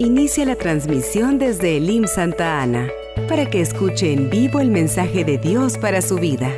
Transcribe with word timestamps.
inicia 0.00 0.46
la 0.46 0.56
transmisión 0.56 1.38
desde 1.38 1.76
Elim 1.76 2.06
Santa 2.06 2.62
Ana 2.62 2.88
para 3.28 3.50
que 3.50 3.60
escuche 3.60 4.14
en 4.14 4.30
vivo 4.30 4.58
el 4.58 4.70
mensaje 4.70 5.24
de 5.24 5.36
Dios 5.36 5.76
para 5.76 6.00
su 6.00 6.16
vida. 6.16 6.50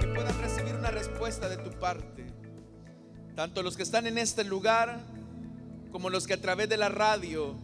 que 0.00 0.06
puedan 0.06 0.40
recibir 0.40 0.74
una 0.74 0.90
respuesta 0.90 1.50
de 1.50 1.58
tu 1.58 1.70
parte. 1.78 2.24
Tanto 3.34 3.62
los 3.62 3.76
que 3.76 3.82
están 3.82 4.06
en 4.06 4.16
este 4.16 4.42
lugar 4.42 5.00
como 5.92 6.08
los 6.08 6.26
que 6.26 6.32
a 6.32 6.40
través 6.40 6.70
de 6.70 6.78
la 6.78 6.88
radio, 6.88 7.54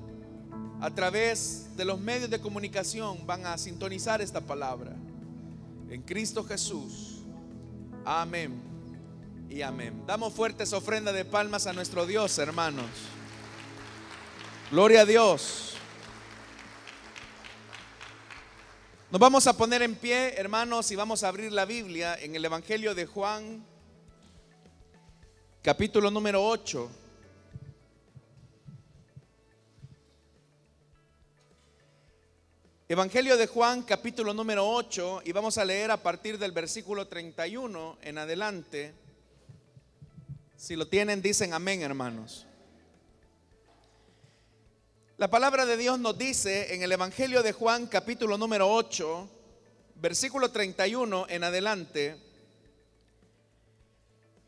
a 0.83 0.91
través 0.91 1.75
de 1.75 1.87
los 1.87 1.99
medios 1.99 2.29
de 2.29 2.39
comunicación 2.39 3.27
van 3.27 3.47
a 3.47 3.57
sintonizar 3.57 4.21
esta 4.21 4.43
palabra. 4.43 4.93
En 5.89 6.03
Cristo 6.03 6.45
Jesús. 6.45 7.23
Amén 8.05 8.72
y 9.53 9.61
amén. 9.61 10.05
Damos 10.07 10.33
fuertes 10.33 10.73
ofrendas 10.73 11.15
de 11.15 11.27
palmas 11.27 11.67
a 11.67 11.75
nuestro 11.75 12.07
Dios, 12.07 12.39
hermanos. 12.39 12.87
Gloria 14.71 15.03
a 15.03 15.05
Dios. 15.05 15.75
Nos 19.11 19.21
vamos 19.21 19.47
a 19.47 19.55
poner 19.55 19.83
en 19.83 19.95
pie, 19.95 20.35
hermanos, 20.39 20.91
y 20.91 20.97
vamos 20.97 21.23
a 21.23 21.29
abrir 21.29 21.53
la 21.53 21.67
Biblia 21.67 22.19
en 22.19 22.35
el 22.35 22.43
Evangelio 22.43 22.95
de 22.95 23.05
Juan, 23.05 23.63
capítulo 25.61 26.11
número 26.11 26.43
8. 26.43 26.91
Evangelio 32.89 33.37
de 33.37 33.47
Juan, 33.47 33.83
capítulo 33.83 34.33
número 34.33 34.67
8, 34.67 35.23
y 35.27 35.33
vamos 35.33 35.59
a 35.59 35.65
leer 35.67 35.91
a 35.91 36.03
partir 36.03 36.39
del 36.39 36.53
versículo 36.53 37.07
31 37.07 37.99
en 38.01 38.17
adelante. 38.17 38.95
Si 40.63 40.77
lo 40.77 40.87
tienen, 40.87 41.21
dicen 41.21 41.55
amén, 41.55 41.83
hermanos. 41.83 42.47
La 45.17 45.29
palabra 45.29 45.67
de 45.67 45.77
Dios 45.77 45.99
nos 45.99 46.17
dice 46.17 46.73
en 46.73 46.85
el 46.85 46.93
Evangelio 46.93 47.43
de 47.43 47.51
Juan, 47.51 47.89
capítulo 47.89 48.39
número 48.39 48.73
8, 48.73 49.29
versículo 49.97 50.53
31 50.53 51.27
en 51.29 51.43
adelante, 51.43 52.17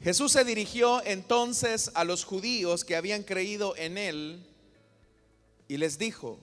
Jesús 0.01 0.31
se 0.31 0.45
dirigió 0.45 1.05
entonces 1.05 1.91
a 1.95 2.05
los 2.05 2.25
judíos 2.25 2.85
que 2.85 2.95
habían 2.95 3.25
creído 3.25 3.75
en 3.77 3.99
él 3.99 4.47
y 5.67 5.79
les 5.79 5.99
dijo, 5.99 6.39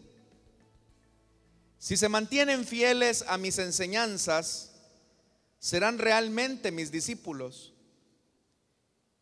si 1.79 1.95
se 1.95 2.09
mantienen 2.09 2.65
fieles 2.65 3.23
a 3.25 3.37
mis 3.37 3.57
enseñanzas, 3.57 4.73
serán 5.59 5.97
realmente 5.97 6.71
mis 6.71 6.91
discípulos 6.91 7.70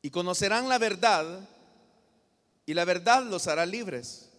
y 0.02 0.10
conocerán 0.10 0.70
la 0.70 0.78
verdad 0.78 1.48
y 2.66 2.74
la 2.74 2.86
verdad 2.86 3.24
los 3.24 3.48
hará 3.48 3.66
libres. 3.66 4.30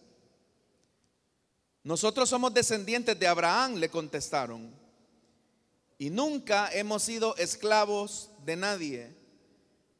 Nosotros 1.83 2.29
somos 2.29 2.53
descendientes 2.53 3.19
de 3.19 3.27
Abraham, 3.27 3.75
le 3.75 3.89
contestaron, 3.89 4.73
y 5.97 6.09
nunca 6.09 6.71
hemos 6.71 7.03
sido 7.03 7.35
esclavos 7.37 8.29
de 8.45 8.55
nadie. 8.55 9.15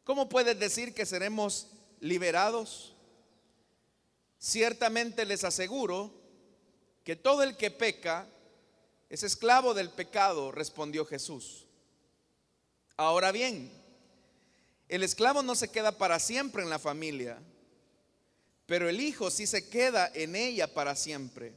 ¿Cómo 0.03 0.30
puedes 0.30 0.58
decir 0.59 0.94
que 0.94 1.06
seremos 1.06 1.68
liberados? 2.00 2.96
Ciertamente 4.38 5.25
les 5.25 5.44
aseguro 5.44 6.14
que 7.03 7.16
todo 7.16 7.44
el 7.44 7.58
que 7.58 7.72
peca 7.72 8.28
es 9.09 9.23
esclavo 9.23 9.73
del 9.73 9.90
pecado, 9.90 10.52
respondió 10.52 11.06
Jesús. 11.06 11.68
Ahora 12.98 13.31
bien, 13.31 13.72
el 14.92 15.03
esclavo 15.03 15.42
no 15.42 15.56
se 15.56 15.70
queda 15.70 15.94
para 15.94 16.20
siempre 16.20 16.64
en 16.64 16.70
la 16.70 16.78
familia, 16.78 17.39
pero 18.66 18.89
el 18.89 19.00
hijo 19.00 19.31
sí 19.31 19.47
se 19.47 19.70
queda 19.70 20.11
en 20.14 20.36
ella 20.36 20.73
para 20.73 20.97
siempre. 20.97 21.53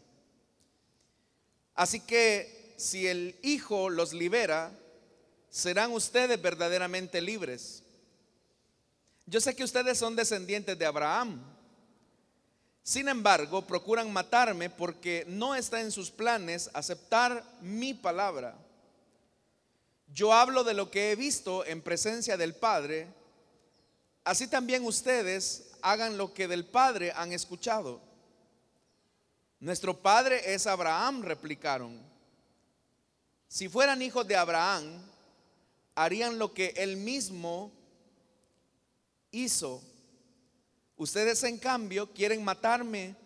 Así 1.75 1.99
que 1.99 2.75
si 2.77 3.09
el 3.09 3.37
hijo 3.43 3.91
los 3.91 4.13
libera, 4.13 4.71
serán 5.51 5.91
ustedes 5.91 6.41
verdaderamente 6.41 7.21
libres. 7.21 7.83
Yo 9.27 9.41
sé 9.41 9.57
que 9.57 9.65
ustedes 9.65 9.99
son 9.99 10.15
descendientes 10.15 10.79
de 10.79 10.87
Abraham. 10.87 11.43
Sin 12.85 13.09
embargo, 13.09 13.67
procuran 13.67 14.13
matarme 14.13 14.71
porque 14.71 15.25
no 15.27 15.57
está 15.57 15.81
en 15.81 15.91
sus 15.91 16.13
planes 16.13 16.71
aceptar 16.73 17.45
mi 17.61 17.95
palabra. 17.95 18.57
Yo 20.07 20.33
hablo 20.33 20.63
de 20.63 20.75
lo 20.75 20.93
que 20.93 21.11
he 21.11 21.17
visto 21.17 21.65
en 21.65 21.83
presencia 21.83 22.37
del 22.37 22.55
Padre, 22.55 23.09
así 24.25 24.49
también 24.49 24.85
ustedes 24.85 25.71
hagan 25.83 26.17
lo 26.19 26.33
que 26.33 26.49
del 26.49 26.65
Padre 26.65 27.13
han 27.13 27.33
escuchado. 27.33 28.01
Nuestro 29.61 30.01
Padre 30.01 30.55
es 30.55 30.67
Abraham, 30.67 31.23
replicaron. 31.23 32.01
Si 33.49 33.69
fueran 33.69 34.03
hijos 34.03 34.27
de 34.27 34.37
Abraham, 34.37 34.85
harían 35.95 36.39
lo 36.39 36.53
que 36.53 36.75
él 36.77 36.97
mismo 36.97 37.71
hizo 39.31 39.83
Ustedes 40.97 41.43
en 41.43 41.59
cambio 41.59 42.13
quieren 42.13 42.45
matarme 42.45 43.17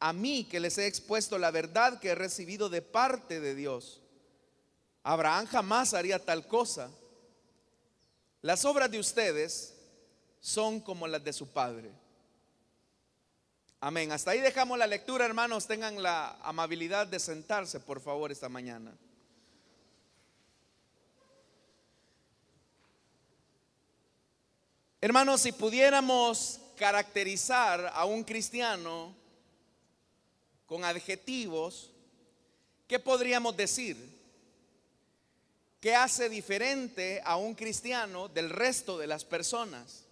a 0.00 0.12
mí 0.12 0.44
que 0.44 0.60
les 0.60 0.78
he 0.78 0.86
expuesto 0.86 1.38
la 1.38 1.50
verdad 1.50 2.00
que 2.00 2.10
he 2.10 2.14
recibido 2.14 2.68
de 2.68 2.82
parte 2.82 3.40
de 3.40 3.54
Dios. 3.54 4.00
Abraham 5.02 5.46
jamás 5.46 5.92
haría 5.92 6.18
tal 6.18 6.46
cosa. 6.46 6.90
Las 8.40 8.64
obras 8.64 8.90
de 8.90 8.98
ustedes 8.98 9.73
son 10.44 10.78
como 10.78 11.06
las 11.06 11.24
de 11.24 11.32
su 11.32 11.48
padre. 11.48 11.90
Amén. 13.80 14.12
Hasta 14.12 14.32
ahí 14.32 14.40
dejamos 14.40 14.78
la 14.78 14.86
lectura, 14.86 15.24
hermanos. 15.24 15.66
Tengan 15.66 16.02
la 16.02 16.36
amabilidad 16.42 17.06
de 17.06 17.18
sentarse, 17.18 17.80
por 17.80 17.98
favor, 17.98 18.30
esta 18.30 18.50
mañana. 18.50 18.94
Hermanos, 25.00 25.40
si 25.40 25.52
pudiéramos 25.52 26.60
caracterizar 26.76 27.90
a 27.94 28.04
un 28.04 28.22
cristiano 28.22 29.14
con 30.66 30.84
adjetivos, 30.84 31.90
¿qué 32.86 32.98
podríamos 32.98 33.56
decir? 33.56 33.96
¿Qué 35.80 35.94
hace 35.94 36.28
diferente 36.28 37.22
a 37.24 37.36
un 37.36 37.54
cristiano 37.54 38.28
del 38.28 38.50
resto 38.50 38.98
de 38.98 39.06
las 39.06 39.24
personas? 39.24 40.04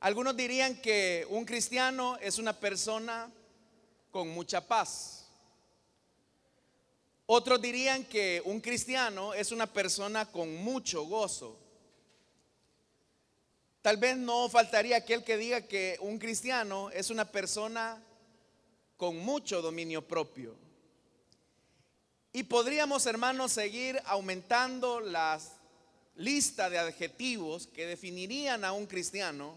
Algunos 0.00 0.36
dirían 0.36 0.80
que 0.80 1.26
un 1.30 1.44
cristiano 1.44 2.18
es 2.20 2.38
una 2.38 2.52
persona 2.52 3.30
con 4.10 4.28
mucha 4.28 4.66
paz. 4.66 5.26
Otros 7.26 7.60
dirían 7.60 8.04
que 8.04 8.40
un 8.44 8.60
cristiano 8.60 9.34
es 9.34 9.50
una 9.50 9.66
persona 9.66 10.30
con 10.30 10.54
mucho 10.56 11.04
gozo. 11.04 11.58
Tal 13.82 13.96
vez 13.96 14.16
no 14.16 14.48
faltaría 14.48 14.96
aquel 14.96 15.24
que 15.24 15.36
diga 15.36 15.62
que 15.62 15.96
un 16.00 16.18
cristiano 16.18 16.90
es 16.90 17.10
una 17.10 17.24
persona 17.24 18.02
con 18.96 19.16
mucho 19.16 19.62
dominio 19.62 20.06
propio. 20.06 20.54
Y 22.32 22.42
podríamos, 22.42 23.06
hermanos, 23.06 23.52
seguir 23.52 24.00
aumentando 24.04 25.00
la 25.00 25.40
lista 26.16 26.68
de 26.68 26.78
adjetivos 26.78 27.66
que 27.66 27.86
definirían 27.86 28.64
a 28.64 28.72
un 28.72 28.86
cristiano, 28.86 29.54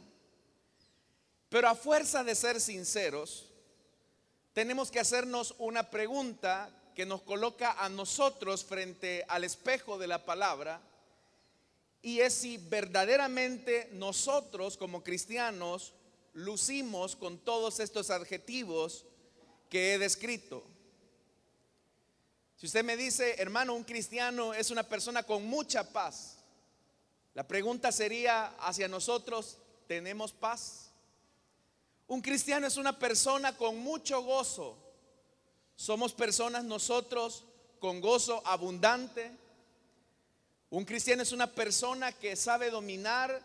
pero 1.50 1.68
a 1.68 1.76
fuerza 1.76 2.24
de 2.24 2.36
ser 2.36 2.62
sinceros, 2.62 3.52
tenemos 4.54 4.92
que 4.92 5.00
hacernos 5.00 5.56
una 5.58 5.90
pregunta 5.90 6.70
que 6.96 7.06
nos 7.06 7.22
coloca 7.22 7.72
a 7.84 7.90
nosotros 7.90 8.64
frente 8.64 9.26
al 9.28 9.44
espejo 9.44 9.98
de 9.98 10.08
la 10.08 10.26
palabra 10.26 10.82
y 12.02 12.20
es 12.20 12.34
si 12.34 12.58
verdaderamente 12.58 13.90
nosotros 13.94 14.78
como 14.78 15.04
cristianos 15.04 15.94
lucimos 16.34 17.16
con 17.16 17.38
todos 17.40 17.80
estos 17.80 18.10
adjetivos 18.10 19.06
que 19.70 19.94
he 19.94 19.98
descrito. 19.98 20.64
Si 22.56 22.66
usted 22.66 22.84
me 22.84 22.98
dice, 22.98 23.36
hermano, 23.42 23.74
un 23.74 23.84
cristiano 23.84 24.54
es 24.54 24.70
una 24.70 24.84
persona 24.84 25.24
con 25.24 25.46
mucha 25.46 25.92
paz, 25.92 26.38
la 27.34 27.48
pregunta 27.48 27.92
sería 27.92 28.48
hacia 28.60 28.88
nosotros, 28.88 29.58
¿tenemos 29.88 30.34
paz? 30.34 30.89
Un 32.10 32.22
cristiano 32.22 32.68
es 32.68 32.76
una 32.76 33.00
persona 33.00 33.56
con 33.56 33.78
mucho 33.80 34.22
gozo. 34.22 34.76
Somos 35.78 36.12
personas 36.12 36.66
nosotros 36.66 37.46
con 37.80 38.02
gozo 38.02 38.46
abundante 38.46 39.32
un 40.72 40.86
cristiano 40.86 41.24
es 41.24 41.32
una 41.32 41.48
persona 41.48 42.12
que 42.12 42.36
sabe 42.36 42.70
dominar 42.70 43.42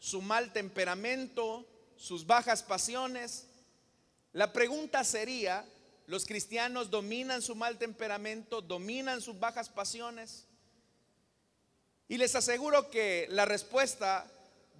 su 0.00 0.20
mal 0.20 0.52
temperamento, 0.52 1.64
sus 1.96 2.26
bajas 2.26 2.64
pasiones. 2.64 3.46
La 4.32 4.52
pregunta 4.52 5.04
sería, 5.04 5.64
¿los 6.06 6.26
cristianos 6.26 6.90
dominan 6.90 7.42
su 7.42 7.54
mal 7.54 7.78
temperamento, 7.78 8.60
dominan 8.60 9.22
sus 9.22 9.38
bajas 9.38 9.68
pasiones? 9.68 10.46
Y 12.08 12.18
les 12.18 12.34
aseguro 12.34 12.90
que 12.90 13.28
la 13.30 13.44
respuesta 13.44 14.28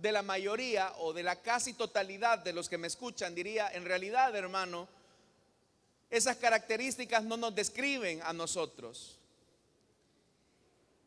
de 0.04 0.12
la 0.12 0.20
mayoría 0.20 0.92
o 0.98 1.14
de 1.14 1.22
la 1.22 1.40
casi 1.40 1.72
totalidad 1.72 2.38
de 2.38 2.52
los 2.52 2.68
que 2.68 2.76
me 2.76 2.88
escuchan 2.88 3.34
diría, 3.34 3.72
en 3.72 3.86
realidad 3.86 4.36
hermano, 4.36 4.86
esas 6.10 6.36
características 6.36 7.24
no 7.24 7.38
nos 7.38 7.54
describen 7.54 8.20
a 8.22 8.34
nosotros. 8.34 9.18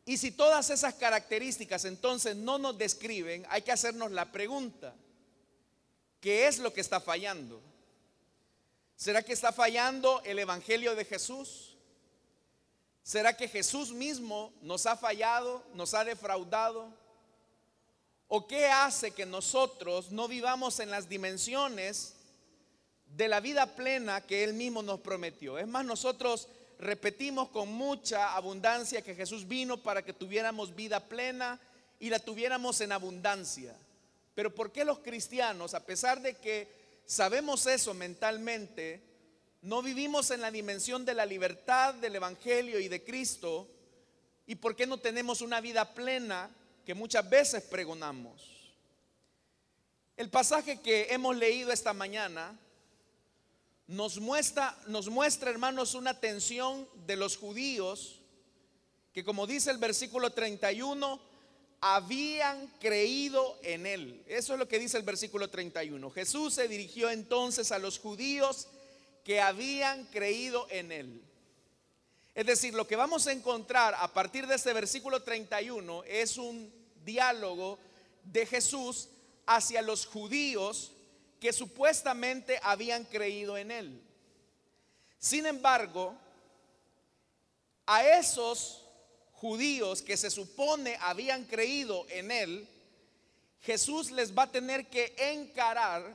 Y 0.04 0.16
si 0.16 0.32
todas 0.32 0.70
esas 0.70 0.94
características 0.94 1.84
entonces 1.84 2.34
no 2.34 2.58
nos 2.58 2.76
describen, 2.76 3.46
hay 3.50 3.62
que 3.62 3.70
hacernos 3.70 4.10
la 4.10 4.32
pregunta, 4.32 4.92
¿qué 6.20 6.48
es 6.48 6.58
lo 6.58 6.72
que 6.72 6.80
está 6.80 7.00
fallando? 7.00 7.62
¿Será 8.96 9.22
que 9.22 9.32
está 9.32 9.52
fallando 9.52 10.20
el 10.24 10.40
Evangelio 10.40 10.96
de 10.96 11.04
Jesús? 11.04 11.76
¿Será 13.04 13.36
que 13.36 13.46
Jesús 13.46 13.92
mismo 13.92 14.52
nos 14.60 14.86
ha 14.86 14.96
fallado, 14.96 15.62
nos 15.74 15.94
ha 15.94 16.02
defraudado? 16.02 16.92
¿O 18.28 18.46
qué 18.46 18.66
hace 18.66 19.12
que 19.12 19.24
nosotros 19.24 20.10
no 20.10 20.28
vivamos 20.28 20.80
en 20.80 20.90
las 20.90 21.08
dimensiones 21.08 22.14
de 23.16 23.26
la 23.26 23.40
vida 23.40 23.74
plena 23.74 24.20
que 24.20 24.44
Él 24.44 24.52
mismo 24.52 24.82
nos 24.82 25.00
prometió? 25.00 25.56
Es 25.56 25.66
más, 25.66 25.86
nosotros 25.86 26.46
repetimos 26.78 27.48
con 27.48 27.72
mucha 27.72 28.36
abundancia 28.36 29.00
que 29.00 29.14
Jesús 29.14 29.48
vino 29.48 29.82
para 29.82 30.02
que 30.04 30.12
tuviéramos 30.12 30.76
vida 30.76 31.00
plena 31.00 31.58
y 31.98 32.10
la 32.10 32.18
tuviéramos 32.18 32.82
en 32.82 32.92
abundancia. 32.92 33.74
Pero 34.34 34.54
¿por 34.54 34.72
qué 34.72 34.84
los 34.84 34.98
cristianos, 34.98 35.72
a 35.72 35.86
pesar 35.86 36.20
de 36.20 36.34
que 36.34 36.68
sabemos 37.06 37.66
eso 37.66 37.94
mentalmente, 37.94 39.00
no 39.62 39.80
vivimos 39.80 40.30
en 40.30 40.42
la 40.42 40.50
dimensión 40.50 41.06
de 41.06 41.14
la 41.14 41.24
libertad 41.24 41.94
del 41.94 42.16
Evangelio 42.16 42.78
y 42.78 42.88
de 42.88 43.02
Cristo? 43.02 43.66
¿Y 44.46 44.56
por 44.56 44.76
qué 44.76 44.86
no 44.86 44.98
tenemos 44.98 45.40
una 45.40 45.62
vida 45.62 45.94
plena 45.94 46.50
que 46.88 46.94
muchas 46.94 47.28
veces 47.28 47.62
pregonamos? 47.64 48.72
El 50.16 50.30
pasaje 50.30 50.80
que 50.80 51.08
hemos 51.10 51.36
leído 51.36 51.70
esta 51.70 51.92
mañana 51.92 52.58
nos 53.86 54.18
muestra, 54.18 54.74
nos 54.86 55.10
muestra, 55.10 55.50
hermanos, 55.50 55.92
una 55.92 56.18
tensión 56.18 56.88
de 57.06 57.16
los 57.16 57.36
judíos 57.36 58.20
que, 59.12 59.22
como 59.22 59.46
dice 59.46 59.70
el 59.70 59.76
versículo 59.76 60.30
31, 60.30 61.20
habían 61.82 62.66
creído 62.80 63.58
en 63.62 63.84
él. 63.84 64.24
Eso 64.26 64.54
es 64.54 64.58
lo 64.58 64.66
que 64.66 64.78
dice 64.78 64.96
el 64.96 65.02
versículo 65.02 65.50
31. 65.50 66.10
Jesús 66.10 66.54
se 66.54 66.68
dirigió 66.68 67.10
entonces 67.10 67.70
a 67.70 67.78
los 67.78 67.98
judíos 67.98 68.66
que 69.24 69.42
habían 69.42 70.06
creído 70.06 70.66
en 70.70 70.90
él. 70.90 71.22
Es 72.34 72.46
decir, 72.46 72.72
lo 72.72 72.86
que 72.86 72.96
vamos 72.96 73.26
a 73.26 73.32
encontrar 73.32 73.94
a 73.98 74.10
partir 74.14 74.46
de 74.46 74.54
este 74.54 74.72
versículo 74.72 75.22
31 75.22 76.04
es 76.04 76.38
un 76.38 76.77
diálogo 77.08 77.78
de 78.22 78.44
Jesús 78.44 79.08
hacia 79.46 79.80
los 79.80 80.04
judíos 80.06 80.92
que 81.40 81.52
supuestamente 81.52 82.60
habían 82.62 83.04
creído 83.04 83.56
en 83.56 83.70
él. 83.70 84.02
Sin 85.18 85.46
embargo, 85.46 86.14
a 87.86 88.06
esos 88.06 88.84
judíos 89.32 90.02
que 90.02 90.16
se 90.16 90.30
supone 90.30 90.98
habían 91.00 91.44
creído 91.44 92.06
en 92.10 92.30
él, 92.30 92.68
Jesús 93.62 94.10
les 94.10 94.36
va 94.36 94.44
a 94.44 94.52
tener 94.52 94.88
que 94.88 95.14
encarar 95.16 96.14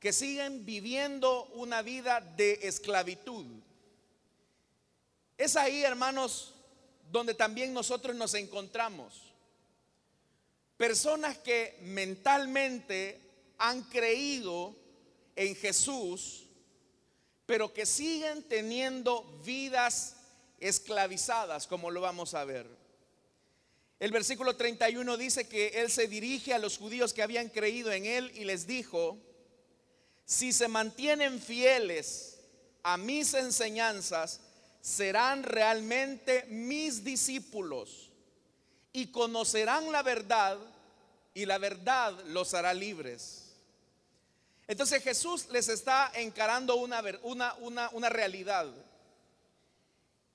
que 0.00 0.12
siguen 0.12 0.64
viviendo 0.64 1.44
una 1.54 1.82
vida 1.82 2.20
de 2.20 2.58
esclavitud. 2.62 3.46
Es 5.38 5.56
ahí, 5.56 5.82
hermanos, 5.84 6.54
donde 7.10 7.34
también 7.34 7.72
nosotros 7.72 8.16
nos 8.16 8.34
encontramos. 8.34 9.30
Personas 10.80 11.36
que 11.36 11.76
mentalmente 11.82 13.20
han 13.58 13.82
creído 13.82 14.74
en 15.36 15.54
Jesús, 15.54 16.46
pero 17.44 17.74
que 17.74 17.84
siguen 17.84 18.42
teniendo 18.44 19.24
vidas 19.44 20.16
esclavizadas, 20.58 21.66
como 21.66 21.90
lo 21.90 22.00
vamos 22.00 22.32
a 22.32 22.46
ver. 22.46 22.66
El 23.98 24.10
versículo 24.10 24.56
31 24.56 25.18
dice 25.18 25.46
que 25.46 25.82
Él 25.82 25.90
se 25.90 26.08
dirige 26.08 26.54
a 26.54 26.58
los 26.58 26.78
judíos 26.78 27.12
que 27.12 27.22
habían 27.22 27.50
creído 27.50 27.92
en 27.92 28.06
Él 28.06 28.32
y 28.34 28.44
les 28.44 28.66
dijo, 28.66 29.18
si 30.24 30.50
se 30.50 30.66
mantienen 30.66 31.42
fieles 31.42 32.38
a 32.82 32.96
mis 32.96 33.34
enseñanzas, 33.34 34.40
serán 34.80 35.42
realmente 35.42 36.46
mis 36.48 37.04
discípulos 37.04 38.09
y 38.92 39.08
conocerán 39.08 39.90
la 39.92 40.02
verdad 40.02 40.58
y 41.34 41.46
la 41.46 41.58
verdad 41.58 42.12
los 42.26 42.54
hará 42.54 42.74
libres. 42.74 43.50
Entonces 44.66 45.02
Jesús 45.02 45.48
les 45.50 45.68
está 45.68 46.12
encarando 46.14 46.76
una, 46.76 47.02
una, 47.22 47.90
una, 47.90 48.08
realidad. 48.08 48.68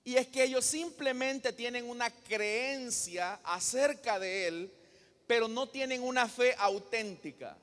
Y 0.03 0.17
es 0.17 0.27
que 0.27 0.43
ellos 0.43 0.65
simplemente 0.65 1.53
tienen 1.53 1.89
una 1.89 2.09
creencia 2.09 3.39
acerca 3.43 4.19
de 4.19 4.47
Él, 4.47 4.73
pero 5.25 5.47
no 5.47 5.69
tienen 5.69 6.03
una 6.03 6.27
fe 6.27 6.53
auténtica. 6.57 7.57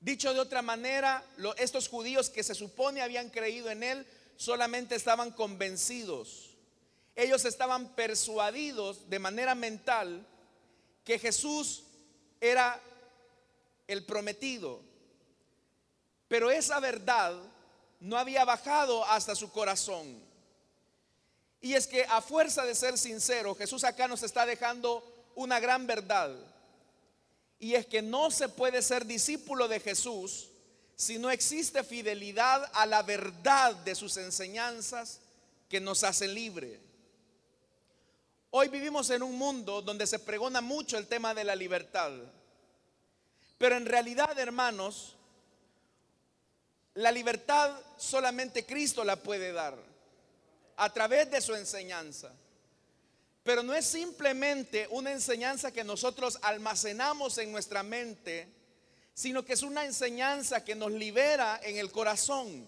Dicho 0.00 0.32
de 0.34 0.40
otra 0.40 0.62
manera, 0.62 1.24
estos 1.58 1.88
judíos 1.88 2.28
que 2.28 2.42
se 2.42 2.54
supone 2.54 3.00
habían 3.00 3.30
creído 3.30 3.70
en 3.70 3.82
Él, 3.82 4.06
solamente 4.36 4.94
estaban 4.94 5.30
convencidos. 5.30 6.47
Ellos 7.18 7.44
estaban 7.44 7.88
persuadidos 7.96 9.10
de 9.10 9.18
manera 9.18 9.56
mental 9.56 10.24
que 11.02 11.18
Jesús 11.18 11.82
era 12.40 12.80
el 13.88 14.04
prometido, 14.06 14.80
pero 16.28 16.48
esa 16.48 16.78
verdad 16.78 17.34
no 17.98 18.16
había 18.16 18.44
bajado 18.44 19.04
hasta 19.04 19.34
su 19.34 19.50
corazón. 19.50 20.22
Y 21.60 21.74
es 21.74 21.88
que 21.88 22.04
a 22.04 22.22
fuerza 22.22 22.64
de 22.64 22.76
ser 22.76 22.96
sincero, 22.96 23.52
Jesús 23.56 23.82
acá 23.82 24.06
nos 24.06 24.22
está 24.22 24.46
dejando 24.46 25.02
una 25.34 25.58
gran 25.58 25.88
verdad. 25.88 26.36
Y 27.58 27.74
es 27.74 27.84
que 27.84 28.00
no 28.00 28.30
se 28.30 28.48
puede 28.48 28.80
ser 28.80 29.04
discípulo 29.04 29.66
de 29.66 29.80
Jesús 29.80 30.50
si 30.94 31.18
no 31.18 31.32
existe 31.32 31.82
fidelidad 31.82 32.70
a 32.74 32.86
la 32.86 33.02
verdad 33.02 33.74
de 33.74 33.96
sus 33.96 34.16
enseñanzas 34.18 35.18
que 35.68 35.80
nos 35.80 36.04
hace 36.04 36.28
libre. 36.28 36.86
Hoy 38.50 38.68
vivimos 38.68 39.10
en 39.10 39.22
un 39.22 39.36
mundo 39.36 39.82
donde 39.82 40.06
se 40.06 40.18
pregona 40.18 40.62
mucho 40.62 40.96
el 40.96 41.06
tema 41.06 41.34
de 41.34 41.44
la 41.44 41.54
libertad. 41.54 42.12
Pero 43.58 43.76
en 43.76 43.84
realidad, 43.84 44.38
hermanos, 44.38 45.16
la 46.94 47.12
libertad 47.12 47.78
solamente 47.98 48.64
Cristo 48.64 49.04
la 49.04 49.16
puede 49.16 49.52
dar 49.52 49.76
a 50.76 50.92
través 50.92 51.30
de 51.30 51.42
su 51.42 51.54
enseñanza. 51.54 52.32
Pero 53.42 53.62
no 53.62 53.74
es 53.74 53.84
simplemente 53.84 54.88
una 54.90 55.12
enseñanza 55.12 55.70
que 55.70 55.84
nosotros 55.84 56.38
almacenamos 56.40 57.36
en 57.38 57.52
nuestra 57.52 57.82
mente, 57.82 58.48
sino 59.12 59.44
que 59.44 59.52
es 59.52 59.62
una 59.62 59.84
enseñanza 59.84 60.64
que 60.64 60.74
nos 60.74 60.92
libera 60.92 61.60
en 61.62 61.76
el 61.76 61.92
corazón. 61.92 62.66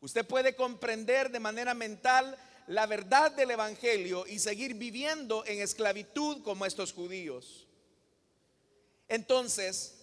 Usted 0.00 0.24
puede 0.26 0.54
comprender 0.54 1.30
de 1.30 1.40
manera 1.40 1.74
mental 1.74 2.36
la 2.70 2.86
verdad 2.86 3.30
del 3.32 3.50
Evangelio 3.50 4.26
y 4.26 4.38
seguir 4.38 4.74
viviendo 4.74 5.44
en 5.46 5.60
esclavitud 5.60 6.42
como 6.42 6.66
estos 6.66 6.92
judíos. 6.92 7.66
Entonces, 9.08 10.00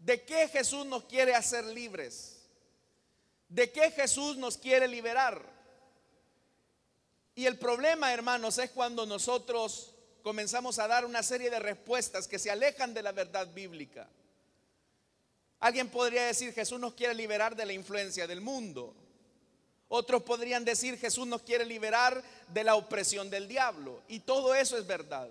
¿De 0.00 0.22
qué 0.22 0.48
Jesús 0.48 0.86
nos 0.86 1.04
quiere 1.04 1.34
hacer 1.34 1.64
libres? 1.66 2.38
¿De 3.48 3.70
qué 3.70 3.90
Jesús 3.90 4.36
nos 4.38 4.56
quiere 4.56 4.88
liberar? 4.88 5.44
Y 7.34 7.44
el 7.44 7.58
problema, 7.58 8.12
hermanos, 8.12 8.56
es 8.58 8.70
cuando 8.70 9.04
nosotros 9.04 9.94
comenzamos 10.22 10.78
a 10.78 10.88
dar 10.88 11.04
una 11.04 11.22
serie 11.22 11.50
de 11.50 11.58
respuestas 11.58 12.26
que 12.26 12.38
se 12.38 12.50
alejan 12.50 12.94
de 12.94 13.02
la 13.02 13.12
verdad 13.12 13.46
bíblica. 13.52 14.08
Alguien 15.60 15.90
podría 15.90 16.26
decir, 16.26 16.54
Jesús 16.54 16.80
nos 16.80 16.94
quiere 16.94 17.12
liberar 17.12 17.54
de 17.54 17.66
la 17.66 17.74
influencia 17.74 18.26
del 18.26 18.40
mundo. 18.40 18.94
Otros 19.92 20.22
podrían 20.22 20.64
decir, 20.64 20.96
Jesús 20.96 21.26
nos 21.26 21.42
quiere 21.42 21.66
liberar 21.66 22.22
de 22.54 22.62
la 22.62 22.76
opresión 22.76 23.28
del 23.28 23.48
diablo. 23.48 24.00
Y 24.06 24.20
todo 24.20 24.54
eso 24.54 24.78
es 24.78 24.86
verdad. 24.86 25.28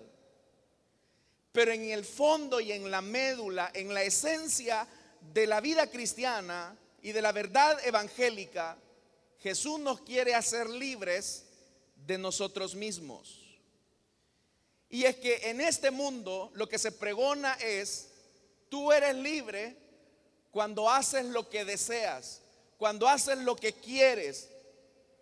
Pero 1.50 1.72
en 1.72 1.90
el 1.90 2.04
fondo 2.04 2.60
y 2.60 2.70
en 2.70 2.90
la 2.90 3.00
médula, 3.00 3.70
en 3.72 3.92
la 3.94 4.02
esencia 4.02 4.86
de 5.32 5.46
la 5.46 5.62
vida 5.62 5.86
cristiana 5.86 6.76
y 7.02 7.12
de 7.12 7.22
la 7.22 7.32
verdad 7.32 7.78
evangélica, 7.86 8.76
Jesús 9.38 9.80
nos 9.80 10.02
quiere 10.02 10.34
hacer 10.34 10.68
libres 10.68 11.44
de 12.06 12.18
nosotros 12.18 12.74
mismos. 12.74 13.58
Y 14.90 15.04
es 15.04 15.16
que 15.16 15.48
en 15.48 15.62
este 15.62 15.90
mundo 15.90 16.50
lo 16.52 16.68
que 16.68 16.78
se 16.78 16.92
pregona 16.92 17.54
es, 17.54 18.08
tú 18.68 18.92
eres 18.92 19.16
libre 19.16 19.74
cuando 20.50 20.90
haces 20.90 21.24
lo 21.24 21.48
que 21.48 21.64
deseas, 21.64 22.42
cuando 22.76 23.08
haces 23.08 23.38
lo 23.38 23.56
que 23.56 23.72
quieres. 23.72 24.49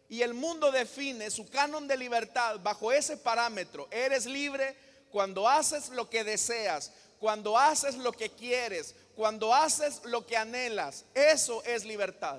Y 0.08 0.22
el 0.22 0.34
mundo 0.34 0.70
define 0.72 1.30
su 1.30 1.48
canon 1.48 1.86
de 1.86 1.96
libertad 1.96 2.60
bajo 2.62 2.90
ese 2.92 3.16
parámetro. 3.16 3.88
Eres 3.90 4.26
libre 4.26 4.74
cuando 5.10 5.48
haces 5.48 5.90
lo 5.90 6.08
que 6.08 6.24
deseas, 6.24 6.92
cuando 7.18 7.58
haces 7.58 7.96
lo 7.96 8.12
que 8.12 8.30
quieres, 8.30 8.94
cuando 9.14 9.54
haces 9.54 10.00
lo 10.04 10.26
que 10.26 10.36
anhelas, 10.36 11.04
eso 11.14 11.62
es 11.64 11.84
libertad. 11.84 12.38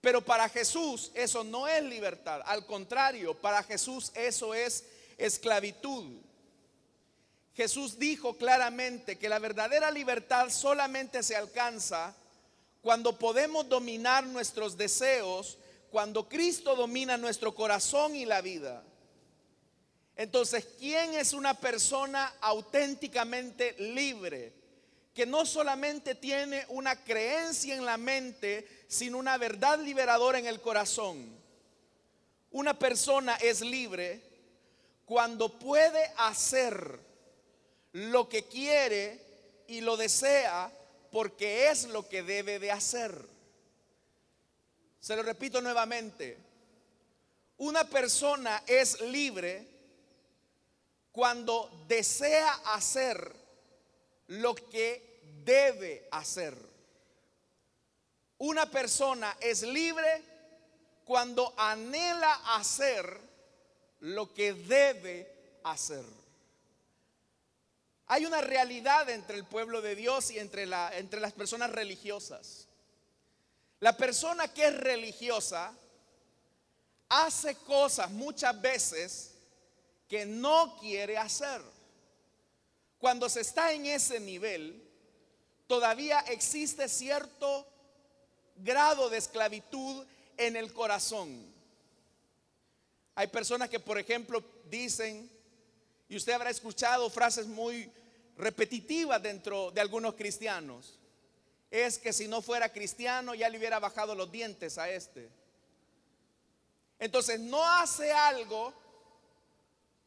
Pero 0.00 0.22
para 0.22 0.48
Jesús 0.48 1.10
eso 1.14 1.44
no 1.44 1.66
es 1.66 1.82
libertad, 1.82 2.42
al 2.44 2.64
contrario, 2.66 3.34
para 3.34 3.62
Jesús 3.62 4.12
eso 4.14 4.54
es 4.54 4.84
esclavitud. 5.18 6.20
Jesús 7.54 7.98
dijo 7.98 8.36
claramente 8.36 9.18
que 9.18 9.28
la 9.28 9.38
verdadera 9.38 9.90
libertad 9.90 10.48
solamente 10.50 11.22
se 11.22 11.36
alcanza 11.36 12.14
cuando 12.80 13.18
podemos 13.18 13.68
dominar 13.68 14.24
nuestros 14.24 14.76
deseos, 14.78 15.58
cuando 15.90 16.28
Cristo 16.28 16.76
domina 16.76 17.16
nuestro 17.16 17.54
corazón 17.54 18.14
y 18.14 18.24
la 18.24 18.40
vida. 18.40 18.82
Entonces, 20.16 20.66
¿quién 20.78 21.14
es 21.14 21.32
una 21.32 21.54
persona 21.54 22.34
auténticamente 22.40 23.74
libre? 23.78 24.52
Que 25.14 25.26
no 25.26 25.44
solamente 25.46 26.14
tiene 26.14 26.64
una 26.68 27.02
creencia 27.04 27.74
en 27.74 27.84
la 27.84 27.96
mente, 27.96 28.84
sino 28.86 29.18
una 29.18 29.38
verdad 29.38 29.80
liberadora 29.80 30.38
en 30.38 30.46
el 30.46 30.60
corazón. 30.60 31.26
Una 32.50 32.78
persona 32.78 33.36
es 33.36 33.60
libre 33.60 34.20
cuando 35.06 35.58
puede 35.58 36.12
hacer 36.18 36.98
lo 37.92 38.28
que 38.28 38.44
quiere 38.44 39.20
y 39.66 39.80
lo 39.80 39.96
desea 39.96 40.70
porque 41.10 41.68
es 41.68 41.84
lo 41.88 42.08
que 42.08 42.22
debe 42.22 42.58
de 42.58 42.70
hacer. 42.70 43.39
Se 45.00 45.16
lo 45.16 45.22
repito 45.22 45.60
nuevamente. 45.60 46.36
Una 47.56 47.84
persona 47.84 48.62
es 48.66 49.00
libre 49.00 49.66
cuando 51.10 51.84
desea 51.88 52.52
hacer 52.74 53.34
lo 54.28 54.54
que 54.54 55.20
debe 55.44 56.08
hacer. 56.10 56.54
Una 58.38 58.70
persona 58.70 59.36
es 59.40 59.62
libre 59.62 60.22
cuando 61.04 61.52
anhela 61.58 62.32
hacer 62.56 63.20
lo 64.00 64.32
que 64.32 64.54
debe 64.54 65.60
hacer. 65.64 66.04
Hay 68.06 68.24
una 68.24 68.40
realidad 68.40 69.08
entre 69.10 69.36
el 69.36 69.44
pueblo 69.44 69.82
de 69.82 69.94
Dios 69.94 70.30
y 70.30 70.38
entre, 70.38 70.66
la, 70.66 70.96
entre 70.96 71.20
las 71.20 71.32
personas 71.32 71.70
religiosas. 71.70 72.69
La 73.80 73.96
persona 73.96 74.48
que 74.48 74.66
es 74.66 74.76
religiosa 74.76 75.72
hace 77.08 77.54
cosas 77.56 78.10
muchas 78.10 78.60
veces 78.60 79.34
que 80.06 80.26
no 80.26 80.76
quiere 80.78 81.16
hacer. 81.16 81.62
Cuando 82.98 83.28
se 83.30 83.40
está 83.40 83.72
en 83.72 83.86
ese 83.86 84.20
nivel, 84.20 84.86
todavía 85.66 86.20
existe 86.20 86.88
cierto 86.88 87.66
grado 88.56 89.08
de 89.08 89.16
esclavitud 89.16 90.04
en 90.36 90.56
el 90.56 90.74
corazón. 90.74 91.42
Hay 93.14 93.28
personas 93.28 93.70
que, 93.70 93.80
por 93.80 93.98
ejemplo, 93.98 94.44
dicen, 94.68 95.30
y 96.08 96.16
usted 96.16 96.34
habrá 96.34 96.50
escuchado 96.50 97.08
frases 97.08 97.46
muy 97.46 97.90
repetitiva 98.36 99.18
dentro 99.18 99.70
de 99.70 99.80
algunos 99.80 100.14
cristianos 100.14 100.99
es 101.70 101.98
que 101.98 102.12
si 102.12 102.26
no 102.28 102.42
fuera 102.42 102.72
cristiano 102.72 103.34
ya 103.34 103.48
le 103.48 103.58
hubiera 103.58 103.78
bajado 103.78 104.14
los 104.14 104.30
dientes 104.30 104.78
a 104.78 104.90
este. 104.90 105.30
Entonces 106.98 107.40
no 107.40 107.64
hace 107.64 108.12
algo 108.12 108.74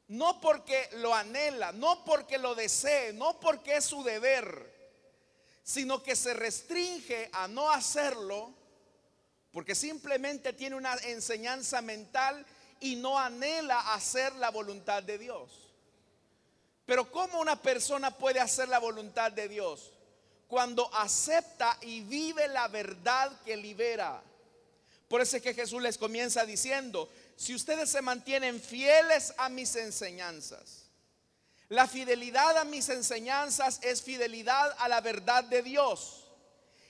no 0.10 0.40
porque 0.42 0.90
lo 0.94 1.16
anhela, 1.16 1.72
no 1.72 2.04
porque 2.04 2.38
lo 2.38 2.54
desee, 2.56 3.14
no 3.14 3.40
porque 3.40 3.78
es 3.78 3.86
su 3.86 4.04
deber, 4.04 4.72
sino 5.64 6.04
que 6.04 6.16
se 6.16 6.34
restringe 6.34 7.30
a 7.32 7.48
no 7.48 7.72
hacerlo 7.72 8.54
porque 9.52 9.76
simplemente 9.76 10.54
tiene 10.54 10.76
una 10.76 10.94
enseñanza 10.96 11.82
mental 11.82 12.46
y 12.80 12.96
no 12.96 13.18
anhela 13.18 13.94
hacer 13.94 14.36
la 14.36 14.52
voluntad 14.52 15.02
de 15.04 15.18
Dios. 15.18 15.52
Pero 16.86 17.10
¿cómo 17.12 17.40
una 17.40 17.62
persona 17.62 18.12
puede 18.12 18.40
hacer 18.40 18.68
la 18.68 18.80
voluntad 18.80 19.32
de 19.32 19.48
Dios? 19.48 19.94
Cuando 20.48 20.94
acepta 20.94 21.78
y 21.82 22.02
vive 22.02 22.48
la 22.48 22.68
verdad 22.68 23.32
que 23.44 23.58
libera. 23.58 24.22
Por 25.08 25.22
eso 25.22 25.38
es 25.38 25.44
que 25.44 25.54
Jesús 25.54 25.82
les 25.82 25.98
comienza 25.98 26.46
diciendo, 26.46 27.10
si 27.36 27.54
ustedes 27.54 27.90
se 27.90 28.02
mantienen 28.02 28.60
fieles 28.60 29.34
a 29.38 29.50
mis 29.50 29.76
enseñanzas, 29.76 30.84
la 31.70 31.88
fidelidad 31.88 32.58
a 32.58 32.66
mis 32.66 32.90
enseñanzas 32.90 33.80
es 33.82 34.02
fidelidad 34.02 34.76
a 34.78 34.88
la 34.88 35.02
verdad 35.02 35.44
de 35.44 35.64
Dios. 35.64 36.28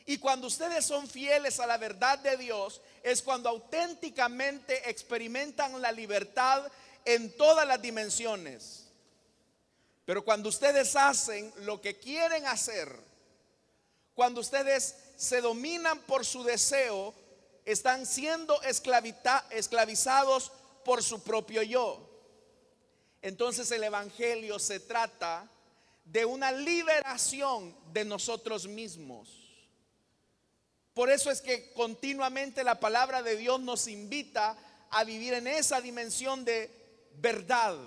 Y 0.05 0.17
cuando 0.17 0.47
ustedes 0.47 0.85
son 0.85 1.07
fieles 1.07 1.59
a 1.59 1.67
la 1.67 1.77
verdad 1.77 2.19
de 2.19 2.35
Dios, 2.35 2.81
es 3.01 3.21
cuando 3.21 3.49
auténticamente 3.49 4.89
experimentan 4.89 5.81
la 5.81 5.91
libertad 5.91 6.69
en 7.05 7.35
todas 7.37 7.67
las 7.67 7.81
dimensiones. 7.81 8.85
Pero 10.05 10.25
cuando 10.25 10.49
ustedes 10.49 10.95
hacen 10.95 11.53
lo 11.59 11.79
que 11.79 11.97
quieren 11.97 12.45
hacer, 12.45 12.93
cuando 14.15 14.41
ustedes 14.41 14.95
se 15.15 15.41
dominan 15.41 15.99
por 16.01 16.25
su 16.25 16.43
deseo, 16.43 17.13
están 17.65 18.05
siendo 18.05 18.61
esclavizados 18.61 20.51
por 20.83 21.01
su 21.01 21.23
propio 21.23 21.63
yo. 21.63 22.09
Entonces 23.21 23.71
el 23.71 23.83
Evangelio 23.83 24.59
se 24.59 24.79
trata 24.79 25.49
de 26.05 26.25
una 26.25 26.51
liberación 26.51 27.75
de 27.93 28.03
nosotros 28.03 28.67
mismos. 28.67 29.39
Por 30.93 31.09
eso 31.09 31.31
es 31.31 31.41
que 31.41 31.71
continuamente 31.71 32.63
la 32.63 32.79
palabra 32.79 33.23
de 33.23 33.37
Dios 33.37 33.59
nos 33.61 33.87
invita 33.87 34.57
a 34.89 35.03
vivir 35.03 35.33
en 35.33 35.47
esa 35.47 35.81
dimensión 35.81 36.45
de 36.45 36.69
verdad 37.15 37.77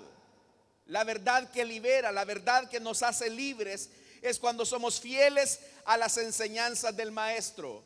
la 0.87 1.03
verdad 1.03 1.51
que 1.51 1.65
libera, 1.65 2.11
la 2.11 2.25
verdad 2.25 2.69
que 2.69 2.79
nos 2.79 3.03
hace 3.03 3.29
libres, 3.29 3.89
es 4.21 4.39
cuando 4.39 4.65
somos 4.65 4.99
fieles 4.99 5.59
a 5.87 5.97
las 5.97 6.17
enseñanzas 6.17 6.95
del 6.95 7.11
Maestro. 7.11 7.81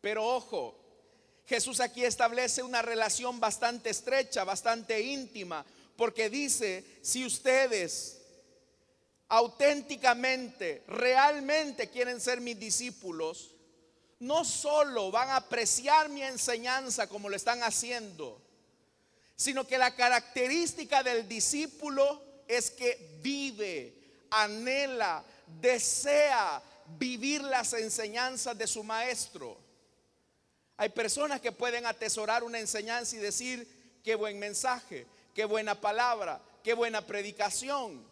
Pero 0.00 0.26
ojo, 0.26 0.74
Jesús 1.46 1.78
aquí 1.78 2.04
establece 2.04 2.62
una 2.62 2.80
relación 2.80 3.38
bastante 3.38 3.90
estrecha, 3.90 4.44
bastante 4.44 5.00
íntima, 5.00 5.64
porque 5.94 6.30
dice, 6.30 6.84
si 7.02 7.26
ustedes 7.26 8.22
auténticamente, 9.28 10.84
realmente 10.88 11.90
quieren 11.90 12.18
ser 12.18 12.40
mis 12.40 12.58
discípulos, 12.58 13.54
no 14.20 14.42
solo 14.42 15.10
van 15.10 15.28
a 15.28 15.36
apreciar 15.36 16.08
mi 16.08 16.22
enseñanza 16.22 17.08
como 17.08 17.28
lo 17.28 17.36
están 17.36 17.62
haciendo, 17.62 18.40
sino 19.36 19.66
que 19.66 19.76
la 19.76 19.94
característica 19.94 21.02
del 21.02 21.28
discípulo 21.28 22.22
es 22.48 22.70
que 22.70 23.18
vive, 23.22 23.92
anhela, 24.30 25.22
desea 25.60 26.62
vivir 26.96 27.42
las 27.42 27.72
enseñanzas 27.72 28.56
de 28.56 28.66
su 28.66 28.82
maestro. 28.82 29.56
Hay 30.76 30.90
personas 30.90 31.40
que 31.40 31.52
pueden 31.52 31.86
atesorar 31.86 32.44
una 32.44 32.60
enseñanza 32.60 33.16
y 33.16 33.18
decir, 33.18 34.00
qué 34.04 34.14
buen 34.14 34.38
mensaje, 34.38 35.06
qué 35.34 35.44
buena 35.44 35.80
palabra, 35.80 36.40
qué 36.62 36.72
buena 36.72 37.04
predicación. 37.04 38.06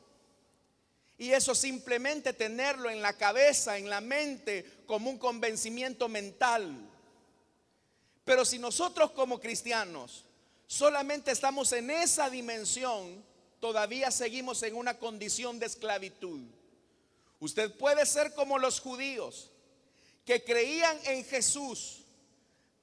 Y 1.18 1.30
eso 1.30 1.54
simplemente 1.54 2.32
tenerlo 2.32 2.90
en 2.90 3.00
la 3.00 3.14
cabeza, 3.14 3.78
en 3.78 3.88
la 3.88 4.00
mente, 4.00 4.82
como 4.86 5.08
un 5.08 5.18
convencimiento 5.18 6.08
mental. 6.08 6.76
Pero 8.24 8.44
si 8.44 8.58
nosotros 8.58 9.12
como 9.12 9.40
cristianos 9.40 10.24
solamente 10.66 11.30
estamos 11.30 11.72
en 11.72 11.90
esa 11.90 12.28
dimensión, 12.28 13.24
todavía 13.60 14.10
seguimos 14.10 14.62
en 14.64 14.74
una 14.74 14.98
condición 14.98 15.58
de 15.58 15.66
esclavitud. 15.66 16.40
Usted 17.40 17.76
puede 17.76 18.06
ser 18.06 18.34
como 18.34 18.58
los 18.58 18.80
judíos 18.80 19.50
que 20.24 20.42
creían 20.42 20.98
en 21.04 21.24
Jesús, 21.24 22.02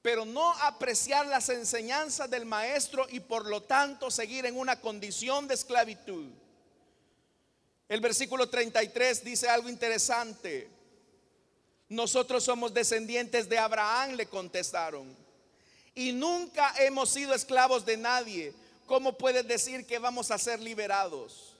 pero 0.01 0.25
no 0.25 0.51
apreciar 0.61 1.25
las 1.27 1.49
enseñanzas 1.49 2.29
del 2.29 2.45
maestro 2.45 3.07
y 3.09 3.19
por 3.19 3.45
lo 3.45 3.63
tanto 3.63 4.11
seguir 4.11 4.45
en 4.45 4.57
una 4.57 4.79
condición 4.79 5.47
de 5.47 5.55
esclavitud. 5.55 6.27
El 7.89 8.01
versículo 8.01 8.49
33 8.49 9.23
dice 9.23 9.49
algo 9.49 9.69
interesante. 9.69 10.69
Nosotros 11.89 12.43
somos 12.43 12.73
descendientes 12.73 13.47
de 13.49 13.57
Abraham, 13.57 14.13
le 14.13 14.25
contestaron 14.25 15.23
y 15.95 16.11
nunca 16.11 16.73
hemos 16.79 17.09
sido 17.09 17.33
esclavos 17.33 17.85
de 17.85 17.97
nadie, 17.97 18.53
¿cómo 18.85 19.17
puedes 19.17 19.47
decir 19.47 19.85
que 19.85 19.99
vamos 19.99 20.31
a 20.31 20.37
ser 20.37 20.59
liberados? 20.59 21.52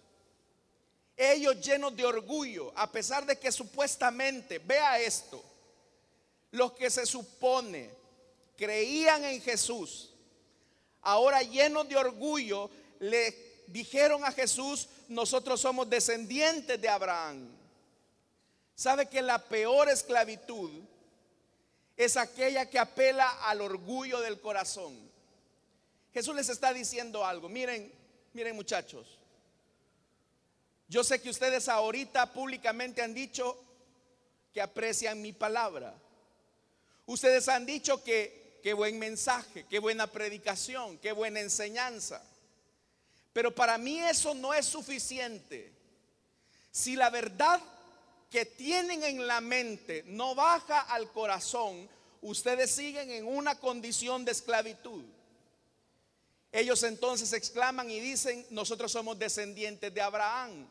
Ellos 1.15 1.61
llenos 1.61 1.95
de 1.95 2.05
orgullo, 2.05 2.71
a 2.75 2.91
pesar 2.91 3.25
de 3.25 3.37
que 3.37 3.51
supuestamente, 3.51 4.59
vea 4.59 4.99
esto, 4.99 5.43
los 6.51 6.73
que 6.73 6.89
se 6.89 7.05
supone 7.05 7.89
creían 8.57 9.23
en 9.23 9.41
Jesús, 9.41 10.11
ahora 11.01 11.41
llenos 11.41 11.87
de 11.87 11.97
orgullo, 11.97 12.69
le 12.99 13.63
dijeron 13.67 14.23
a 14.23 14.31
Jesús, 14.31 14.87
nosotros 15.07 15.61
somos 15.61 15.89
descendientes 15.89 16.79
de 16.79 16.89
Abraham. 16.89 17.49
¿Sabe 18.75 19.07
que 19.07 19.21
la 19.21 19.37
peor 19.37 19.89
esclavitud 19.89 20.71
es 21.95 22.17
aquella 22.17 22.69
que 22.69 22.79
apela 22.79 23.29
al 23.47 23.61
orgullo 23.61 24.19
del 24.21 24.39
corazón? 24.39 24.97
Jesús 26.13 26.35
les 26.35 26.49
está 26.49 26.73
diciendo 26.73 27.25
algo. 27.25 27.49
Miren, 27.49 27.91
miren 28.33 28.55
muchachos. 28.55 29.19
Yo 30.93 31.03
sé 31.03 31.19
que 31.19 31.31
ustedes 31.31 31.69
ahorita 31.69 32.31
públicamente 32.31 33.01
han 33.01 33.15
dicho 33.15 33.57
que 34.53 34.61
aprecian 34.61 35.19
mi 35.23 35.33
palabra. 35.33 35.91
Ustedes 37.07 37.49
han 37.49 37.65
dicho 37.65 38.03
que 38.03 38.59
qué 38.61 38.75
buen 38.75 38.99
mensaje, 38.99 39.65
qué 39.67 39.79
buena 39.79 40.05
predicación, 40.05 40.99
qué 40.99 41.11
buena 41.11 41.39
enseñanza. 41.39 42.23
Pero 43.33 43.55
para 43.55 43.79
mí 43.79 44.01
eso 44.01 44.35
no 44.35 44.53
es 44.53 44.67
suficiente. 44.67 45.73
Si 46.69 46.95
la 46.95 47.09
verdad 47.09 47.59
que 48.29 48.45
tienen 48.45 49.03
en 49.03 49.25
la 49.25 49.41
mente 49.41 50.03
no 50.05 50.35
baja 50.35 50.81
al 50.81 51.11
corazón, 51.11 51.89
ustedes 52.21 52.69
siguen 52.69 53.09
en 53.09 53.25
una 53.25 53.59
condición 53.59 54.25
de 54.25 54.31
esclavitud. 54.31 55.03
Ellos 56.51 56.83
entonces 56.83 57.33
exclaman 57.33 57.89
y 57.89 57.99
dicen, 57.99 58.45
nosotros 58.51 58.91
somos 58.91 59.17
descendientes 59.17 59.91
de 59.91 59.99
Abraham. 59.99 60.67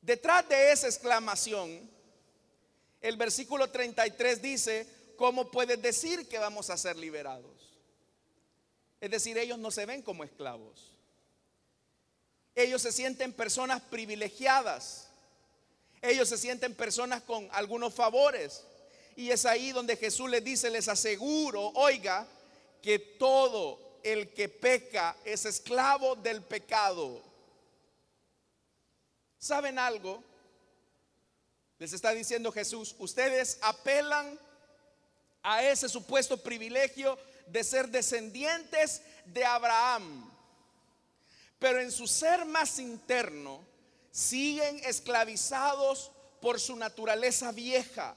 Detrás 0.00 0.48
de 0.48 0.72
esa 0.72 0.86
exclamación, 0.86 1.88
el 3.00 3.16
versículo 3.16 3.70
33 3.70 4.42
dice, 4.42 4.86
¿cómo 5.16 5.50
puedes 5.50 5.80
decir 5.80 6.28
que 6.28 6.38
vamos 6.38 6.70
a 6.70 6.76
ser 6.76 6.96
liberados? 6.96 7.78
Es 9.00 9.10
decir, 9.10 9.38
ellos 9.38 9.58
no 9.58 9.70
se 9.70 9.86
ven 9.86 10.02
como 10.02 10.24
esclavos. 10.24 10.92
Ellos 12.54 12.82
se 12.82 12.92
sienten 12.92 13.32
personas 13.32 13.80
privilegiadas. 13.82 15.08
Ellos 16.02 16.28
se 16.28 16.38
sienten 16.38 16.74
personas 16.74 17.22
con 17.22 17.48
algunos 17.52 17.94
favores. 17.94 18.64
Y 19.16 19.30
es 19.30 19.46
ahí 19.46 19.72
donde 19.72 19.96
Jesús 19.96 20.28
les 20.30 20.44
dice, 20.44 20.70
les 20.70 20.88
aseguro, 20.88 21.72
oiga, 21.74 22.26
que 22.82 22.98
todo 22.98 23.98
el 24.02 24.32
que 24.32 24.48
peca 24.48 25.16
es 25.24 25.44
esclavo 25.44 26.16
del 26.16 26.42
pecado. 26.42 27.22
¿Saben 29.40 29.78
algo? 29.78 30.22
Les 31.78 31.94
está 31.94 32.10
diciendo 32.10 32.52
Jesús, 32.52 32.94
ustedes 32.98 33.58
apelan 33.62 34.38
a 35.42 35.64
ese 35.64 35.88
supuesto 35.88 36.36
privilegio 36.36 37.18
de 37.46 37.64
ser 37.64 37.88
descendientes 37.88 39.00
de 39.24 39.42
Abraham, 39.42 40.30
pero 41.58 41.80
en 41.80 41.90
su 41.90 42.06
ser 42.06 42.44
más 42.44 42.78
interno 42.78 43.64
siguen 44.10 44.78
esclavizados 44.84 46.12
por 46.42 46.60
su 46.60 46.76
naturaleza 46.76 47.50
vieja. 47.50 48.14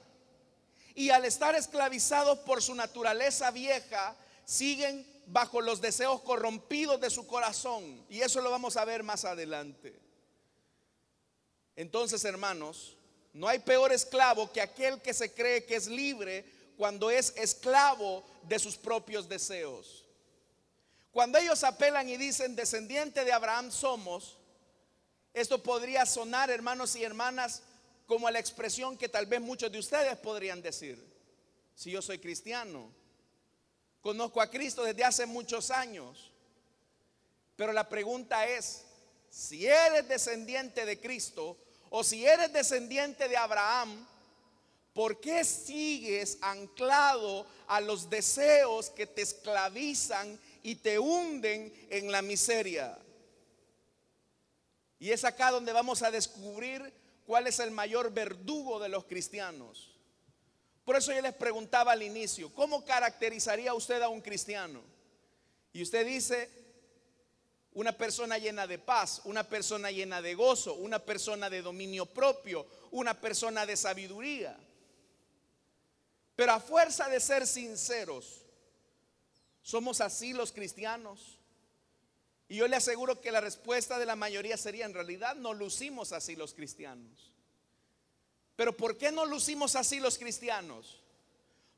Y 0.93 1.09
al 1.09 1.23
estar 1.23 1.55
esclavizados 1.55 2.39
por 2.39 2.61
su 2.61 2.75
naturaleza 2.75 3.49
vieja, 3.49 4.13
siguen 4.43 5.07
bajo 5.27 5.61
los 5.61 5.79
deseos 5.79 6.21
corrompidos 6.21 6.99
de 6.99 7.09
su 7.09 7.25
corazón. 7.25 8.05
Y 8.09 8.19
eso 8.19 8.41
lo 8.41 8.51
vamos 8.51 8.75
a 8.75 8.83
ver 8.83 9.03
más 9.03 9.23
adelante. 9.23 10.02
Entonces, 11.75 12.23
hermanos, 12.25 12.95
no 13.33 13.47
hay 13.47 13.59
peor 13.59 13.91
esclavo 13.91 14.51
que 14.51 14.61
aquel 14.61 15.01
que 15.01 15.13
se 15.13 15.33
cree 15.33 15.65
que 15.65 15.75
es 15.75 15.87
libre 15.87 16.45
cuando 16.77 17.09
es 17.09 17.33
esclavo 17.35 18.23
de 18.43 18.59
sus 18.59 18.77
propios 18.77 19.27
deseos. 19.27 20.05
Cuando 21.11 21.37
ellos 21.37 21.63
apelan 21.63 22.09
y 22.09 22.17
dicen 22.17 22.55
descendiente 22.55 23.23
de 23.23 23.31
Abraham 23.31 23.71
somos, 23.71 24.37
esto 25.33 25.61
podría 25.61 26.05
sonar, 26.05 26.49
hermanos 26.49 26.95
y 26.95 27.03
hermanas, 27.03 27.63
como 28.05 28.29
la 28.29 28.39
expresión 28.39 28.97
que 28.97 29.09
tal 29.09 29.25
vez 29.25 29.41
muchos 29.41 29.71
de 29.71 29.79
ustedes 29.79 30.17
podrían 30.17 30.61
decir. 30.61 31.03
Si 31.75 31.89
yo 31.89 32.01
soy 32.01 32.19
cristiano, 32.19 32.91
conozco 34.01 34.41
a 34.41 34.49
Cristo 34.49 34.83
desde 34.83 35.03
hace 35.03 35.25
muchos 35.25 35.71
años, 35.71 36.31
pero 37.55 37.73
la 37.73 37.89
pregunta 37.89 38.47
es, 38.47 38.83
si 39.29 39.65
eres 39.65 40.07
descendiente 40.07 40.85
de 40.85 40.99
Cristo 40.99 41.57
o 41.95 42.03
si 42.03 42.25
eres 42.25 42.51
descendiente 42.51 43.29
de 43.29 43.37
Abraham, 43.37 44.03
¿por 44.95 45.19
qué 45.19 45.43
sigues 45.43 46.39
anclado 46.41 47.45
a 47.67 47.79
los 47.81 48.09
deseos 48.09 48.89
que 48.89 49.05
te 49.05 49.21
esclavizan 49.21 50.39
y 50.63 50.73
te 50.73 50.97
hunden 50.97 51.71
en 51.91 52.11
la 52.11 52.23
miseria? 52.23 52.97
Y 54.97 55.11
es 55.11 55.23
acá 55.23 55.51
donde 55.51 55.71
vamos 55.71 56.01
a 56.01 56.09
descubrir 56.09 56.91
cuál 57.27 57.45
es 57.45 57.59
el 57.59 57.69
mayor 57.69 58.11
verdugo 58.11 58.79
de 58.79 58.89
los 58.89 59.03
cristianos. 59.03 59.91
Por 60.85 60.95
eso 60.95 61.13
yo 61.13 61.21
les 61.21 61.35
preguntaba 61.35 61.91
al 61.91 62.01
inicio, 62.01 62.51
¿cómo 62.55 62.83
caracterizaría 62.83 63.71
usted 63.75 64.01
a 64.01 64.09
un 64.09 64.21
cristiano? 64.21 64.81
Y 65.71 65.83
usted 65.83 66.07
dice, 66.07 66.49
una 67.75 67.91
persona 67.97 68.37
llena 68.37 68.67
de 68.67 68.77
paz, 68.77 69.21
una 69.25 69.43
persona 69.43 69.91
llena 69.91 70.21
de 70.21 70.35
gozo, 70.35 70.75
una 70.75 70.99
persona 70.99 71.49
de 71.49 71.61
dominio 71.61 72.05
propio, 72.05 72.67
una 72.91 73.19
persona 73.19 73.65
de 73.65 73.75
sabiduría. 73.75 74.55
Pero 76.35 76.51
a 76.51 76.59
fuerza 76.59 77.09
de 77.09 77.19
ser 77.19 77.47
sinceros, 77.47 78.41
¿somos 79.61 80.01
así 80.01 80.33
los 80.33 80.51
cristianos? 80.51 81.39
Y 82.47 82.57
yo 82.57 82.67
le 82.67 82.75
aseguro 82.75 83.21
que 83.21 83.31
la 83.31 83.41
respuesta 83.41 83.97
de 83.97 84.05
la 84.05 84.15
mayoría 84.15 84.57
sería, 84.57 84.85
en 84.85 84.93
realidad 84.93 85.35
no 85.35 85.53
lucimos 85.53 86.11
así 86.11 86.35
los 86.35 86.53
cristianos. 86.53 87.31
Pero 88.55 88.75
¿por 88.75 88.97
qué 88.97 89.11
no 89.11 89.25
lucimos 89.25 89.75
así 89.75 89.99
los 89.99 90.17
cristianos? 90.17 91.01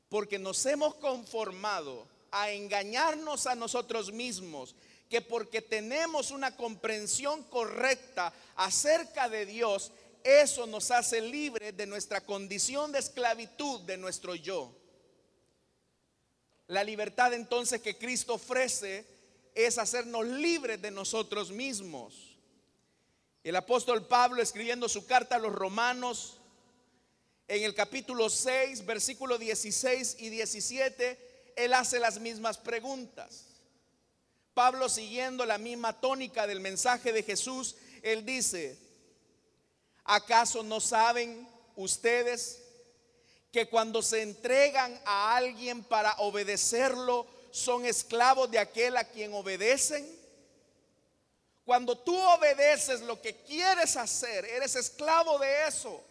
Porque 0.09 0.39
nos 0.39 0.65
hemos 0.65 0.95
conformado 0.95 2.07
a 2.31 2.51
engañarnos 2.51 3.47
a 3.47 3.55
nosotros 3.55 4.11
mismos 4.11 4.75
que 5.09 5.21
porque 5.21 5.61
tenemos 5.61 6.31
una 6.31 6.55
comprensión 6.55 7.43
correcta 7.43 8.33
acerca 8.55 9.29
de 9.29 9.45
Dios, 9.45 9.91
eso 10.23 10.65
nos 10.65 10.89
hace 10.91 11.21
libres 11.21 11.77
de 11.77 11.85
nuestra 11.85 12.21
condición 12.21 12.91
de 12.91 12.99
esclavitud, 12.99 13.81
de 13.81 13.97
nuestro 13.97 14.33
yo. 14.35 14.75
La 16.67 16.83
libertad 16.83 17.33
entonces 17.33 17.81
que 17.81 17.97
Cristo 17.97 18.33
ofrece 18.33 19.05
es 19.53 19.77
hacernos 19.77 20.25
libres 20.25 20.81
de 20.81 20.89
nosotros 20.89 21.51
mismos. 21.51 22.37
El 23.43 23.55
apóstol 23.55 24.07
Pablo 24.07 24.41
escribiendo 24.41 24.89
su 24.89 25.05
carta 25.05 25.35
a 25.35 25.39
los 25.39 25.53
romanos 25.53 26.39
en 27.47 27.63
el 27.63 27.75
capítulo 27.75 28.27
6, 28.27 28.85
versículo 28.87 29.37
16 29.37 30.17
y 30.19 30.29
17, 30.29 31.53
él 31.55 31.73
hace 31.75 31.99
las 31.99 32.19
mismas 32.19 32.57
preguntas. 32.57 33.54
Pablo 34.55 34.87
siguiendo 34.87 35.45
la 35.45 35.57
misma 35.57 35.99
tónica 35.99 36.47
del 36.47 36.61
mensaje 36.61 37.11
de 37.11 37.23
Jesús, 37.23 37.75
él 38.01 38.25
dice, 38.25 38.79
¿acaso 40.05 40.63
no 40.63 40.79
saben 40.79 41.45
ustedes 41.75 42.61
que 43.51 43.67
cuando 43.67 44.01
se 44.01 44.21
entregan 44.21 44.97
a 45.03 45.35
alguien 45.35 45.83
para 45.83 46.15
obedecerlo, 46.19 47.27
son 47.51 47.85
esclavos 47.85 48.49
de 48.49 48.59
aquel 48.59 48.95
a 48.95 49.03
quien 49.03 49.33
obedecen? 49.33 50.07
Cuando 51.65 51.97
tú 51.97 52.17
obedeces 52.17 53.01
lo 53.01 53.21
que 53.21 53.35
quieres 53.35 53.97
hacer, 53.97 54.45
eres 54.45 54.77
esclavo 54.77 55.37
de 55.37 55.67
eso. 55.67 56.01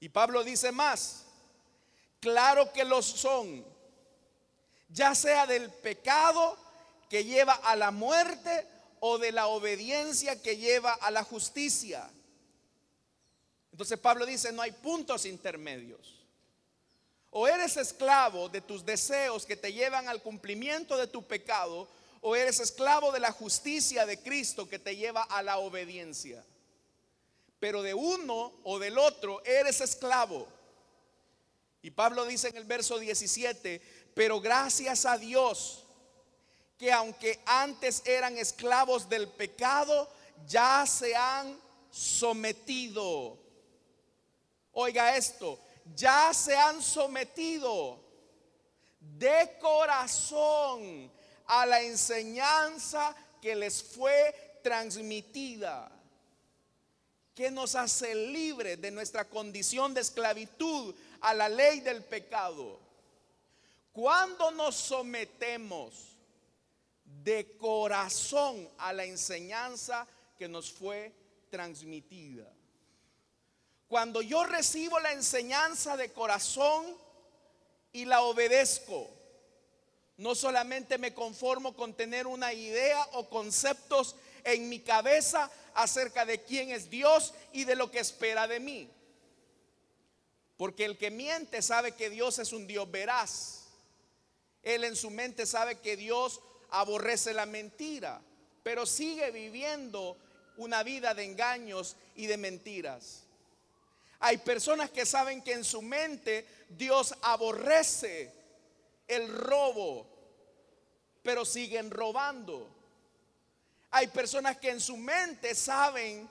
Y 0.00 0.08
Pablo 0.08 0.42
dice 0.42 0.72
más, 0.72 1.26
claro 2.18 2.72
que 2.72 2.84
los 2.84 3.06
son, 3.06 3.64
ya 4.88 5.14
sea 5.14 5.46
del 5.46 5.70
pecado, 5.70 6.58
que 7.10 7.24
lleva 7.24 7.54
a 7.54 7.74
la 7.74 7.90
muerte 7.90 8.66
o 9.00 9.18
de 9.18 9.32
la 9.32 9.48
obediencia 9.48 10.40
que 10.40 10.56
lleva 10.56 10.92
a 10.92 11.10
la 11.10 11.24
justicia. 11.24 12.08
Entonces 13.72 13.98
Pablo 13.98 14.24
dice, 14.24 14.52
no 14.52 14.62
hay 14.62 14.70
puntos 14.70 15.26
intermedios. 15.26 16.20
O 17.30 17.48
eres 17.48 17.76
esclavo 17.76 18.48
de 18.48 18.60
tus 18.60 18.86
deseos 18.86 19.44
que 19.44 19.56
te 19.56 19.72
llevan 19.72 20.08
al 20.08 20.22
cumplimiento 20.22 20.96
de 20.96 21.08
tu 21.08 21.24
pecado, 21.24 21.88
o 22.20 22.36
eres 22.36 22.60
esclavo 22.60 23.10
de 23.10 23.20
la 23.20 23.32
justicia 23.32 24.06
de 24.06 24.20
Cristo 24.20 24.68
que 24.68 24.78
te 24.78 24.94
lleva 24.94 25.24
a 25.24 25.42
la 25.42 25.58
obediencia. 25.58 26.44
Pero 27.58 27.82
de 27.82 27.92
uno 27.92 28.52
o 28.62 28.78
del 28.78 28.98
otro 28.98 29.44
eres 29.44 29.80
esclavo. 29.80 30.46
Y 31.82 31.90
Pablo 31.90 32.24
dice 32.24 32.48
en 32.48 32.56
el 32.56 32.64
verso 32.64 33.00
17, 33.00 33.80
pero 34.14 34.40
gracias 34.40 35.06
a 35.06 35.18
Dios 35.18 35.79
que 36.80 36.90
aunque 36.90 37.38
antes 37.44 38.02
eran 38.06 38.38
esclavos 38.38 39.06
del 39.06 39.28
pecado, 39.28 40.08
ya 40.48 40.86
se 40.86 41.14
han 41.14 41.60
sometido. 41.90 43.36
Oiga 44.72 45.14
esto, 45.14 45.58
ya 45.94 46.32
se 46.32 46.56
han 46.56 46.82
sometido 46.82 48.00
de 48.98 49.58
corazón 49.60 51.12
a 51.44 51.66
la 51.66 51.82
enseñanza 51.82 53.14
que 53.42 53.54
les 53.54 53.82
fue 53.82 54.58
transmitida, 54.62 55.92
que 57.34 57.50
nos 57.50 57.74
hace 57.74 58.14
libres 58.14 58.80
de 58.80 58.90
nuestra 58.90 59.28
condición 59.28 59.92
de 59.92 60.00
esclavitud 60.00 60.94
a 61.20 61.34
la 61.34 61.50
ley 61.50 61.80
del 61.80 62.02
pecado. 62.02 62.80
Cuando 63.92 64.50
nos 64.52 64.76
sometemos 64.76 66.09
de 67.22 67.56
corazón 67.58 68.68
a 68.78 68.92
la 68.92 69.04
enseñanza 69.04 70.06
que 70.38 70.48
nos 70.48 70.70
fue 70.70 71.12
transmitida. 71.50 72.50
Cuando 73.88 74.22
yo 74.22 74.44
recibo 74.44 75.00
la 75.00 75.12
enseñanza 75.12 75.96
de 75.96 76.12
corazón 76.12 76.86
y 77.92 78.04
la 78.04 78.22
obedezco, 78.22 79.10
no 80.16 80.34
solamente 80.34 80.98
me 80.98 81.12
conformo 81.12 81.74
con 81.74 81.94
tener 81.94 82.26
una 82.26 82.52
idea 82.52 83.04
o 83.12 83.28
conceptos 83.28 84.16
en 84.44 84.68
mi 84.68 84.80
cabeza 84.80 85.50
acerca 85.74 86.24
de 86.24 86.42
quién 86.42 86.70
es 86.70 86.88
Dios 86.88 87.34
y 87.52 87.64
de 87.64 87.74
lo 87.74 87.90
que 87.90 87.98
espera 87.98 88.46
de 88.46 88.60
mí. 88.60 88.88
Porque 90.56 90.84
el 90.84 90.98
que 90.98 91.10
miente 91.10 91.62
sabe 91.62 91.92
que 91.92 92.10
Dios 92.10 92.38
es 92.38 92.52
un 92.52 92.66
Dios 92.66 92.90
veraz. 92.90 93.66
Él 94.62 94.84
en 94.84 94.94
su 94.94 95.10
mente 95.10 95.46
sabe 95.46 95.80
que 95.80 95.96
Dios 95.96 96.40
aborrece 96.70 97.32
la 97.34 97.46
mentira, 97.46 98.20
pero 98.62 98.86
sigue 98.86 99.30
viviendo 99.30 100.16
una 100.56 100.82
vida 100.82 101.14
de 101.14 101.24
engaños 101.24 101.96
y 102.16 102.26
de 102.26 102.36
mentiras. 102.36 103.24
Hay 104.20 104.36
personas 104.38 104.90
que 104.90 105.06
saben 105.06 105.42
que 105.42 105.52
en 105.52 105.64
su 105.64 105.80
mente 105.80 106.46
Dios 106.68 107.14
aborrece 107.22 108.32
el 109.08 109.28
robo, 109.28 110.06
pero 111.22 111.44
siguen 111.44 111.90
robando. 111.90 112.68
Hay 113.92 114.08
personas 114.08 114.58
que 114.58 114.70
en 114.70 114.80
su 114.80 114.96
mente 114.96 115.54
saben 115.54 116.28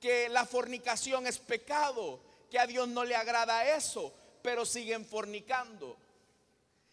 que 0.00 0.28
la 0.30 0.46
fornicación 0.46 1.26
es 1.26 1.38
pecado, 1.38 2.18
que 2.50 2.58
a 2.58 2.66
Dios 2.66 2.88
no 2.88 3.04
le 3.04 3.14
agrada 3.14 3.76
eso, 3.76 4.12
pero 4.42 4.64
siguen 4.64 5.04
fornicando. 5.04 5.96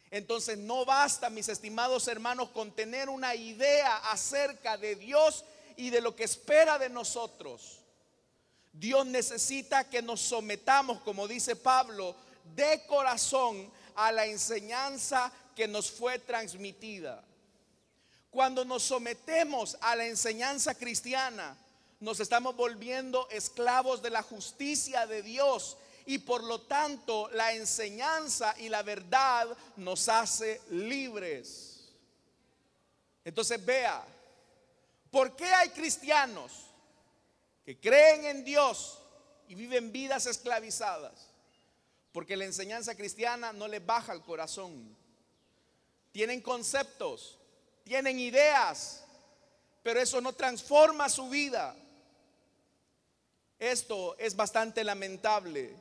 Entonces 0.09 0.57
no 0.57 0.85
basta, 0.85 1.29
mis 1.29 1.49
estimados 1.49 2.07
hermanos, 2.07 2.49
con 2.49 2.71
tener 2.71 3.09
una 3.09 3.35
idea 3.35 3.97
acerca 4.09 4.77
de 4.77 4.95
Dios 4.95 5.43
y 5.75 5.89
de 5.89 6.01
lo 6.01 6.15
que 6.15 6.23
espera 6.23 6.79
de 6.79 6.89
nosotros. 6.89 7.79
Dios 8.71 9.05
necesita 9.05 9.89
que 9.89 10.01
nos 10.01 10.21
sometamos, 10.21 11.01
como 11.01 11.27
dice 11.27 11.55
Pablo, 11.55 12.15
de 12.55 12.85
corazón 12.85 13.69
a 13.95 14.11
la 14.11 14.25
enseñanza 14.25 15.31
que 15.55 15.67
nos 15.67 15.91
fue 15.91 16.19
transmitida. 16.19 17.23
Cuando 18.29 18.63
nos 18.63 18.83
sometemos 18.83 19.77
a 19.81 19.95
la 19.95 20.05
enseñanza 20.05 20.75
cristiana, 20.75 21.57
nos 21.99 22.19
estamos 22.19 22.55
volviendo 22.55 23.27
esclavos 23.31 24.01
de 24.03 24.11
la 24.11 24.21
justicia 24.21 25.07
de 25.07 25.23
Dios 25.23 25.77
y 26.07 26.17
por 26.19 26.43
lo 26.43 26.61
tanto 26.61 27.29
la 27.33 27.53
enseñanza 27.53 28.55
y 28.57 28.69
la 28.69 28.81
verdad 28.81 29.47
nos 29.77 30.09
hace 30.09 30.61
libres. 30.71 31.89
Entonces 33.23 33.63
vea, 33.63 34.03
¿por 35.11 35.35
qué 35.35 35.45
hay 35.45 35.69
cristianos 35.69 36.67
que 37.67 37.77
creen 37.77 38.23
en 38.23 38.45
Dios 38.45 38.97
y 39.47 39.55
viven 39.55 39.91
vidas 39.91 40.25
esclavizadas. 40.25 41.27
Porque 42.11 42.37
la 42.37 42.45
enseñanza 42.45 42.95
cristiana 42.95 43.53
no 43.53 43.67
les 43.67 43.85
baja 43.85 44.13
el 44.13 44.21
corazón. 44.21 44.95
Tienen 46.11 46.41
conceptos, 46.41 47.37
tienen 47.83 48.19
ideas, 48.19 49.03
pero 49.83 49.99
eso 49.99 50.19
no 50.21 50.33
transforma 50.33 51.09
su 51.09 51.29
vida. 51.29 51.75
Esto 53.59 54.15
es 54.17 54.35
bastante 54.35 54.83
lamentable, 54.83 55.75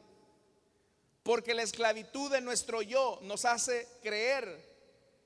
porque 1.26 1.54
la 1.54 1.64
esclavitud 1.64 2.30
de 2.30 2.40
nuestro 2.40 2.82
yo 2.82 3.18
nos 3.22 3.44
hace 3.44 3.88
creer 4.00 4.64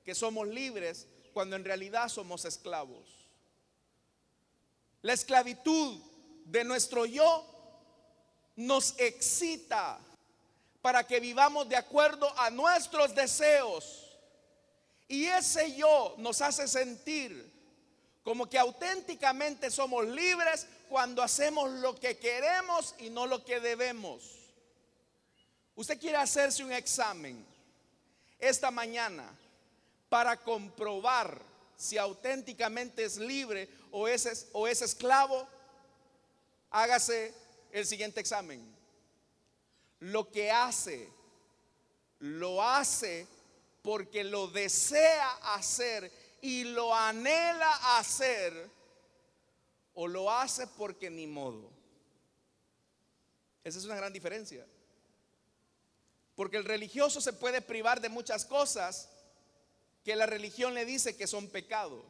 que 0.03 0.15
somos 0.15 0.47
libres 0.47 1.05
cuando 1.31 1.55
en 1.55 1.63
realidad 1.63 2.09
somos 2.09 2.43
esclavos. 2.43 3.07
La 5.03 5.13
esclavitud 5.13 6.01
de 6.45 6.63
nuestro 6.63 7.05
yo 7.05 7.45
nos 8.55 8.95
excita 8.97 9.99
para 10.81 11.05
que 11.05 11.19
vivamos 11.19 11.69
de 11.69 11.75
acuerdo 11.75 12.33
a 12.35 12.49
nuestros 12.49 13.13
deseos. 13.13 14.11
Y 15.07 15.25
ese 15.27 15.75
yo 15.75 16.15
nos 16.17 16.41
hace 16.41 16.67
sentir 16.67 17.53
como 18.23 18.49
que 18.49 18.57
auténticamente 18.57 19.69
somos 19.69 20.07
libres 20.07 20.65
cuando 20.89 21.21
hacemos 21.21 21.69
lo 21.69 21.93
que 21.93 22.17
queremos 22.17 22.95
y 22.97 23.11
no 23.11 23.27
lo 23.27 23.45
que 23.45 23.59
debemos. 23.59 24.40
Usted 25.75 25.99
quiere 25.99 26.17
hacerse 26.17 26.63
un 26.63 26.71
examen 26.71 27.45
esta 28.39 28.71
mañana 28.71 29.29
para 30.09 30.37
comprobar 30.37 31.41
si 31.77 31.97
auténticamente 31.97 33.03
es 33.03 33.17
libre 33.17 33.69
o 33.91 34.07
es, 34.07 34.47
o 34.51 34.67
es 34.67 34.81
esclavo 34.81 35.47
hágase 36.71 37.33
el 37.71 37.85
siguiente 37.85 38.19
examen. 38.19 38.61
Lo 39.99 40.31
que 40.31 40.49
hace, 40.49 41.07
lo 42.19 42.63
hace 42.63 43.27
porque 43.83 44.23
lo 44.23 44.47
desea 44.47 45.29
hacer 45.55 46.11
y 46.41 46.63
lo 46.63 46.95
anhela 46.95 47.97
hacer 47.97 48.69
o 49.93 50.07
lo 50.07 50.31
hace 50.31 50.65
porque 50.65 51.09
ni 51.09 51.27
modo. 51.27 51.69
Esa 53.63 53.77
es 53.77 53.85
una 53.85 53.95
gran 53.95 54.11
diferencia. 54.11 54.65
Porque 56.41 56.57
el 56.57 56.65
religioso 56.65 57.21
se 57.21 57.33
puede 57.33 57.61
privar 57.61 58.01
de 58.01 58.09
muchas 58.09 58.45
cosas 58.45 59.09
que 60.03 60.15
la 60.15 60.25
religión 60.25 60.73
le 60.73 60.85
dice 60.85 61.15
que 61.15 61.27
son 61.27 61.47
pecado. 61.47 62.03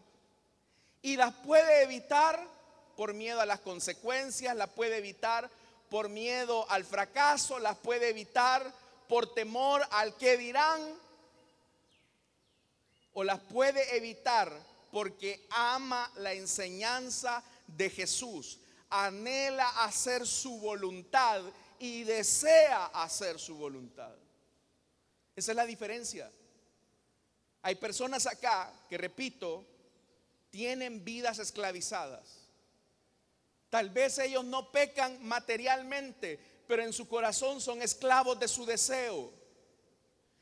Y 1.01 1.17
las 1.17 1.33
puede 1.33 1.83
evitar 1.83 2.41
por 2.95 3.13
miedo 3.13 3.41
a 3.41 3.45
las 3.45 3.59
consecuencias, 3.59 4.55
las 4.55 4.69
puede 4.69 4.99
evitar 4.99 5.49
por 5.89 6.07
miedo 6.07 6.65
al 6.69 6.85
fracaso, 6.85 7.59
las 7.59 7.77
puede 7.79 8.07
evitar 8.07 8.73
por 9.09 9.33
temor 9.33 9.85
al 9.91 10.15
que 10.15 10.37
dirán, 10.37 10.79
o 13.11 13.25
las 13.25 13.41
puede 13.41 13.97
evitar 13.97 14.49
porque 14.93 15.45
ama 15.49 16.09
la 16.15 16.31
enseñanza 16.31 17.43
de 17.67 17.89
Jesús, 17.89 18.59
anhela 18.89 19.67
hacer 19.83 20.25
su 20.25 20.57
voluntad 20.57 21.41
y 21.79 22.05
desea 22.05 22.85
hacer 22.93 23.37
su 23.37 23.57
voluntad. 23.57 24.20
Esa 25.41 25.51
es 25.51 25.55
la 25.55 25.65
diferencia. 25.65 26.31
Hay 27.63 27.75
personas 27.75 28.25
acá 28.27 28.71
que, 28.89 28.97
repito, 28.97 29.65
tienen 30.49 31.03
vidas 31.03 31.39
esclavizadas 31.39 32.41
Tal 33.71 33.89
vez 33.89 34.19
ellos 34.19 34.43
no 34.43 34.69
pecan 34.69 35.25
materialmente, 35.25 36.37
pero 36.67 36.83
en 36.83 36.91
su 36.91 37.07
corazón 37.07 37.61
son 37.61 37.81
esclavos 37.81 38.37
de 38.37 38.49
su 38.49 38.65
deseo. 38.65 39.31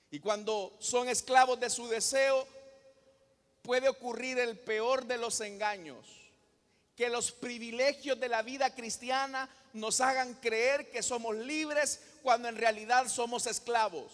Y 0.10 0.20
cuando 0.20 0.76
son 0.80 1.08
esclavos 1.08 1.60
de 1.60 1.70
su 1.70 1.88
deseo, 1.88 2.48
puede 3.62 3.88
ocurrir 3.88 4.40
el 4.40 4.58
peor 4.58 5.06
de 5.06 5.20
los 5.20 5.42
engaños. 5.42 6.08
Que 6.96 7.08
los 7.08 7.32
privilegios 7.32 8.20
de 8.20 8.30
la 8.30 8.42
vida 8.42 8.74
cristiana 8.74 9.48
nos 9.74 10.02
hagan 10.02 10.34
creer 10.34 10.90
que 10.90 11.04
somos 11.04 11.36
libres 11.36 12.02
cuando 12.24 12.48
en 12.48 12.58
realidad 12.58 13.08
somos 13.10 13.46
esclavos. 13.46 14.12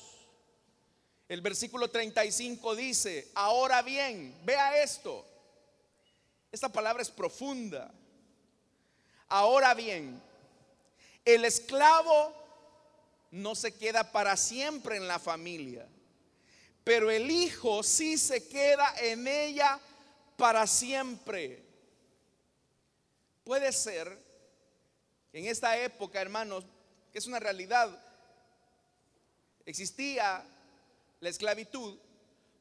El 1.27 1.41
versículo 1.41 1.89
35 1.89 2.75
dice, 2.75 3.31
ahora 3.33 3.81
bien, 3.81 4.37
vea 4.43 4.83
esto. 4.83 5.25
Esta 6.51 6.69
palabra 6.69 7.01
es 7.01 7.09
profunda. 7.09 7.91
Ahora 9.27 9.73
bien, 9.73 10.21
el 11.23 11.45
esclavo 11.45 12.33
no 13.31 13.55
se 13.55 13.73
queda 13.73 14.11
para 14.11 14.37
siempre 14.37 14.97
en 14.97 15.07
la 15.07 15.17
familia, 15.17 15.87
pero 16.83 17.09
el 17.09 17.31
hijo 17.31 17.81
sí 17.81 18.17
se 18.19 18.47
queda 18.47 18.93
en 18.99 19.27
ella 19.27 19.79
para 20.37 20.67
siempre. 20.67 21.65
Puede 23.43 23.71
ser 23.71 24.23
en 25.33 25.47
esta 25.47 25.77
época, 25.77 26.21
hermanos, 26.21 26.63
que 27.11 27.17
es 27.17 27.25
una 27.25 27.39
realidad, 27.39 27.99
existía 29.65 30.45
la 31.19 31.29
esclavitud, 31.29 31.97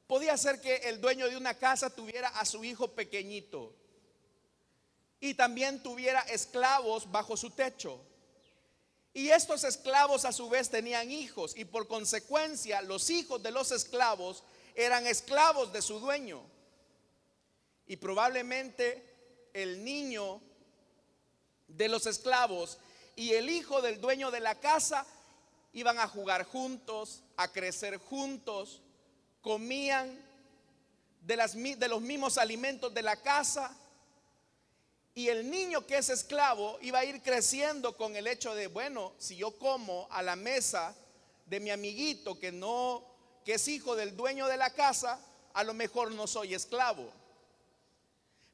podía 0.07 0.37
ser 0.37 0.61
que 0.61 0.77
el 0.89 1.01
dueño 1.01 1.29
de 1.29 1.37
una 1.37 1.55
casa 1.55 1.91
tuviera 1.91 2.29
a 2.29 2.45
su 2.45 2.65
hijo 2.65 2.89
pequeñito 2.89 3.75
y 5.21 5.35
también 5.35 5.83
tuviera 5.83 6.21
esclavos 6.21 7.11
bajo 7.11 7.37
su 7.37 7.51
techo. 7.51 8.01
Y 9.13 9.31
estos 9.31 9.65
esclavos 9.65 10.25
a 10.25 10.33
su 10.33 10.49
vez 10.49 10.71
tenían 10.71 11.11
hijos 11.11 11.57
y 11.57 11.65
por 11.65 11.87
consecuencia 11.87 12.83
los 12.83 13.11
hijos 13.11 13.43
de 13.43 13.53
los 13.53 13.71
esclavos 13.71 14.43
eran 14.75 15.07
esclavos 15.07 15.73
de 15.73 15.83
su 15.83 16.01
dueño. 16.01 16.43
y 17.87 17.97
probablemente 17.97 19.51
el 19.53 19.85
niño 19.85 20.41
de 21.69 21.89
los 21.89 22.07
esclavos 22.07 22.79
y 23.15 23.33
el 23.33 23.51
hijo 23.51 23.83
del 23.83 24.01
dueño 24.01 24.31
de 24.31 24.41
la 24.41 24.59
casa 24.59 25.07
iban 25.75 25.99
a 25.99 26.09
jugar 26.09 26.45
juntos, 26.45 27.23
a 27.37 27.49
crecer 27.49 27.99
juntos, 27.99 28.81
comían 29.43 30.17
de, 31.21 31.77
de 31.77 31.89
los 31.89 32.01
mismos 32.01 32.39
alimentos 32.39 32.95
de 32.95 33.03
la 33.03 33.17
casa. 33.17 33.77
Y 35.17 35.29
el 35.29 35.51
niño 35.51 35.87
que 35.87 35.99
es 35.99 36.09
esclavo 36.09 36.79
iba 36.81 37.01
a 37.01 37.05
ir 37.05 37.23
creciendo 37.23 37.97
con 37.97 38.17
el 38.17 38.27
hecho 38.27 38.55
de, 38.55 38.69
bueno, 38.69 39.13
si 39.19 39.37
yo 39.37 39.57
como 39.59 40.09
a 40.11 40.23
la 40.23 40.37
mesa 40.37 40.95
de 41.47 41.61
mi 41.61 41.71
amiguito 41.71 42.39
que 42.39 42.51
no, 42.51 43.05
que 43.45 43.55
es 43.55 43.69
hijo 43.69 43.95
del 43.95 44.17
dueño 44.17 44.47
de 44.47 44.57
la 44.57 44.71
casa, 44.71 45.21
a 45.53 45.63
lo 45.63 45.75
mejor 45.75 46.13
no 46.13 46.27
soy 46.27 46.55
esclavo. 46.55 47.11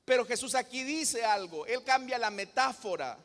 Pero 0.04 0.26
Jesús 0.26 0.54
aquí 0.54 0.82
dice 0.82 1.24
algo, 1.24 1.66
Él 1.66 1.84
cambia 1.84 2.18
la 2.18 2.30
metáfora. 2.30 3.16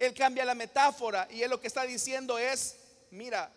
Él 0.00 0.14
cambia 0.14 0.46
la 0.46 0.54
metáfora 0.54 1.28
y 1.30 1.42
Él 1.42 1.50
lo 1.50 1.60
que 1.60 1.66
está 1.66 1.84
diciendo 1.84 2.38
es, 2.38 2.76
mira, 3.10 3.52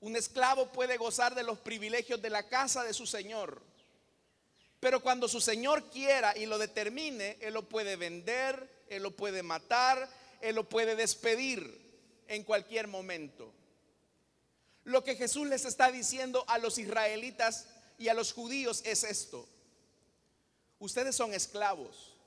un 0.00 0.14
esclavo 0.14 0.70
puede 0.72 0.96
gozar 0.96 1.34
de 1.34 1.42
los 1.42 1.58
privilegios 1.58 2.22
de 2.22 2.30
la 2.30 2.44
casa 2.44 2.84
de 2.84 2.94
su 2.94 3.06
Señor. 3.06 3.60
Pero 4.78 5.00
cuando 5.00 5.26
su 5.26 5.40
Señor 5.40 5.90
quiera 5.90 6.38
y 6.38 6.46
lo 6.46 6.58
determine, 6.58 7.36
Él 7.40 7.54
lo 7.54 7.68
puede 7.68 7.96
vender, 7.96 8.84
Él 8.88 9.02
lo 9.02 9.10
puede 9.16 9.42
matar, 9.42 10.08
Él 10.40 10.54
lo 10.54 10.68
puede 10.68 10.94
despedir 10.94 11.88
en 12.28 12.44
cualquier 12.44 12.86
momento. 12.86 13.52
Lo 14.84 15.02
que 15.02 15.16
Jesús 15.16 15.48
les 15.48 15.64
está 15.64 15.90
diciendo 15.90 16.44
a 16.46 16.58
los 16.58 16.78
israelitas 16.78 17.66
y 17.98 18.06
a 18.06 18.14
los 18.14 18.32
judíos 18.32 18.82
es 18.84 19.02
esto. 19.02 19.48
Ustedes 20.78 21.16
son 21.16 21.34
esclavos. 21.34 22.17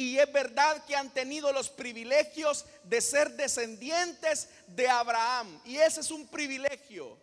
Y 0.00 0.18
es 0.18 0.32
verdad 0.32 0.82
que 0.86 0.96
han 0.96 1.10
tenido 1.10 1.52
los 1.52 1.68
privilegios 1.68 2.64
de 2.84 3.02
ser 3.02 3.32
descendientes 3.32 4.48
de 4.68 4.88
Abraham. 4.88 5.60
Y 5.66 5.76
ese 5.76 6.00
es 6.00 6.10
un 6.10 6.26
privilegio. 6.26 7.18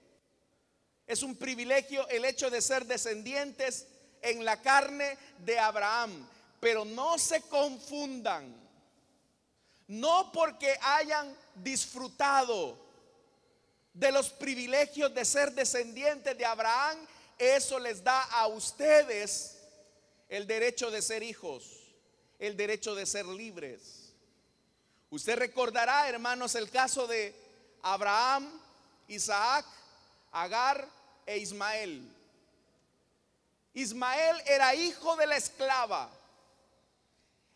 Es 1.08 1.24
un 1.24 1.36
privilegio 1.36 2.08
el 2.10 2.24
hecho 2.24 2.52
de 2.52 2.62
ser 2.62 2.86
descendientes 2.86 3.88
en 4.22 4.46
la 4.46 4.62
carne 4.62 5.18
de 5.40 5.58
Abraham. 5.58 6.30
Pero 6.60 6.86
no 6.86 7.18
se 7.18 7.42
confundan. 7.42 8.56
No 9.88 10.32
porque 10.32 10.78
hayan 10.80 11.36
disfrutado 11.56 12.78
de 13.92 14.12
los 14.12 14.30
privilegios 14.30 15.12
de 15.16 15.26
ser 15.26 15.52
descendientes 15.54 16.38
de 16.38 16.46
Abraham, 16.46 17.08
eso 17.40 17.80
les 17.80 18.04
da 18.04 18.22
a 18.22 18.46
ustedes 18.46 19.58
el 20.30 20.46
derecho 20.46 20.92
de 20.92 21.02
ser 21.02 21.24
hijos 21.24 21.77
el 22.40 22.56
derecho 22.56 22.96
de 22.96 23.06
ser 23.06 23.26
libres. 23.26 24.14
Usted 25.10 25.38
recordará, 25.38 26.08
hermanos, 26.10 26.56
el 26.56 26.70
caso 26.70 27.08
de 27.08 27.34
Abraham, 27.82 28.50
Isaac, 29.08 29.66
Agar 30.32 30.88
e 31.26 31.38
Ismael. 31.38 32.14
Ismael 33.74 34.42
era 34.46 34.76
hijo 34.76 35.16
de 35.16 35.28
la 35.28 35.38
esclava. 35.38 36.10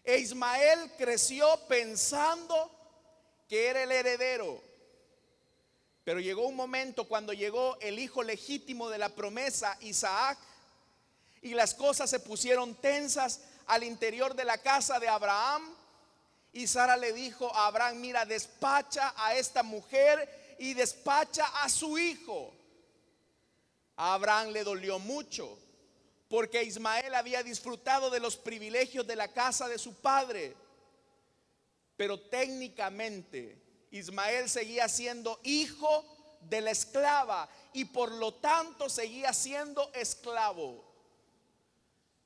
E 0.03 0.17
Ismael 0.17 0.91
creció 0.97 1.57
pensando 1.67 2.71
que 3.47 3.67
era 3.67 3.83
el 3.83 3.91
heredero. 3.91 4.61
Pero 6.03 6.19
llegó 6.19 6.47
un 6.47 6.55
momento 6.55 7.07
cuando 7.07 7.33
llegó 7.33 7.77
el 7.81 7.99
hijo 7.99 8.23
legítimo 8.23 8.89
de 8.89 8.97
la 8.97 9.09
promesa, 9.09 9.77
Isaac, 9.81 10.39
y 11.41 11.53
las 11.53 11.73
cosas 11.73 12.09
se 12.09 12.19
pusieron 12.19 12.75
tensas 12.75 13.41
al 13.71 13.85
interior 13.85 14.35
de 14.35 14.43
la 14.43 14.57
casa 14.57 14.99
de 14.99 15.07
Abraham. 15.07 15.63
Y 16.51 16.67
Sara 16.67 16.97
le 16.97 17.13
dijo 17.13 17.55
a 17.55 17.67
Abraham, 17.67 18.01
mira, 18.01 18.25
despacha 18.25 19.13
a 19.15 19.33
esta 19.35 19.63
mujer 19.63 20.57
y 20.59 20.73
despacha 20.73 21.45
a 21.63 21.69
su 21.69 21.97
hijo. 21.97 22.53
A 23.95 24.13
Abraham 24.15 24.49
le 24.49 24.65
dolió 24.65 24.99
mucho 24.99 25.57
porque 26.27 26.63
Ismael 26.63 27.15
había 27.15 27.43
disfrutado 27.43 28.09
de 28.09 28.19
los 28.19 28.35
privilegios 28.35 29.07
de 29.07 29.15
la 29.15 29.29
casa 29.29 29.69
de 29.69 29.77
su 29.77 29.93
padre. 29.95 30.53
Pero 31.95 32.19
técnicamente 32.19 33.57
Ismael 33.91 34.49
seguía 34.49 34.89
siendo 34.89 35.39
hijo 35.43 36.05
de 36.41 36.59
la 36.59 36.71
esclava 36.71 37.47
y 37.71 37.85
por 37.85 38.11
lo 38.11 38.33
tanto 38.33 38.89
seguía 38.89 39.31
siendo 39.31 39.89
esclavo. 39.93 40.90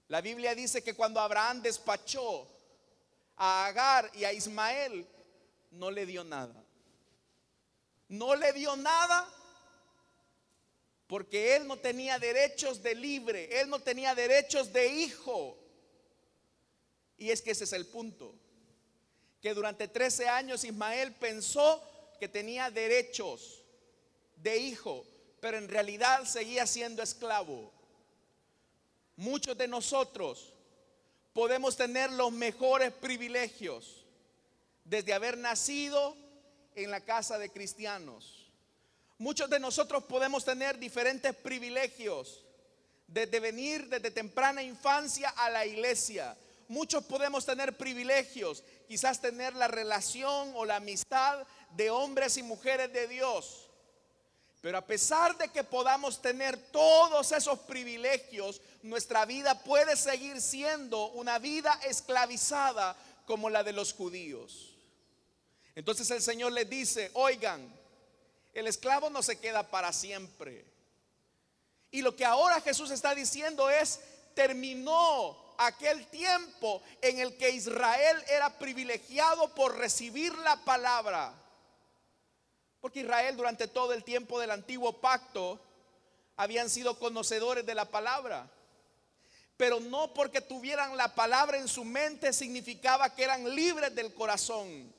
La 0.07 0.21
Biblia 0.21 0.53
dice 0.53 0.83
que 0.83 0.93
cuando 0.93 1.19
Abraham 1.19 1.61
despachó 1.61 2.47
a 3.37 3.65
Agar 3.65 4.11
y 4.13 4.23
a 4.23 4.33
Ismael, 4.33 5.07
no 5.71 5.89
le 5.89 6.05
dio 6.05 6.23
nada. 6.23 6.63
No 8.07 8.35
le 8.35 8.53
dio 8.53 8.75
nada 8.75 9.27
porque 11.07 11.55
él 11.55 11.67
no 11.67 11.77
tenía 11.77 12.17
derechos 12.17 12.81
de 12.81 12.95
libre, 12.95 13.61
él 13.61 13.69
no 13.69 13.79
tenía 13.79 14.15
derechos 14.15 14.71
de 14.73 14.87
hijo. 14.87 15.57
Y 17.17 17.29
es 17.29 17.41
que 17.41 17.51
ese 17.51 17.63
es 17.65 17.73
el 17.73 17.85
punto. 17.85 18.35
Que 19.41 19.53
durante 19.53 19.87
13 19.87 20.27
años 20.27 20.63
Ismael 20.63 21.13
pensó 21.13 21.81
que 22.19 22.27
tenía 22.27 22.71
derechos 22.71 23.63
de 24.37 24.57
hijo, 24.57 25.05
pero 25.39 25.57
en 25.57 25.67
realidad 25.67 26.25
seguía 26.25 26.65
siendo 26.65 27.03
esclavo. 27.03 27.71
Muchos 29.17 29.57
de 29.57 29.67
nosotros 29.67 30.53
podemos 31.33 31.75
tener 31.75 32.11
los 32.11 32.31
mejores 32.31 32.91
privilegios 32.91 34.05
desde 34.83 35.13
haber 35.13 35.37
nacido 35.37 36.15
en 36.75 36.91
la 36.91 37.01
casa 37.01 37.37
de 37.37 37.49
cristianos. 37.49 38.51
Muchos 39.17 39.49
de 39.49 39.59
nosotros 39.59 40.03
podemos 40.03 40.43
tener 40.43 40.77
diferentes 40.77 41.33
privilegios 41.35 42.45
desde 43.07 43.39
venir 43.39 43.87
desde 43.87 44.11
temprana 44.11 44.63
infancia 44.63 45.29
a 45.29 45.49
la 45.49 45.65
iglesia. 45.65 46.37
Muchos 46.67 47.03
podemos 47.05 47.45
tener 47.45 47.77
privilegios, 47.77 48.63
quizás 48.87 49.21
tener 49.21 49.53
la 49.55 49.67
relación 49.67 50.51
o 50.55 50.65
la 50.65 50.77
amistad 50.77 51.45
de 51.71 51.89
hombres 51.89 52.37
y 52.37 52.43
mujeres 52.43 52.91
de 52.91 53.07
Dios. 53.07 53.64
Pero 54.65 54.79
a 54.79 54.81
pesar 54.81 55.37
de 55.37 55.49
que 55.49 55.63
podamos 55.63 56.19
tener 56.23 56.57
todos 56.57 57.31
esos 57.31 57.59
privilegios, 57.59 58.59
nuestra 58.81 59.23
vida 59.23 59.61
puede 59.61 59.95
seguir 59.95 60.41
siendo 60.41 61.05
una 61.09 61.37
vida 61.37 61.79
esclavizada 61.87 62.95
como 63.27 63.51
la 63.51 63.63
de 63.63 63.73
los 63.73 63.93
judíos. 63.93 64.73
Entonces 65.75 66.09
el 66.09 66.19
Señor 66.19 66.51
les 66.51 66.67
dice, 66.67 67.11
oigan, 67.13 67.71
el 68.55 68.65
esclavo 68.65 69.11
no 69.11 69.21
se 69.21 69.37
queda 69.37 69.69
para 69.69 69.93
siempre. 69.93 70.65
Y 71.91 72.01
lo 72.01 72.15
que 72.15 72.25
ahora 72.25 72.59
Jesús 72.59 72.89
está 72.89 73.13
diciendo 73.13 73.69
es, 73.69 73.99
terminó 74.33 75.53
aquel 75.59 76.07
tiempo 76.07 76.81
en 77.03 77.19
el 77.19 77.37
que 77.37 77.51
Israel 77.51 78.17
era 78.29 78.49
privilegiado 78.57 79.53
por 79.53 79.77
recibir 79.77 80.35
la 80.39 80.55
palabra. 80.65 81.44
Porque 82.85 82.99
Israel 82.99 83.35
durante 83.35 83.67
todo 83.67 83.93
el 83.93 84.03
tiempo 84.03 84.39
del 84.39 84.51
antiguo 84.51 85.01
pacto 85.01 85.59
habían 86.37 86.69
sido 86.69 86.99
conocedores 86.99 87.65
de 87.65 87.73
la 87.73 87.85
palabra. 87.85 88.47
Pero 89.57 89.79
no 89.79 90.13
porque 90.13 90.39
tuvieran 90.39 90.95
la 90.95 91.15
palabra 91.15 91.57
en 91.57 91.67
su 91.67 91.83
mente 91.83 92.31
significaba 92.31 93.15
que 93.15 93.23
eran 93.23 93.55
libres 93.55 93.95
del 93.95 94.13
corazón. 94.13 94.93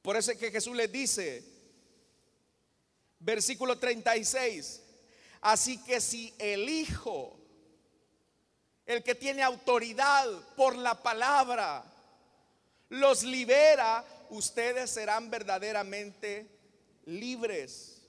Por 0.00 0.16
eso 0.16 0.30
es 0.30 0.38
que 0.38 0.52
Jesús 0.52 0.76
les 0.76 0.92
dice, 0.92 1.42
versículo 3.18 3.76
36, 3.76 4.82
así 5.40 5.82
que 5.82 6.00
si 6.00 6.32
el 6.38 6.68
Hijo, 6.68 7.36
el 8.86 9.02
que 9.02 9.16
tiene 9.16 9.42
autoridad 9.42 10.24
por 10.54 10.76
la 10.76 11.02
palabra, 11.02 11.84
los 12.90 13.24
libera, 13.24 14.04
ustedes 14.30 14.90
serán 14.90 15.30
verdaderamente 15.30 16.46
libres. 17.04 18.02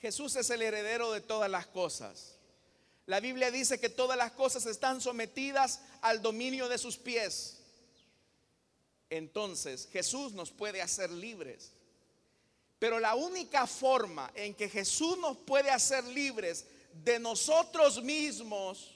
Jesús 0.00 0.36
es 0.36 0.50
el 0.50 0.62
heredero 0.62 1.12
de 1.12 1.20
todas 1.20 1.50
las 1.50 1.66
cosas. 1.66 2.36
La 3.06 3.20
Biblia 3.20 3.50
dice 3.50 3.78
que 3.78 3.88
todas 3.88 4.16
las 4.16 4.32
cosas 4.32 4.66
están 4.66 5.00
sometidas 5.00 5.80
al 6.00 6.22
dominio 6.22 6.68
de 6.68 6.78
sus 6.78 6.96
pies. 6.96 7.58
Entonces 9.10 9.88
Jesús 9.92 10.32
nos 10.32 10.50
puede 10.50 10.80
hacer 10.80 11.10
libres. 11.10 11.72
Pero 12.78 12.98
la 13.00 13.14
única 13.14 13.66
forma 13.66 14.30
en 14.34 14.54
que 14.54 14.68
Jesús 14.68 15.18
nos 15.18 15.36
puede 15.38 15.70
hacer 15.70 16.04
libres 16.04 16.66
de 17.04 17.18
nosotros 17.18 18.02
mismos 18.02 18.94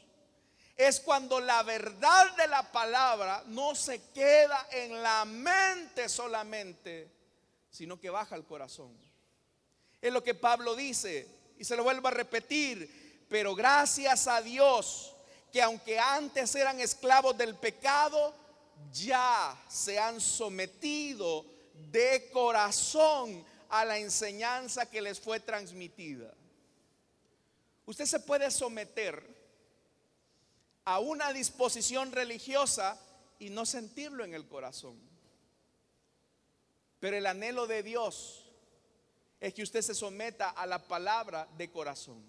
es 0.79 1.01
cuando 1.01 1.41
la 1.41 1.64
verdad 1.64 2.37
de 2.37 2.47
la 2.47 2.62
palabra 2.71 3.43
no 3.49 3.75
se 3.75 4.01
queda 4.12 4.69
en 4.71 5.03
la 5.03 5.25
mente 5.25 6.09
solamente, 6.09 7.11
sino 7.69 7.99
que 7.99 8.11
baja 8.11 8.37
al 8.37 8.47
corazón. 8.47 8.97
Es 10.01 10.12
lo 10.12 10.23
que 10.23 10.37
Pablo 10.37 10.77
dice, 10.77 11.27
y 11.59 11.64
se 11.64 11.77
lo 11.77 11.83
vuelvo 11.83 12.07
a 12.09 12.12
repetir, 12.12 13.27
Pero 13.29 13.55
gracias 13.55 14.27
a 14.27 14.41
Dios 14.41 15.14
que 15.53 15.61
aunque 15.61 15.99
antes 15.99 16.55
eran 16.55 16.81
esclavos 16.81 17.37
del 17.37 17.57
pecado, 17.57 18.35
ya 18.91 19.55
se 19.69 19.99
han 19.99 20.19
sometido 20.19 21.45
de 21.91 22.31
corazón 22.33 23.45
a 23.69 23.85
la 23.85 23.99
enseñanza 23.99 24.88
que 24.88 25.03
les 25.03 25.21
fue 25.21 25.41
transmitida. 25.41 26.33
Usted 27.85 28.07
se 28.07 28.21
puede 28.21 28.51
someter 28.51 29.38
a 30.88 31.01
una 31.01 31.35
disposición 31.35 32.12
religiosa 32.12 32.98
y 33.38 33.51
no 33.51 33.66
sentirlo 33.66 34.24
en 34.24 34.33
el 34.33 34.48
corazón. 34.48 34.98
Pero 36.98 37.18
el 37.18 37.27
anhelo 37.27 37.66
de 37.66 37.83
Dios 37.83 38.46
es 39.38 39.53
que 39.53 39.62
usted 39.62 39.83
se 39.83 39.94
someta 39.94 40.48
a 40.48 40.64
la 40.64 40.88
palabra 40.88 41.46
de 41.59 41.70
corazón. 41.70 42.24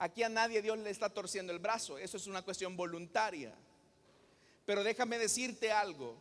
Aquí 0.00 0.24
a 0.24 0.28
nadie 0.28 0.62
Dios 0.62 0.78
le 0.78 0.90
está 0.90 1.10
torciendo 1.10 1.52
el 1.52 1.60
brazo, 1.60 1.96
eso 1.96 2.16
es 2.16 2.26
una 2.26 2.42
cuestión 2.42 2.76
voluntaria. 2.76 3.54
Pero 4.66 4.82
déjame 4.82 5.16
decirte 5.16 5.70
algo, 5.70 6.16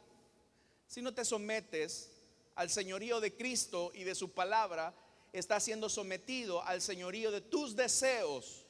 si 0.86 1.01
no 1.01 1.15
te 1.15 1.25
sometes 1.25 2.12
al 2.53 2.69
señorío 2.69 3.19
de 3.21 3.36
Cristo 3.36 3.89
y 3.95 4.03
de 4.03 4.13
su 4.13 4.34
palabra, 4.34 4.93
está 5.34 5.60
siendo 5.60 5.89
sometido 5.89 6.62
al 6.62 6.80
señorío 6.80 7.32
de 7.32 7.41
tus 7.41 7.75
deseos 7.75 8.66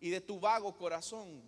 y 0.00 0.10
de 0.10 0.20
tu 0.20 0.38
vago 0.40 0.76
corazón. 0.76 1.42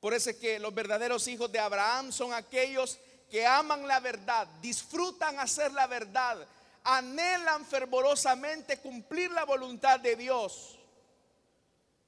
Por 0.00 0.14
eso 0.14 0.30
es 0.30 0.36
que 0.36 0.58
los 0.58 0.74
verdaderos 0.74 1.26
hijos 1.26 1.50
de 1.50 1.58
Abraham 1.58 2.12
son 2.12 2.32
aquellos 2.32 2.98
que 3.30 3.44
aman 3.44 3.86
la 3.86 4.00
verdad, 4.00 4.46
disfrutan 4.62 5.38
hacer 5.38 5.72
la 5.72 5.86
verdad, 5.86 6.46
anhelan 6.84 7.66
fervorosamente 7.66 8.78
cumplir 8.78 9.30
la 9.32 9.44
voluntad 9.44 10.00
de 10.00 10.16
Dios. 10.16 10.78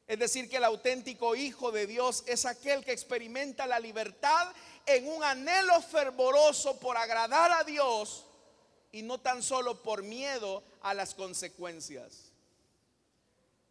Es 0.07 0.19
decir, 0.19 0.49
que 0.49 0.57
el 0.57 0.65
auténtico 0.65 1.37
Hijo 1.37 1.71
de 1.71 1.87
Dios 1.87 2.25
es 2.27 2.45
aquel 2.45 2.85
que 2.85 2.93
experimenta 2.93 3.67
la 3.67 3.79
libertad 3.79 4.53
en 4.87 5.07
un 5.09 5.23
anhelo 5.23 5.81
fervoroso 5.83 6.81
por 6.81 6.97
agradar 6.97 7.53
a 7.53 7.63
Dios 7.63 8.27
y 8.91 9.03
no 9.03 9.19
tan 9.19 9.43
solo 9.43 9.83
por 9.83 10.03
miedo 10.03 10.65
a 10.83 10.95
las 10.95 11.15
consecuencias. 11.15 12.30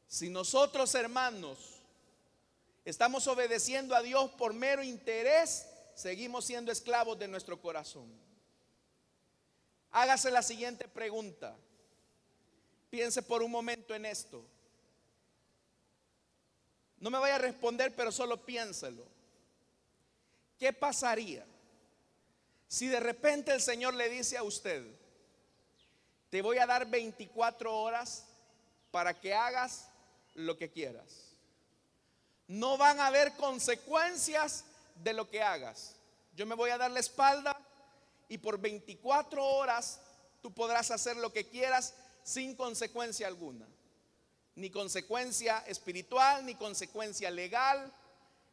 Si 0.10 0.28
nosotros, 0.32 0.96
hermanos, 0.96 1.60
estamos 2.84 3.28
obedeciendo 3.28 3.96
a 3.96 4.02
Dios 4.02 4.32
por 4.32 4.54
mero 4.54 4.82
interés, 4.82 5.68
seguimos 5.94 6.46
siendo 6.46 6.72
esclavos 6.72 7.20
de 7.20 7.28
nuestro 7.28 7.62
corazón. 7.62 8.12
Hágase 9.92 10.32
la 10.32 10.42
siguiente 10.42 10.88
pregunta. 10.88 11.56
Piense 12.90 13.22
por 13.22 13.44
un 13.44 13.52
momento 13.52 13.94
en 13.94 14.08
esto. 14.08 14.44
No 16.98 17.12
me 17.12 17.20
vaya 17.20 17.36
a 17.36 17.40
responder, 17.40 17.96
pero 17.96 18.12
solo 18.12 18.44
piénselo. 18.44 19.06
¿Qué 20.58 20.74
pasaría 20.74 21.46
si 22.68 22.88
de 22.88 23.00
repente 23.00 23.52
el 23.52 23.62
Señor 23.62 23.94
le 23.94 24.10
dice 24.10 24.38
a 24.38 24.44
usted, 24.44 24.86
te 26.32 26.42
voy 26.42 26.58
a 26.58 26.66
dar 26.66 26.88
24 26.88 27.76
horas 27.76 28.26
para 28.92 29.20
que 29.20 29.34
hagas 29.34 29.89
lo 30.40 30.58
que 30.58 30.72
quieras? 30.72 31.36
No 32.48 32.78
van 32.78 33.00
a 33.00 33.08
haber 33.08 33.34
consecuencias 33.34 34.66
de 34.96 35.14
lo 35.14 35.30
que 35.30 35.42
hagas. 35.42 35.96
Yo 36.36 36.46
me 36.46 36.56
voy 36.56 36.70
a 36.72 36.78
dar 36.78 36.92
la 36.92 37.00
espalda 37.00 37.58
y 38.28 38.38
por 38.38 38.60
24 38.60 39.46
horas 39.46 40.00
tú 40.42 40.54
podrás 40.54 40.92
hacer 40.92 41.18
lo 41.18 41.32
que 41.32 41.48
quieras 41.48 41.94
sin 42.24 42.56
consecuencia 42.56 43.28
alguna. 43.28 43.68
Ni 44.56 44.70
consecuencia 44.70 45.60
espiritual, 45.68 46.46
ni 46.46 46.56
consecuencia 46.56 47.30
legal. 47.30 47.94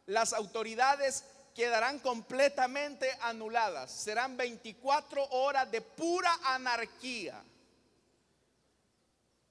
Las 0.07 0.33
autoridades 0.33 1.25
quedarán 1.55 1.99
completamente 2.01 3.11
anuladas. 3.23 3.91
Serán 3.91 4.37
24 4.37 5.25
horas 5.31 5.71
de 5.71 5.81
pura 5.81 6.39
anarquía. 6.45 7.43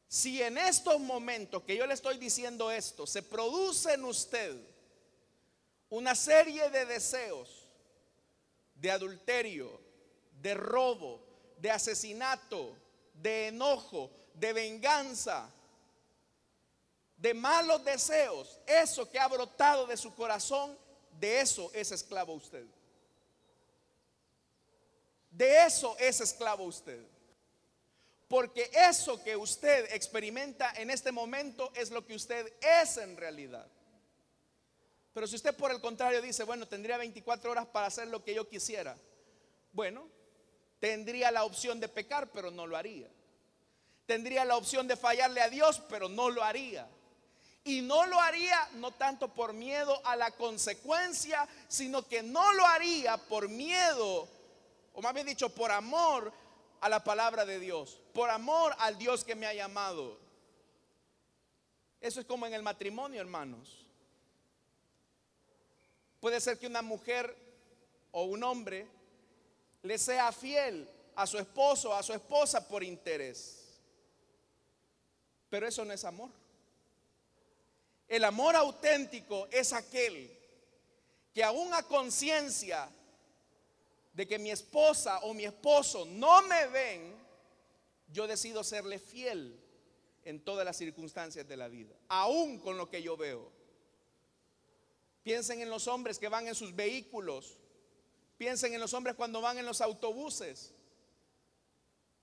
Si 0.08 0.41
en 0.41 0.58
estos 0.58 1.00
momentos 1.00 1.63
que 1.63 1.76
yo 1.76 1.86
le 1.86 1.94
estoy 1.94 2.18
diciendo 2.18 2.72
esto, 2.72 3.08
se 3.08 3.24
produce 3.24 3.94
en 3.94 4.06
usted 4.06 4.56
una 5.89 6.15
serie 6.15 6.70
de 6.70 6.86
deseos 6.86 7.65
de 8.76 8.91
adulterio, 8.91 9.80
de 10.41 10.54
robo, 10.54 11.26
de 11.58 11.72
asesinato, 11.72 12.76
de 13.13 13.48
enojo, 13.48 14.12
de 14.34 14.54
venganza, 14.54 15.50
de 17.18 17.34
malos 17.34 17.84
deseos, 17.84 18.60
eso 18.68 19.10
que 19.10 19.20
ha 19.20 19.28
brotado 19.28 19.88
de 19.88 19.98
su 19.98 20.13
corazón 20.13 20.78
de 21.20 21.39
eso 21.39 21.72
es 21.74 21.91
esclavo 21.91 22.34
usted. 22.34 22.65
De 25.32 25.65
eso 25.65 25.96
es 25.98 26.22
esclavo 26.22 26.63
usted. 26.65 27.02
Porque 28.28 28.72
eso 28.74 29.24
que 29.24 29.36
usted 29.36 29.94
experimenta 29.94 30.74
en 30.76 30.90
este 30.90 31.12
momento 31.12 31.72
es 31.76 31.92
lo 31.92 32.06
que 32.06 32.16
usted 32.16 32.52
es 32.82 32.98
en 32.98 33.18
realidad. 33.18 33.68
Pero 35.14 35.28
si 35.28 35.36
usted 35.36 35.56
por 35.56 35.72
el 35.72 35.80
contrario 35.80 36.22
dice, 36.22 36.44
bueno, 36.44 36.68
tendría 36.68 36.98
24 36.98 37.52
horas 37.52 37.68
para 37.68 37.88
hacer 37.88 38.08
lo 38.08 38.24
que 38.24 38.34
yo 38.34 38.50
quisiera, 38.50 38.98
bueno, 39.72 40.10
tendría 40.80 41.32
la 41.32 41.44
opción 41.44 41.80
de 41.80 41.88
pecar, 41.88 42.32
pero 42.32 42.52
no 42.52 42.66
lo 42.66 42.76
haría. 42.76 43.10
Tendría 44.06 44.44
la 44.44 44.58
opción 44.58 44.88
de 44.88 44.98
fallarle 44.98 45.42
a 45.42 45.50
Dios, 45.50 45.82
pero 45.90 46.10
no 46.10 46.30
lo 46.30 46.44
haría. 46.44 46.88
Y 47.64 47.82
no 47.82 48.06
lo 48.06 48.20
haría 48.20 48.70
no 48.74 48.92
tanto 48.92 49.34
por 49.34 49.54
miedo 49.54 50.00
a 50.06 50.16
la 50.16 50.32
consecuencia, 50.32 51.48
sino 51.68 52.08
que 52.08 52.22
no 52.22 52.54
lo 52.54 52.66
haría 52.66 53.18
por 53.18 53.50
miedo, 53.50 54.28
o 54.94 55.02
más 55.02 55.14
bien 55.14 55.28
dicho, 55.28 55.50
por 55.50 55.72
amor 55.72 56.32
a 56.82 56.90
la 56.90 57.04
palabra 57.04 57.46
de 57.46 57.60
Dios, 57.60 58.00
por 58.14 58.30
amor 58.30 58.76
al 58.80 58.98
Dios 58.98 59.24
que 59.24 59.36
me 59.36 59.46
ha 59.46 59.54
llamado. 59.54 60.20
Eso 62.02 62.20
es 62.20 62.26
como 62.26 62.46
en 62.46 62.54
el 62.54 62.64
matrimonio, 62.64 63.20
hermanos. 63.22 63.86
Puede 66.20 66.40
ser 66.40 66.60
que 66.60 66.68
una 66.68 66.82
mujer 66.82 67.36
o 68.12 68.24
un 68.24 68.44
hombre 68.44 68.88
le 69.84 69.98
sea 69.98 70.32
fiel 70.32 70.90
a 71.16 71.26
su 71.26 71.38
esposo 71.38 71.94
a 71.94 72.04
su 72.04 72.14
esposa 72.14 72.68
por 72.68 72.84
interés. 72.84 73.80
Pero 75.50 75.68
eso 75.68 75.86
no 75.86 75.94
es 75.94 76.04
amor. 76.04 76.30
El 78.08 78.24
amor 78.24 78.56
auténtico 78.56 79.48
es 79.52 79.74
aquel 79.74 80.32
que 81.34 81.44
aún 81.44 81.74
a 81.74 81.84
conciencia 81.84 82.90
de 84.15 84.25
que 84.25 84.39
mi 84.39 84.49
esposa 84.49 85.19
o 85.19 85.34
mi 85.34 85.43
esposo 85.43 86.06
no 86.06 86.41
me 86.43 86.67
ven, 86.67 87.13
yo 88.08 88.25
decido 88.28 88.63
serle 88.63 88.97
fiel 88.97 89.62
en 90.23 90.39
todas 90.39 90.63
las 90.63 90.78
circunstancias 90.78 91.45
de 91.45 91.58
la 91.58 91.67
vida, 91.67 91.93
aún 92.08 92.60
con 92.60 92.78
lo 92.78 92.89
que 92.89 93.04
yo 93.04 93.17
veo. 93.17 93.51
Piensen 95.21 95.62
en 95.62 95.69
los 95.69 95.88
hombres 95.88 96.17
que 96.17 96.30
van 96.30 96.47
en 96.47 96.56
sus 96.56 96.73
vehículos, 96.73 97.58
piensen 98.38 98.73
en 98.73 98.80
los 98.80 98.93
hombres 98.93 99.15
cuando 99.15 99.41
van 99.41 99.58
en 99.58 99.65
los 99.65 99.82
autobuses. 99.82 100.73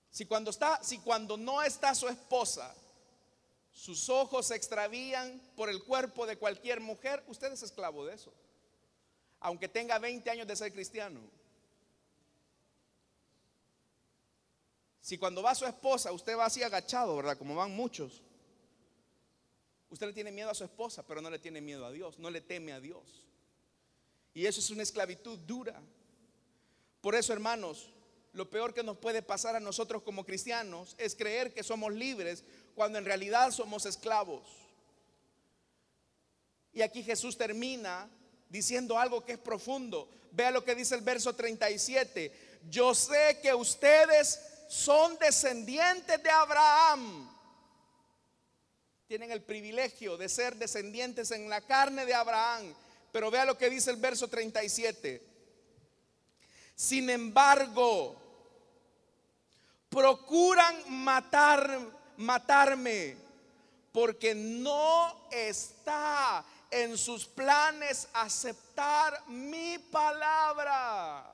Si 0.09 0.25
cuando 0.25 0.49
está, 0.49 0.83
si 0.83 0.97
cuando 0.97 1.37
no 1.37 1.61
está 1.61 1.93
su 1.93 2.07
esposa, 2.07 2.75
sus 3.71 4.09
ojos 4.09 4.47
se 4.47 4.55
extravían 4.55 5.39
por 5.55 5.69
el 5.69 5.83
cuerpo 5.83 6.25
de 6.25 6.37
cualquier 6.37 6.79
mujer, 6.79 7.23
usted 7.27 7.51
es 7.51 7.61
esclavo 7.61 8.05
de 8.05 8.15
eso. 8.15 8.33
Aunque 9.39 9.67
tenga 9.67 9.99
20 9.99 10.27
años 10.31 10.47
de 10.47 10.55
ser 10.55 10.73
cristiano. 10.73 11.19
Si 15.03 15.17
cuando 15.17 15.43
va 15.43 15.53
su 15.53 15.65
esposa, 15.65 16.13
usted 16.13 16.37
va 16.37 16.45
así 16.45 16.63
agachado, 16.63 17.17
¿verdad? 17.17 17.37
Como 17.37 17.55
van 17.55 17.75
muchos. 17.75 18.21
Usted 19.89 20.07
le 20.07 20.13
tiene 20.13 20.31
miedo 20.31 20.49
a 20.49 20.55
su 20.55 20.63
esposa, 20.63 21.05
pero 21.05 21.21
no 21.21 21.29
le 21.29 21.39
tiene 21.39 21.59
miedo 21.59 21.85
a 21.85 21.91
Dios, 21.91 22.17
no 22.19 22.29
le 22.29 22.39
teme 22.39 22.71
a 22.71 22.79
Dios. 22.79 23.27
Y 24.33 24.45
eso 24.45 24.61
es 24.61 24.69
una 24.69 24.81
esclavitud 24.81 25.37
dura. 25.39 25.77
Por 27.01 27.15
eso, 27.15 27.33
hermanos, 27.33 27.89
lo 28.31 28.49
peor 28.49 28.73
que 28.73 28.81
nos 28.81 28.97
puede 28.97 29.21
pasar 29.21 29.57
a 29.57 29.59
nosotros 29.59 30.03
como 30.03 30.25
cristianos 30.25 30.95
es 30.97 31.15
creer 31.15 31.53
que 31.53 31.63
somos 31.63 31.93
libres 31.93 32.45
cuando 32.73 32.97
en 32.97 33.03
realidad 33.03 33.51
somos 33.51 33.85
esclavos. 33.85 34.47
Y 36.71 36.81
aquí 36.81 37.03
Jesús 37.03 37.37
termina 37.37 38.09
diciendo 38.47 38.97
algo 38.97 39.25
que 39.25 39.33
es 39.33 39.37
profundo. 39.37 40.09
Vea 40.31 40.49
lo 40.49 40.63
que 40.63 40.75
dice 40.75 40.95
el 40.95 41.01
verso 41.01 41.35
37. 41.35 42.31
Yo 42.69 42.95
sé 42.95 43.39
que 43.41 43.53
ustedes 43.53 44.39
son 44.73 45.19
descendientes 45.19 46.21
de 46.23 46.31
Abraham. 46.31 47.29
Tienen 49.07 49.31
el 49.31 49.43
privilegio 49.43 50.17
de 50.17 50.27
ser 50.27 50.55
descendientes 50.55 51.29
en 51.29 51.47
la 51.47 51.61
carne 51.61 52.07
de 52.07 52.15
Abraham. 52.15 52.73
Pero 53.11 53.29
vea 53.29 53.45
lo 53.45 53.55
que 53.55 53.69
dice 53.69 53.91
el 53.91 53.97
verso 53.97 54.27
37. 54.27 55.21
Sin 56.75 57.07
embargo, 57.11 58.15
procuran 59.89 60.75
matar 61.03 61.79
matarme 62.17 63.15
porque 63.91 64.33
no 64.33 65.27
está 65.29 66.43
en 66.71 66.97
sus 66.97 67.25
planes 67.25 68.07
aceptar 68.13 69.27
mi 69.27 69.77
palabra. 69.77 71.32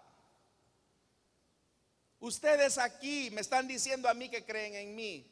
Ustedes 2.19 2.77
aquí 2.77 3.29
me 3.31 3.41
están 3.41 3.67
diciendo 3.67 4.09
a 4.09 4.13
mí 4.13 4.29
que 4.29 4.43
creen 4.43 4.75
en 4.75 4.95
mí, 4.95 5.25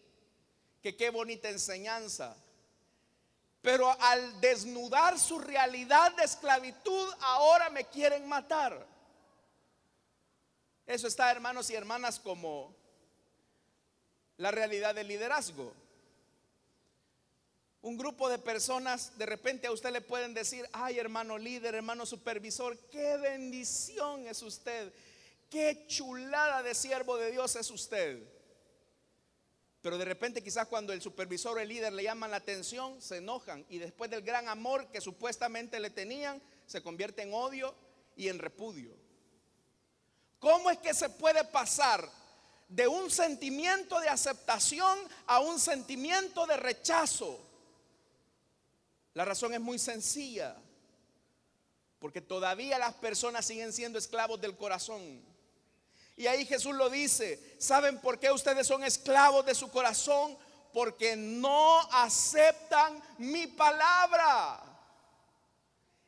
que 0.81 0.95
qué 0.95 1.09
bonita 1.09 1.49
enseñanza. 1.49 2.35
Pero 3.61 3.91
al 4.01 4.39
desnudar 4.39 5.19
su 5.19 5.39
realidad 5.39 6.15
de 6.15 6.23
esclavitud, 6.23 7.13
ahora 7.19 7.69
me 7.69 7.85
quieren 7.85 8.27
matar. 8.27 8.87
Eso 10.85 11.07
está, 11.07 11.29
hermanos 11.29 11.69
y 11.69 11.75
hermanas, 11.75 12.17
como 12.19 12.73
la 14.37 14.51
realidad 14.51 14.95
del 14.95 15.09
liderazgo. 15.09 15.73
Un 17.81 17.97
grupo 17.97 18.29
de 18.29 18.39
personas, 18.39 19.17
de 19.17 19.25
repente 19.25 19.67
a 19.67 19.71
usted 19.71 19.91
le 19.91 20.01
pueden 20.01 20.33
decir, 20.33 20.67
ay 20.71 20.99
hermano 20.99 21.37
líder, 21.37 21.75
hermano 21.75 22.05
supervisor, 22.05 22.77
qué 22.89 23.17
bendición 23.17 24.27
es 24.27 24.41
usted, 24.41 24.93
qué 25.49 25.85
chulada 25.87 26.63
de 26.63 26.75
siervo 26.75 27.17
de 27.17 27.31
Dios 27.31 27.55
es 27.55 27.69
usted. 27.71 28.23
Pero 29.81 29.97
de 29.97 30.05
repente 30.05 30.43
quizás 30.43 30.67
cuando 30.67 30.91
el 30.91 31.01
supervisor 31.01 31.57
o 31.57 31.61
el 31.61 31.69
líder 31.69 31.93
le 31.93 32.03
llaman 32.03 32.31
la 32.31 32.37
atención, 32.37 33.01
se 33.01 33.17
enojan 33.17 33.65
y 33.69 33.77
después 33.77 34.09
del 34.09 34.21
gran 34.21 34.49
amor 34.49 34.91
que 34.91 34.99
supuestamente 34.99 35.79
le 35.79 35.89
tenían, 35.89 36.41
se 36.65 36.81
convierte 36.81 37.21
en 37.21 37.33
odio 37.33 37.73
y 38.15 38.27
en 38.27 38.39
repudio. 38.39 38.91
¿Cómo 40.39 40.69
es 40.69 40.77
que 40.79 40.93
se 40.93 41.09
puede 41.09 41.43
pasar 41.45 42.09
de 42.67 42.87
un 42.87 43.09
sentimiento 43.09 43.99
de 43.99 44.09
aceptación 44.09 44.99
a 45.25 45.39
un 45.39 45.59
sentimiento 45.59 46.45
de 46.45 46.57
rechazo? 46.57 47.39
La 49.13 49.25
razón 49.25 49.53
es 49.53 49.61
muy 49.61 49.79
sencilla, 49.79 50.55
porque 51.99 52.21
todavía 52.21 52.77
las 52.77 52.93
personas 52.95 53.45
siguen 53.45 53.73
siendo 53.73 53.97
esclavos 53.97 54.39
del 54.39 54.55
corazón. 54.55 55.23
Y 56.17 56.25
ahí 56.25 56.45
Jesús 56.47 56.73
lo 56.75 56.89
dice, 56.89 57.39
¿saben 57.59 58.01
por 58.01 58.19
qué 58.19 58.31
ustedes 58.31 58.65
son 58.65 58.83
esclavos 58.83 59.45
de 59.45 59.53
su 59.53 59.69
corazón? 59.69 60.35
Porque 60.73 61.15
no 61.15 61.79
aceptan 61.91 62.99
mi 63.19 63.45
palabra. 63.45 64.59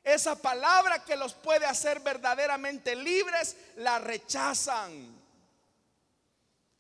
Esa 0.03 0.35
palabra 0.35 1.05
que 1.05 1.15
los 1.15 1.35
puede 1.35 1.67
hacer 1.67 1.99
verdaderamente 1.99 2.95
libres, 2.95 3.55
la 3.75 3.99
rechazan. 3.99 5.15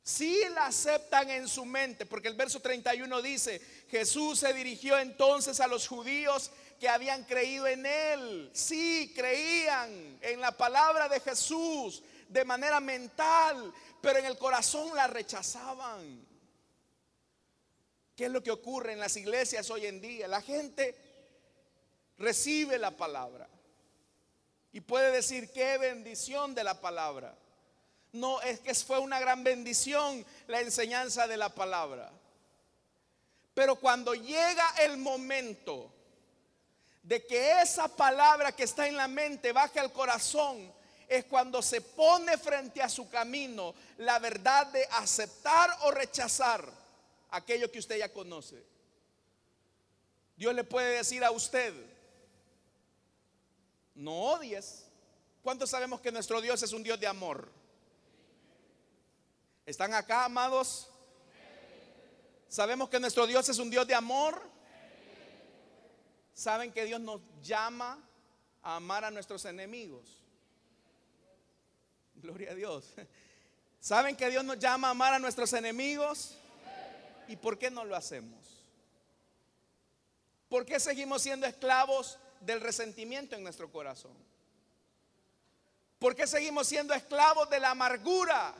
Si 0.01 0.43
la 0.55 0.65
aceptan 0.65 1.29
en 1.29 1.47
su 1.47 1.65
mente, 1.65 2.07
porque 2.07 2.29
el 2.29 2.33
verso 2.33 2.59
31 2.59 3.21
dice, 3.21 3.61
Jesús 3.91 4.39
se 4.39 4.53
dirigió 4.53 4.97
entonces 4.97 5.59
a 5.59 5.67
los 5.67 5.87
judíos 5.87 6.49
que 6.79 6.89
habían 6.89 7.23
creído 7.25 7.67
en 7.67 7.85
él. 7.85 8.49
Sí, 8.53 9.13
creían 9.15 10.17
en 10.19 10.41
la 10.41 10.57
palabra 10.57 11.07
de 11.07 11.19
Jesús 11.19 12.01
de 12.29 12.45
manera 12.45 12.79
mental, 12.79 13.73
pero 14.01 14.19
en 14.19 14.25
el 14.25 14.37
corazón 14.37 14.95
la 14.95 15.07
rechazaban. 15.07 16.25
¿Qué 18.15 18.25
es 18.25 18.31
lo 18.31 18.43
que 18.43 18.51
ocurre 18.51 18.93
en 18.93 18.99
las 18.99 19.17
iglesias 19.17 19.69
hoy 19.69 19.87
en 19.87 19.99
día? 19.99 20.27
La 20.27 20.41
gente 20.41 20.95
recibe 22.17 22.77
la 22.77 22.91
palabra 22.91 23.49
y 24.71 24.81
puede 24.81 25.11
decir 25.11 25.51
qué 25.51 25.77
bendición 25.77 26.53
de 26.53 26.63
la 26.63 26.79
palabra. 26.79 27.35
No, 28.11 28.41
es 28.41 28.59
que 28.59 28.73
fue 28.75 28.99
una 28.99 29.19
gran 29.19 29.43
bendición 29.43 30.25
la 30.47 30.61
enseñanza 30.61 31.27
de 31.27 31.37
la 31.37 31.49
palabra. 31.49 32.11
Pero 33.53 33.75
cuando 33.75 34.13
llega 34.13 34.67
el 34.81 34.97
momento 34.97 35.91
de 37.01 37.25
que 37.25 37.61
esa 37.61 37.87
palabra 37.87 38.51
que 38.51 38.63
está 38.63 38.87
en 38.87 38.95
la 38.95 39.07
mente 39.07 39.51
baje 39.51 39.79
al 39.79 39.91
corazón, 39.91 40.71
es 41.09 41.25
cuando 41.25 41.61
se 41.63 41.81
pone 41.81 42.37
frente 42.37 42.81
a 42.81 42.87
su 42.87 43.09
camino 43.09 43.73
la 43.97 44.19
verdad 44.19 44.67
de 44.67 44.85
aceptar 44.91 45.75
o 45.81 45.91
rechazar 45.91 46.63
aquello 47.31 47.71
que 47.71 47.79
usted 47.79 47.97
ya 47.97 48.13
conoce. 48.13 48.63
Dios 50.37 50.53
le 50.53 50.63
puede 50.63 50.97
decir 50.97 51.23
a 51.23 51.31
usted, 51.31 51.73
no 53.95 54.13
odies. 54.33 54.85
¿Cuántos 55.41 55.71
sabemos 55.71 55.99
que 55.99 56.11
nuestro 56.11 56.39
Dios 56.41 56.61
es 56.61 56.71
un 56.71 56.83
Dios 56.83 56.99
de 56.99 57.07
amor? 57.07 57.49
¿Están 59.65 59.93
acá, 59.93 60.25
amados? 60.25 60.89
¿Sabemos 62.47 62.89
que 62.89 62.99
nuestro 62.99 63.27
Dios 63.27 63.49
es 63.49 63.57
un 63.57 63.69
Dios 63.69 63.87
de 63.87 63.95
amor? 63.95 64.41
¿Saben 66.33 66.71
que 66.71 66.85
Dios 66.85 67.01
nos 67.01 67.21
llama 67.41 68.01
a 68.61 68.77
amar 68.77 69.03
a 69.03 69.11
nuestros 69.11 69.43
enemigos? 69.45 70.19
Gloria 72.21 72.51
a 72.51 72.55
Dios. 72.55 72.93
¿Saben 73.79 74.15
que 74.15 74.29
Dios 74.29 74.43
nos 74.43 74.59
llama 74.59 74.89
a 74.89 74.91
amar 74.91 75.13
a 75.13 75.19
nuestros 75.19 75.53
enemigos? 75.53 76.35
¿Y 77.27 77.35
por 77.37 77.57
qué 77.57 77.71
no 77.71 77.85
lo 77.85 77.95
hacemos? 77.95 78.37
¿Por 80.49 80.65
qué 80.65 80.79
seguimos 80.79 81.21
siendo 81.21 81.45
esclavos 81.45 82.17
del 82.41 82.59
resentimiento 82.59 83.35
en 83.35 83.43
nuestro 83.43 83.71
corazón? 83.71 84.11
¿Por 85.97 86.15
qué 86.15 86.27
seguimos 86.27 86.67
siendo 86.67 86.93
esclavos 86.93 87.49
de 87.49 87.59
la 87.59 87.71
amargura? 87.71 88.53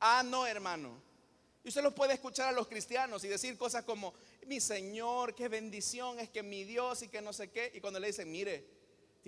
Ah, 0.00 0.22
no, 0.24 0.46
hermano. 0.46 1.00
Y 1.64 1.68
usted 1.68 1.82
lo 1.82 1.94
puede 1.94 2.14
escuchar 2.14 2.48
a 2.48 2.52
los 2.52 2.68
cristianos 2.68 3.24
y 3.24 3.28
decir 3.28 3.56
cosas 3.56 3.84
como, 3.84 4.12
mi 4.46 4.60
Señor, 4.60 5.34
qué 5.34 5.48
bendición 5.48 6.18
es 6.18 6.28
que 6.28 6.42
mi 6.42 6.64
Dios 6.64 7.02
y 7.02 7.08
que 7.08 7.22
no 7.22 7.32
sé 7.32 7.50
qué. 7.50 7.72
Y 7.74 7.80
cuando 7.80 8.00
le 8.00 8.08
dicen, 8.08 8.30
mire, 8.30 8.77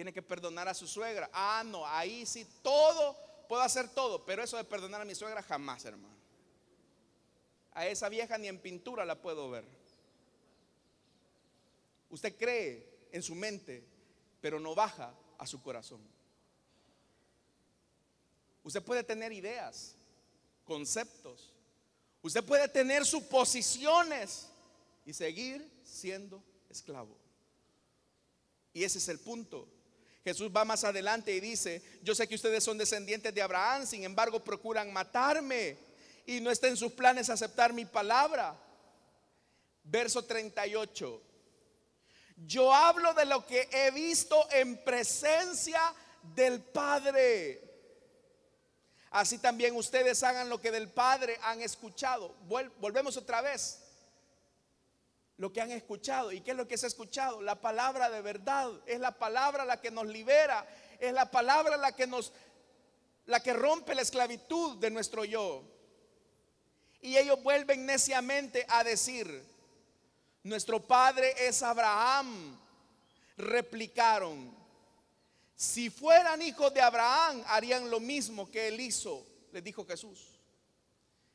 tiene 0.00 0.14
que 0.14 0.22
perdonar 0.22 0.66
a 0.66 0.72
su 0.72 0.86
suegra. 0.86 1.28
Ah, 1.30 1.62
no, 1.62 1.86
ahí 1.86 2.24
sí 2.24 2.46
todo, 2.62 3.14
puedo 3.46 3.60
hacer 3.60 3.86
todo, 3.90 4.24
pero 4.24 4.42
eso 4.42 4.56
de 4.56 4.64
perdonar 4.64 5.02
a 5.02 5.04
mi 5.04 5.14
suegra 5.14 5.42
jamás, 5.42 5.84
hermano. 5.84 6.14
A 7.72 7.86
esa 7.86 8.08
vieja 8.08 8.38
ni 8.38 8.48
en 8.48 8.58
pintura 8.58 9.04
la 9.04 9.20
puedo 9.20 9.50
ver. 9.50 9.62
Usted 12.08 12.34
cree 12.38 13.08
en 13.12 13.22
su 13.22 13.34
mente, 13.34 13.84
pero 14.40 14.58
no 14.58 14.74
baja 14.74 15.12
a 15.36 15.46
su 15.46 15.62
corazón. 15.62 16.00
Usted 18.64 18.82
puede 18.82 19.04
tener 19.04 19.34
ideas, 19.34 19.96
conceptos, 20.64 21.52
usted 22.22 22.42
puede 22.42 22.68
tener 22.68 23.04
suposiciones 23.04 24.48
y 25.04 25.12
seguir 25.12 25.70
siendo 25.84 26.42
esclavo. 26.70 27.18
Y 28.72 28.82
ese 28.82 28.96
es 28.96 29.08
el 29.08 29.18
punto. 29.18 29.68
Jesús 30.24 30.50
va 30.54 30.64
más 30.64 30.84
adelante 30.84 31.34
y 31.34 31.40
dice, 31.40 31.82
yo 32.02 32.14
sé 32.14 32.28
que 32.28 32.34
ustedes 32.34 32.62
son 32.62 32.76
descendientes 32.76 33.34
de 33.34 33.42
Abraham, 33.42 33.86
sin 33.86 34.04
embargo 34.04 34.44
procuran 34.44 34.92
matarme 34.92 35.78
y 36.26 36.40
no 36.40 36.50
está 36.50 36.68
en 36.68 36.76
sus 36.76 36.92
planes 36.92 37.30
aceptar 37.30 37.72
mi 37.72 37.86
palabra. 37.86 38.54
Verso 39.82 40.24
38. 40.24 41.22
Yo 42.46 42.72
hablo 42.72 43.14
de 43.14 43.24
lo 43.24 43.46
que 43.46 43.68
he 43.72 43.90
visto 43.90 44.46
en 44.52 44.82
presencia 44.84 45.80
del 46.34 46.60
Padre. 46.60 47.62
Así 49.10 49.38
también 49.38 49.74
ustedes 49.74 50.22
hagan 50.22 50.48
lo 50.48 50.60
que 50.60 50.70
del 50.70 50.88
Padre 50.88 51.38
han 51.42 51.60
escuchado. 51.62 52.34
Volvemos 52.78 53.16
otra 53.16 53.40
vez. 53.40 53.79
Lo 55.40 55.50
que 55.50 55.62
han 55.62 55.70
escuchado. 55.70 56.32
¿Y 56.32 56.42
qué 56.42 56.50
es 56.50 56.56
lo 56.56 56.68
que 56.68 56.76
se 56.76 56.84
ha 56.84 56.88
escuchado? 56.88 57.40
La 57.40 57.58
palabra 57.58 58.10
de 58.10 58.20
verdad. 58.20 58.70
Es 58.84 59.00
la 59.00 59.18
palabra 59.18 59.64
la 59.64 59.80
que 59.80 59.90
nos 59.90 60.06
libera. 60.06 60.68
Es 60.98 61.14
la 61.14 61.30
palabra 61.30 61.78
la 61.78 61.96
que 61.96 62.06
nos 62.06 62.30
la 63.24 63.42
que 63.42 63.54
rompe 63.54 63.94
la 63.94 64.02
esclavitud 64.02 64.76
de 64.76 64.90
nuestro 64.90 65.24
yo. 65.24 65.62
Y 67.00 67.16
ellos 67.16 67.42
vuelven 67.42 67.86
neciamente 67.86 68.66
a 68.68 68.84
decir, 68.84 69.42
nuestro 70.42 70.86
padre 70.86 71.32
es 71.38 71.62
Abraham. 71.62 72.58
Replicaron, 73.38 74.54
si 75.56 75.88
fueran 75.88 76.42
hijos 76.42 76.74
de 76.74 76.82
Abraham, 76.82 77.42
harían 77.46 77.88
lo 77.88 77.98
mismo 77.98 78.50
que 78.50 78.68
él 78.68 78.78
hizo, 78.78 79.26
les 79.52 79.64
dijo 79.64 79.86
Jesús. 79.86 80.39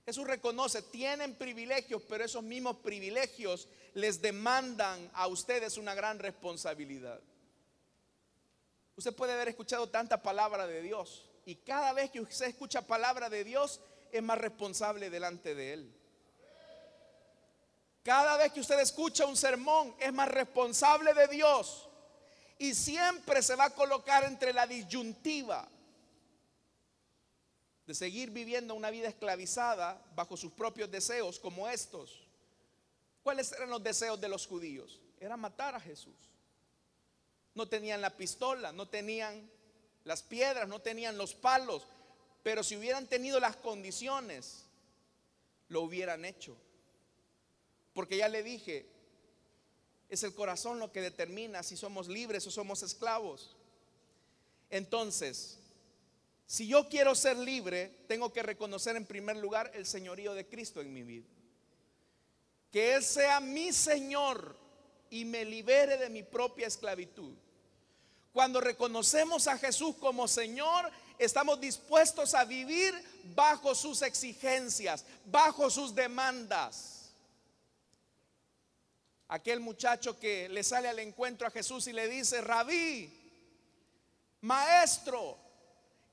Jesús 0.05 0.27
reconoce, 0.27 0.83
tienen 0.83 1.33
privilegios, 1.33 2.03
pero 2.07 2.23
esos 2.23 2.43
mismos 2.43 2.77
privilegios 2.77 3.67
les 3.95 4.21
demandan 4.21 5.09
a 5.13 5.25
ustedes 5.25 5.77
una 5.77 5.95
gran 5.95 6.19
responsabilidad. 6.19 7.19
Usted 8.95 9.15
puede 9.15 9.33
haber 9.33 9.49
escuchado 9.49 9.89
tanta 9.89 10.21
palabra 10.21 10.67
de 10.67 10.83
Dios 10.83 11.27
y 11.43 11.55
cada 11.55 11.91
vez 11.93 12.11
que 12.11 12.21
usted 12.21 12.45
escucha 12.45 12.83
palabra 12.83 13.29
de 13.29 13.43
Dios 13.43 13.81
es 14.11 14.21
más 14.21 14.37
responsable 14.37 15.09
delante 15.09 15.55
de 15.55 15.73
Él. 15.73 15.93
Cada 18.03 18.37
vez 18.37 18.51
que 18.53 18.59
usted 18.59 18.79
escucha 18.79 19.25
un 19.25 19.35
sermón 19.35 19.95
es 19.99 20.13
más 20.13 20.29
responsable 20.29 21.15
de 21.15 21.27
Dios 21.27 21.89
y 22.59 22.75
siempre 22.75 23.41
se 23.41 23.55
va 23.55 23.65
a 23.65 23.69
colocar 23.71 24.23
entre 24.23 24.53
la 24.53 24.67
disyuntiva 24.67 25.67
de 27.85 27.93
seguir 27.93 28.31
viviendo 28.31 28.73
una 28.73 28.89
vida 28.89 29.07
esclavizada 29.07 30.03
bajo 30.15 30.37
sus 30.37 30.51
propios 30.51 30.89
deseos 30.89 31.39
como 31.39 31.67
estos 31.67 32.25
¿Cuáles 33.25 33.51
eran 33.53 33.71
los 33.71 33.81
deseos 33.81 34.21
de 34.21 34.29
los 34.29 34.45
judíos? 34.45 34.99
Era 35.19 35.35
matar 35.35 35.73
a 35.73 35.79
Jesús. 35.79 36.13
No 37.55 37.67
tenían 37.67 37.99
la 37.99 38.15
pistola, 38.15 38.71
no 38.71 38.87
tenían 38.87 39.49
las 40.03 40.21
piedras, 40.21 40.67
no 40.67 40.79
tenían 40.79 41.17
los 41.17 41.33
palos, 41.33 41.87
pero 42.43 42.61
si 42.61 42.77
hubieran 42.77 43.07
tenido 43.07 43.39
las 43.39 43.55
condiciones, 43.55 44.65
lo 45.69 45.81
hubieran 45.81 46.23
hecho. 46.23 46.55
Porque 47.95 48.17
ya 48.17 48.29
le 48.29 48.43
dije, 48.43 48.85
es 50.07 50.21
el 50.21 50.35
corazón 50.35 50.77
lo 50.77 50.91
que 50.91 51.01
determina 51.01 51.63
si 51.63 51.77
somos 51.77 52.07
libres 52.07 52.45
o 52.45 52.51
somos 52.51 52.83
esclavos. 52.83 53.55
Entonces, 54.69 55.57
si 56.47 56.67
yo 56.67 56.87
quiero 56.87 57.15
ser 57.15 57.37
libre, 57.37 58.05
tengo 58.07 58.31
que 58.31 58.43
reconocer 58.43 58.95
en 58.95 59.05
primer 59.05 59.37
lugar 59.37 59.71
el 59.73 59.85
señorío 59.85 60.33
de 60.33 60.47
Cristo 60.47 60.79
en 60.81 60.93
mi 60.93 61.03
vida. 61.03 61.27
Que 62.71 62.93
Él 62.95 63.03
sea 63.03 63.39
mi 63.39 63.73
Señor 63.73 64.55
y 65.09 65.25
me 65.25 65.43
libere 65.43 65.97
de 65.97 66.09
mi 66.09 66.23
propia 66.23 66.67
esclavitud. 66.67 67.33
Cuando 68.31 68.61
reconocemos 68.61 69.47
a 69.47 69.57
Jesús 69.57 69.95
como 69.95 70.27
Señor, 70.27 70.91
estamos 71.17 71.59
dispuestos 71.59 72.33
a 72.35 72.43
vivir 72.43 72.93
bajo 73.33 73.73
sus 73.73 74.01
exigencias, 74.01 75.05
bajo 75.25 75.69
sus 75.69 75.95
demandas. 75.95 77.13
Aquel 79.29 79.61
muchacho 79.61 80.19
que 80.19 80.47
le 80.49 80.63
sale 80.63 80.89
al 80.89 80.99
encuentro 80.99 81.47
a 81.47 81.51
Jesús 81.51 81.87
y 81.87 81.93
le 81.93 82.07
dice, 82.07 82.41
rabí, 82.41 83.11
maestro, 84.41 85.44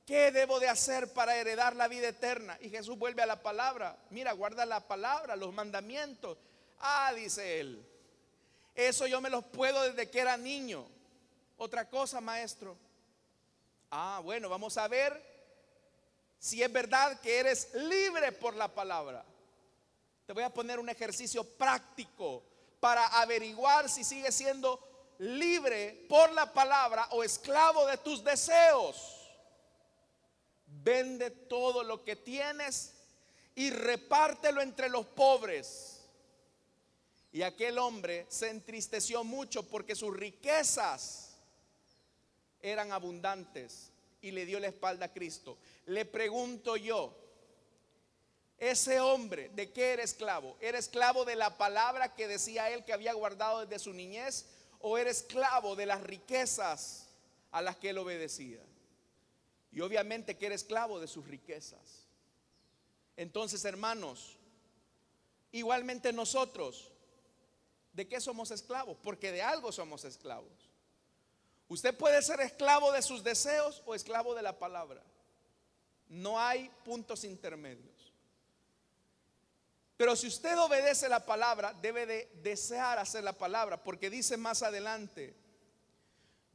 ¿qué 0.06 0.32
debo 0.32 0.60
de 0.60 0.68
hacer 0.68 1.12
para 1.12 1.36
heredar 1.36 1.76
la 1.76 1.88
vida 1.88 2.08
eterna? 2.08 2.58
Y 2.60 2.70
Jesús 2.70 2.98
vuelve 2.98 3.22
a 3.22 3.26
la 3.26 3.42
palabra, 3.42 3.96
mira, 4.10 4.32
guarda 4.32 4.66
la 4.66 4.80
palabra, 4.80 5.36
los 5.36 5.52
mandamientos. 5.52 6.38
Ah, 6.80 7.12
dice 7.14 7.60
él, 7.60 7.84
eso 8.74 9.06
yo 9.06 9.20
me 9.20 9.30
los 9.30 9.44
puedo 9.44 9.82
desde 9.82 10.10
que 10.10 10.20
era 10.20 10.36
niño. 10.36 10.86
Otra 11.56 11.88
cosa, 11.88 12.20
maestro. 12.20 12.76
Ah, 13.90 14.20
bueno, 14.24 14.48
vamos 14.48 14.76
a 14.78 14.88
ver 14.88 15.22
si 16.38 16.62
es 16.62 16.72
verdad 16.72 17.20
que 17.20 17.38
eres 17.38 17.72
libre 17.74 18.32
por 18.32 18.56
la 18.56 18.68
palabra. 18.68 19.24
Te 20.26 20.32
voy 20.32 20.42
a 20.42 20.50
poner 20.50 20.78
un 20.78 20.88
ejercicio 20.88 21.44
práctico 21.44 22.42
para 22.80 23.06
averiguar 23.20 23.88
si 23.88 24.02
sigues 24.02 24.34
siendo 24.34 24.80
libre 25.18 26.04
por 26.08 26.32
la 26.32 26.52
palabra 26.52 27.06
o 27.10 27.22
esclavo 27.22 27.86
de 27.86 27.98
tus 27.98 28.24
deseos. 28.24 29.21
Vende 30.82 31.30
todo 31.30 31.82
lo 31.84 32.04
que 32.04 32.16
tienes 32.16 32.94
y 33.54 33.70
repártelo 33.70 34.60
entre 34.60 34.88
los 34.88 35.06
pobres. 35.06 36.00
Y 37.32 37.42
aquel 37.42 37.78
hombre 37.78 38.26
se 38.28 38.50
entristeció 38.50 39.24
mucho 39.24 39.62
porque 39.62 39.94
sus 39.94 40.14
riquezas 40.14 41.36
eran 42.60 42.92
abundantes 42.92 43.90
y 44.20 44.30
le 44.30 44.44
dio 44.44 44.60
la 44.60 44.68
espalda 44.68 45.06
a 45.06 45.12
Cristo. 45.12 45.58
Le 45.86 46.04
pregunto 46.04 46.76
yo, 46.76 47.16
ese 48.58 49.00
hombre, 49.00 49.50
¿de 49.54 49.72
qué 49.72 49.92
era 49.92 50.02
esclavo? 50.02 50.56
¿Era 50.60 50.78
esclavo 50.78 51.24
de 51.24 51.36
la 51.36 51.58
palabra 51.58 52.14
que 52.14 52.28
decía 52.28 52.70
él 52.70 52.84
que 52.84 52.92
había 52.92 53.12
guardado 53.12 53.66
desde 53.66 53.82
su 53.82 53.92
niñez? 53.92 54.46
¿O 54.78 54.98
era 54.98 55.10
esclavo 55.10 55.74
de 55.74 55.86
las 55.86 56.00
riquezas 56.00 57.08
a 57.50 57.60
las 57.62 57.76
que 57.76 57.90
él 57.90 57.98
obedecía? 57.98 58.60
Y 59.72 59.80
obviamente 59.80 60.36
que 60.36 60.46
era 60.46 60.54
esclavo 60.54 61.00
de 61.00 61.08
sus 61.08 61.26
riquezas. 61.26 62.06
Entonces, 63.16 63.64
hermanos, 63.64 64.36
igualmente 65.50 66.12
nosotros, 66.12 66.92
¿de 67.92 68.06
qué 68.06 68.20
somos 68.20 68.50
esclavos? 68.50 68.98
Porque 69.02 69.32
de 69.32 69.42
algo 69.42 69.72
somos 69.72 70.04
esclavos. 70.04 70.70
Usted 71.68 71.96
puede 71.96 72.20
ser 72.20 72.40
esclavo 72.40 72.92
de 72.92 73.00
sus 73.00 73.24
deseos 73.24 73.82
o 73.86 73.94
esclavo 73.94 74.34
de 74.34 74.42
la 74.42 74.58
palabra. 74.58 75.02
No 76.08 76.38
hay 76.38 76.70
puntos 76.84 77.24
intermedios. 77.24 78.12
Pero 79.96 80.16
si 80.16 80.26
usted 80.26 80.58
obedece 80.58 81.08
la 81.08 81.24
palabra, 81.24 81.72
debe 81.80 82.04
de 82.04 82.30
desear 82.42 82.98
hacer 82.98 83.24
la 83.24 83.32
palabra, 83.32 83.82
porque 83.82 84.10
dice 84.10 84.36
más 84.36 84.62
adelante, 84.62 85.34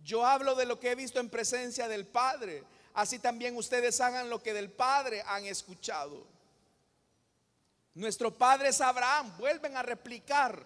yo 0.04 0.26
hablo 0.26 0.54
de 0.54 0.66
lo 0.66 0.80
que 0.80 0.92
he 0.92 0.96
visto 0.96 1.20
en 1.20 1.30
presencia 1.30 1.88
del 1.88 2.06
Padre, 2.06 2.64
así 2.98 3.20
también 3.20 3.56
ustedes 3.56 4.02
hagan 4.02 4.30
lo 4.30 4.42
que 4.42 4.54
del 4.54 4.72
Padre 4.72 5.24
han 5.26 5.46
escuchado. 5.46 6.26
Nuestro 7.94 8.36
Padre 8.36 8.70
es 8.70 8.82
Abraham, 8.82 9.38
vuelven 9.38 9.78
a 9.78 9.84
replicar 9.84 10.66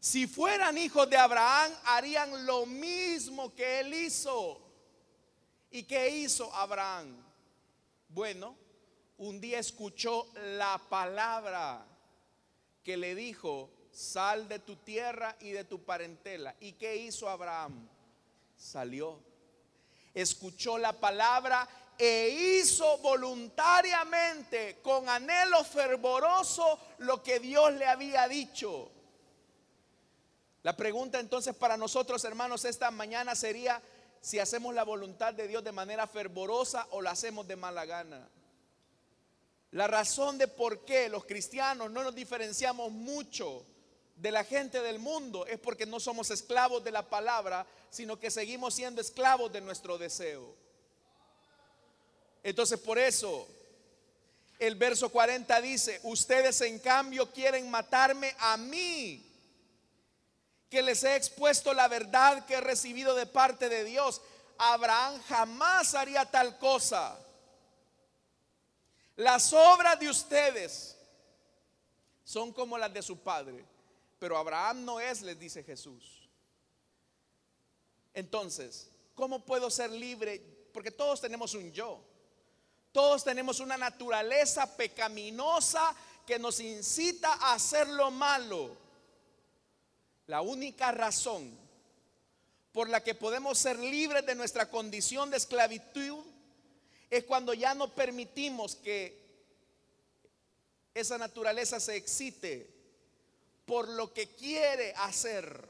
si 0.00 0.26
fueran 0.26 0.76
hijos 0.76 1.08
de 1.08 1.16
Abraham, 1.16 1.72
harían 1.84 2.44
lo 2.44 2.66
mismo 2.66 3.54
que 3.54 3.80
él 3.80 3.94
hizo. 3.94 4.60
¿Y 5.70 5.84
qué 5.84 6.10
hizo 6.10 6.54
Abraham? 6.54 7.16
Bueno, 8.10 8.54
un 9.16 9.40
día 9.40 9.58
escuchó 9.58 10.26
la 10.58 10.78
palabra 10.90 11.86
que 12.82 12.98
le 12.98 13.14
dijo, 13.14 13.70
sal 13.92 14.46
de 14.46 14.58
tu 14.58 14.76
tierra 14.76 15.36
y 15.40 15.52
de 15.52 15.64
tu 15.64 15.82
parentela. 15.82 16.54
¿Y 16.60 16.72
qué 16.72 16.96
hizo 16.96 17.26
Abraham? 17.26 17.88
Salió. 18.58 19.33
Escuchó 20.14 20.78
la 20.78 20.92
palabra 20.92 21.68
e 21.98 22.28
hizo 22.60 22.98
voluntariamente, 22.98 24.80
con 24.82 25.08
anhelo 25.08 25.62
fervoroso, 25.64 26.78
lo 26.98 27.22
que 27.22 27.40
Dios 27.40 27.72
le 27.74 27.86
había 27.86 28.26
dicho. 28.28 28.90
La 30.62 30.76
pregunta 30.76 31.20
entonces 31.20 31.54
para 31.54 31.76
nosotros, 31.76 32.24
hermanos, 32.24 32.64
esta 32.64 32.90
mañana 32.90 33.34
sería 33.34 33.82
si 34.20 34.38
hacemos 34.38 34.74
la 34.74 34.84
voluntad 34.84 35.34
de 35.34 35.46
Dios 35.46 35.62
de 35.62 35.72
manera 35.72 36.06
fervorosa 36.06 36.86
o 36.92 37.02
la 37.02 37.10
hacemos 37.10 37.46
de 37.46 37.56
mala 37.56 37.84
gana. 37.84 38.26
La 39.72 39.86
razón 39.86 40.38
de 40.38 40.48
por 40.48 40.84
qué 40.84 41.08
los 41.08 41.24
cristianos 41.26 41.90
no 41.90 42.02
nos 42.02 42.14
diferenciamos 42.14 42.90
mucho 42.90 43.66
de 44.16 44.30
la 44.30 44.44
gente 44.44 44.80
del 44.80 44.98
mundo 44.98 45.46
es 45.46 45.58
porque 45.58 45.86
no 45.86 46.00
somos 46.00 46.30
esclavos 46.30 46.82
de 46.84 46.92
la 46.92 47.08
palabra, 47.08 47.66
sino 47.90 48.18
que 48.18 48.30
seguimos 48.30 48.74
siendo 48.74 49.00
esclavos 49.00 49.52
de 49.52 49.60
nuestro 49.60 49.98
deseo. 49.98 50.54
Entonces 52.42 52.78
por 52.78 52.98
eso 52.98 53.48
el 54.58 54.76
verso 54.76 55.10
40 55.10 55.60
dice, 55.60 56.00
ustedes 56.04 56.60
en 56.60 56.78
cambio 56.78 57.30
quieren 57.32 57.70
matarme 57.70 58.34
a 58.38 58.56
mí 58.56 59.30
que 60.70 60.82
les 60.82 61.04
he 61.04 61.16
expuesto 61.16 61.72
la 61.72 61.88
verdad 61.88 62.44
que 62.46 62.54
he 62.54 62.60
recibido 62.60 63.14
de 63.14 63.26
parte 63.26 63.68
de 63.68 63.84
Dios. 63.84 64.20
Abraham 64.58 65.20
jamás 65.28 65.94
haría 65.94 66.24
tal 66.24 66.58
cosa. 66.58 67.18
Las 69.16 69.52
obras 69.52 69.98
de 70.00 70.08
ustedes 70.08 70.96
son 72.24 72.52
como 72.52 72.76
las 72.76 72.92
de 72.92 73.02
su 73.02 73.18
padre, 73.18 73.64
pero 74.18 74.38
Abraham 74.38 74.84
no 74.84 75.00
es, 75.00 75.22
les 75.22 75.38
dice 75.38 75.62
Jesús. 75.62 76.28
Entonces, 78.14 78.90
¿cómo 79.14 79.44
puedo 79.44 79.70
ser 79.70 79.90
libre? 79.90 80.40
Porque 80.72 80.90
todos 80.90 81.20
tenemos 81.20 81.54
un 81.54 81.72
yo. 81.72 82.00
Todos 82.92 83.24
tenemos 83.24 83.58
una 83.58 83.76
naturaleza 83.76 84.76
pecaminosa 84.76 85.94
que 86.26 86.38
nos 86.38 86.60
incita 86.60 87.32
a 87.32 87.54
hacer 87.54 87.88
lo 87.88 88.10
malo. 88.10 88.76
La 90.26 90.40
única 90.40 90.92
razón 90.92 91.58
por 92.72 92.88
la 92.88 93.02
que 93.02 93.14
podemos 93.14 93.58
ser 93.58 93.78
libres 93.78 94.24
de 94.24 94.34
nuestra 94.34 94.70
condición 94.70 95.30
de 95.30 95.36
esclavitud 95.36 96.24
es 97.10 97.24
cuando 97.24 97.52
ya 97.54 97.74
no 97.74 97.94
permitimos 97.94 98.76
que 98.76 99.22
esa 100.94 101.18
naturaleza 101.18 101.78
se 101.78 101.96
excite 101.96 102.73
por 103.64 103.88
lo 103.88 104.12
que 104.12 104.28
quiere 104.28 104.92
hacer, 104.96 105.68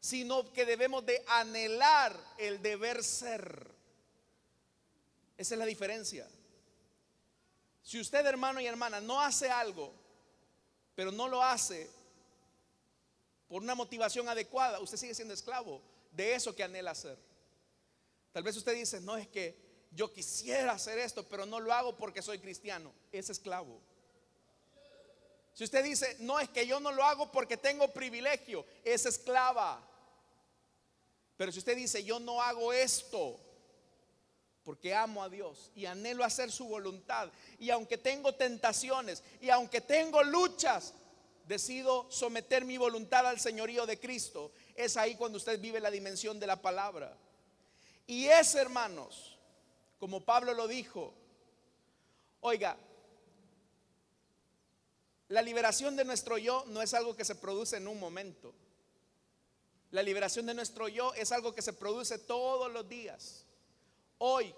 sino 0.00 0.52
que 0.52 0.64
debemos 0.64 1.04
de 1.04 1.22
anhelar 1.26 2.18
el 2.38 2.62
deber 2.62 3.02
ser. 3.04 3.66
Esa 5.36 5.54
es 5.54 5.58
la 5.58 5.66
diferencia. 5.66 6.28
Si 7.82 8.00
usted, 8.00 8.24
hermano 8.26 8.60
y 8.60 8.66
hermana, 8.66 9.00
no 9.00 9.20
hace 9.20 9.50
algo, 9.50 9.92
pero 10.94 11.12
no 11.12 11.28
lo 11.28 11.42
hace 11.42 11.88
por 13.48 13.62
una 13.62 13.74
motivación 13.74 14.28
adecuada, 14.28 14.78
usted 14.80 14.98
sigue 14.98 15.14
siendo 15.14 15.32
esclavo 15.32 15.80
de 16.12 16.34
eso 16.34 16.54
que 16.54 16.62
anhela 16.62 16.90
hacer. 16.90 17.16
Tal 18.32 18.42
vez 18.42 18.56
usted 18.56 18.74
dice, 18.74 19.00
no 19.00 19.16
es 19.16 19.26
que 19.26 19.56
yo 19.92 20.12
quisiera 20.12 20.72
hacer 20.72 20.98
esto, 20.98 21.26
pero 21.26 21.46
no 21.46 21.60
lo 21.60 21.72
hago 21.72 21.96
porque 21.96 22.20
soy 22.20 22.38
cristiano. 22.38 22.92
Es 23.10 23.30
esclavo. 23.30 23.80
Si 25.58 25.64
usted 25.64 25.82
dice, 25.82 26.14
no 26.20 26.38
es 26.38 26.48
que 26.50 26.64
yo 26.68 26.78
no 26.78 26.92
lo 26.92 27.02
hago 27.02 27.32
porque 27.32 27.56
tengo 27.56 27.92
privilegio, 27.92 28.64
es 28.84 29.06
esclava. 29.06 29.84
Pero 31.36 31.50
si 31.50 31.58
usted 31.58 31.76
dice, 31.76 32.04
yo 32.04 32.20
no 32.20 32.40
hago 32.40 32.72
esto 32.72 33.40
porque 34.62 34.94
amo 34.94 35.20
a 35.20 35.28
Dios 35.28 35.72
y 35.74 35.86
anhelo 35.86 36.22
hacer 36.22 36.52
su 36.52 36.68
voluntad, 36.68 37.28
y 37.58 37.70
aunque 37.70 37.98
tengo 37.98 38.36
tentaciones 38.36 39.24
y 39.40 39.50
aunque 39.50 39.80
tengo 39.80 40.22
luchas, 40.22 40.94
decido 41.44 42.06
someter 42.08 42.64
mi 42.64 42.76
voluntad 42.76 43.26
al 43.26 43.40
señorío 43.40 43.84
de 43.84 43.98
Cristo, 43.98 44.52
es 44.76 44.96
ahí 44.96 45.16
cuando 45.16 45.38
usted 45.38 45.60
vive 45.60 45.80
la 45.80 45.90
dimensión 45.90 46.38
de 46.38 46.46
la 46.46 46.62
palabra. 46.62 47.18
Y 48.06 48.26
es, 48.26 48.54
hermanos, 48.54 49.36
como 49.98 50.24
Pablo 50.24 50.54
lo 50.54 50.68
dijo, 50.68 51.12
oiga, 52.42 52.76
la 55.28 55.42
liberación 55.42 55.94
de 55.96 56.04
nuestro 56.04 56.38
yo 56.38 56.64
no 56.68 56.80
es 56.80 56.94
algo 56.94 57.14
que 57.14 57.24
se 57.24 57.34
produce 57.34 57.76
en 57.76 57.86
un 57.86 58.00
momento. 58.00 58.54
La 59.90 60.02
liberación 60.02 60.46
de 60.46 60.54
nuestro 60.54 60.88
yo 60.88 61.12
es 61.14 61.32
algo 61.32 61.54
que 61.54 61.62
se 61.62 61.72
produce 61.74 62.18
todos 62.18 62.72
los 62.72 62.88
días. 62.88 63.44
Hoy 64.18 64.54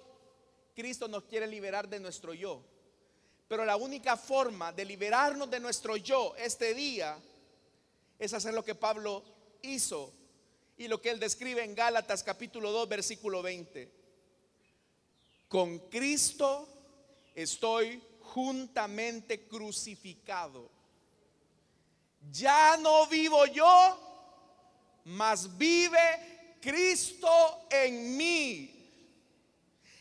Cristo 0.74 1.08
nos 1.08 1.24
quiere 1.24 1.46
liberar 1.46 1.88
de 1.88 2.00
nuestro 2.00 2.34
yo. 2.34 2.62
Pero 3.48 3.64
la 3.64 3.76
única 3.76 4.16
forma 4.16 4.72
de 4.72 4.84
liberarnos 4.84 5.50
de 5.50 5.58
nuestro 5.58 5.96
yo 5.96 6.34
este 6.36 6.72
día 6.72 7.18
es 8.18 8.32
hacer 8.32 8.54
lo 8.54 8.64
que 8.64 8.76
Pablo 8.76 9.24
hizo 9.62 10.12
y 10.78 10.86
lo 10.86 11.00
que 11.00 11.10
él 11.10 11.18
describe 11.18 11.64
en 11.64 11.74
Gálatas 11.74 12.22
capítulo 12.22 12.70
2 12.70 12.88
versículo 12.88 13.42
20. 13.42 13.90
Con 15.48 15.78
Cristo 15.90 16.68
estoy 17.34 18.00
juntamente 18.34 19.46
crucificado. 19.46 20.70
Ya 22.30 22.76
no 22.76 23.06
vivo 23.06 23.46
yo, 23.46 23.98
mas 25.04 25.56
vive 25.56 26.56
Cristo 26.60 27.66
en 27.70 28.16
mí. 28.16 28.76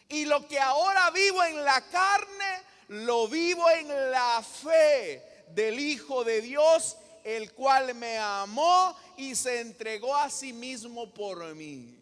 Y 0.09 0.25
lo 0.25 0.47
que 0.47 0.59
ahora 0.59 1.11
vivo 1.11 1.43
en 1.43 1.63
la 1.63 1.81
carne, 1.89 2.63
lo 2.89 3.27
vivo 3.27 3.69
en 3.69 3.87
la 4.11 4.43
fe 4.43 5.45
del 5.49 5.79
Hijo 5.79 6.23
de 6.23 6.41
Dios, 6.41 6.97
el 7.23 7.53
cual 7.53 7.93
me 7.95 8.17
amó 8.17 8.95
y 9.17 9.35
se 9.35 9.61
entregó 9.61 10.15
a 10.15 10.29
sí 10.29 10.51
mismo 10.51 11.13
por 11.13 11.55
mí. 11.55 11.95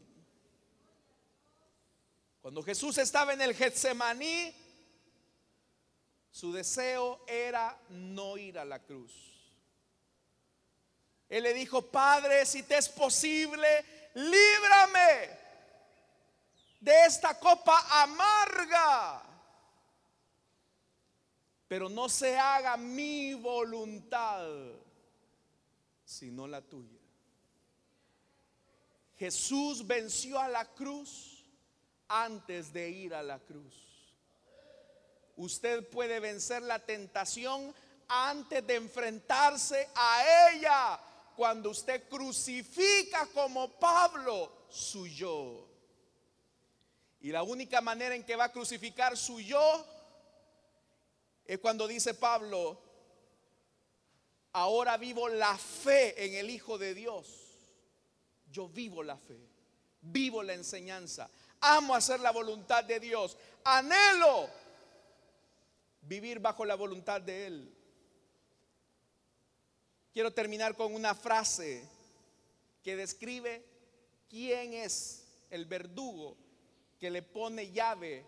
Cuando 2.42 2.64
Jesús 2.64 2.98
estaba 2.98 3.34
en 3.34 3.42
el 3.42 3.54
Getsemaní, 3.54 4.56
su 6.32 6.52
deseo 6.52 7.24
era 7.28 7.78
no 7.90 8.38
ir 8.38 8.60
a 8.60 8.66
la 8.66 8.80
cruz. 8.80 9.14
Él 11.30 11.44
le 11.44 11.54
dijo, 11.54 11.82
Padre, 11.82 12.46
si 12.46 12.64
te 12.64 12.78
es 12.78 12.88
posible, 12.88 13.68
líbrame 14.14 15.30
de 16.80 17.06
esta 17.06 17.38
copa 17.40 18.04
amarga. 18.04 19.24
Pero 21.68 21.90
no 21.90 22.08
se 22.08 22.38
haga 22.38 22.78
mi 22.78 23.34
voluntad, 23.34 24.48
sino 26.06 26.48
la 26.48 26.62
tuya. 26.62 26.98
Jesús 29.18 29.86
venció 29.86 30.40
a 30.40 30.48
la 30.48 30.64
cruz 30.64 31.44
antes 32.08 32.72
de 32.72 32.90
ir 32.90 33.14
a 33.14 33.24
la 33.24 33.40
cruz. 33.40 33.87
Usted 35.38 35.88
puede 35.88 36.20
vencer 36.20 36.64
la 36.64 36.80
tentación 36.80 37.74
antes 38.08 38.66
de 38.66 38.76
enfrentarse 38.76 39.88
a 39.96 40.52
ella. 40.52 41.00
Cuando 41.36 41.70
usted 41.70 42.10
crucifica 42.10 43.28
como 43.28 43.70
Pablo 43.80 44.52
su 44.70 45.06
yo. 45.08 45.68
Y 47.22 47.32
la 47.32 47.44
única 47.44 47.82
manera 47.82 48.16
en 48.16 48.24
que 48.24 48.36
va 48.36 48.46
a 48.46 48.52
crucificar 48.52 49.16
su 49.16 49.40
yo 49.40 49.86
es 51.46 51.60
cuando 51.60 51.88
dice 51.88 52.16
Pablo, 52.16 52.82
ahora 54.54 54.98
vivo 54.98 55.30
la 55.30 55.56
fe 55.56 56.26
en 56.26 56.34
el 56.34 56.50
Hijo 56.50 56.80
de 56.80 56.96
Dios. 56.96 57.28
Yo 58.52 58.68
vivo 58.68 59.04
la 59.04 59.18
fe, 59.18 59.40
vivo 60.02 60.42
la 60.42 60.54
enseñanza, 60.54 61.30
amo 61.62 61.94
hacer 61.94 62.20
la 62.22 62.32
voluntad 62.32 62.84
de 62.84 63.00
Dios, 63.00 63.38
anhelo 63.64 64.50
vivir 66.08 66.40
bajo 66.40 66.66
la 66.66 66.76
voluntad 66.76 67.22
de 67.22 67.48
Él. 67.48 67.74
Quiero 70.14 70.32
terminar 70.32 70.76
con 70.76 70.96
una 70.96 71.14
frase 71.14 71.88
que 72.82 72.96
describe 72.96 73.64
quién 74.30 74.74
es 74.74 75.28
el 75.50 75.66
verdugo 75.66 76.38
que 77.00 77.10
le 77.10 77.22
pone 77.22 77.72
llave 77.72 78.26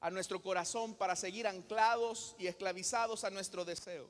a 0.00 0.10
nuestro 0.10 0.40
corazón 0.40 0.94
para 0.94 1.16
seguir 1.16 1.46
anclados 1.46 2.36
y 2.38 2.46
esclavizados 2.46 3.24
a 3.24 3.30
nuestro 3.30 3.64
deseo. 3.64 4.08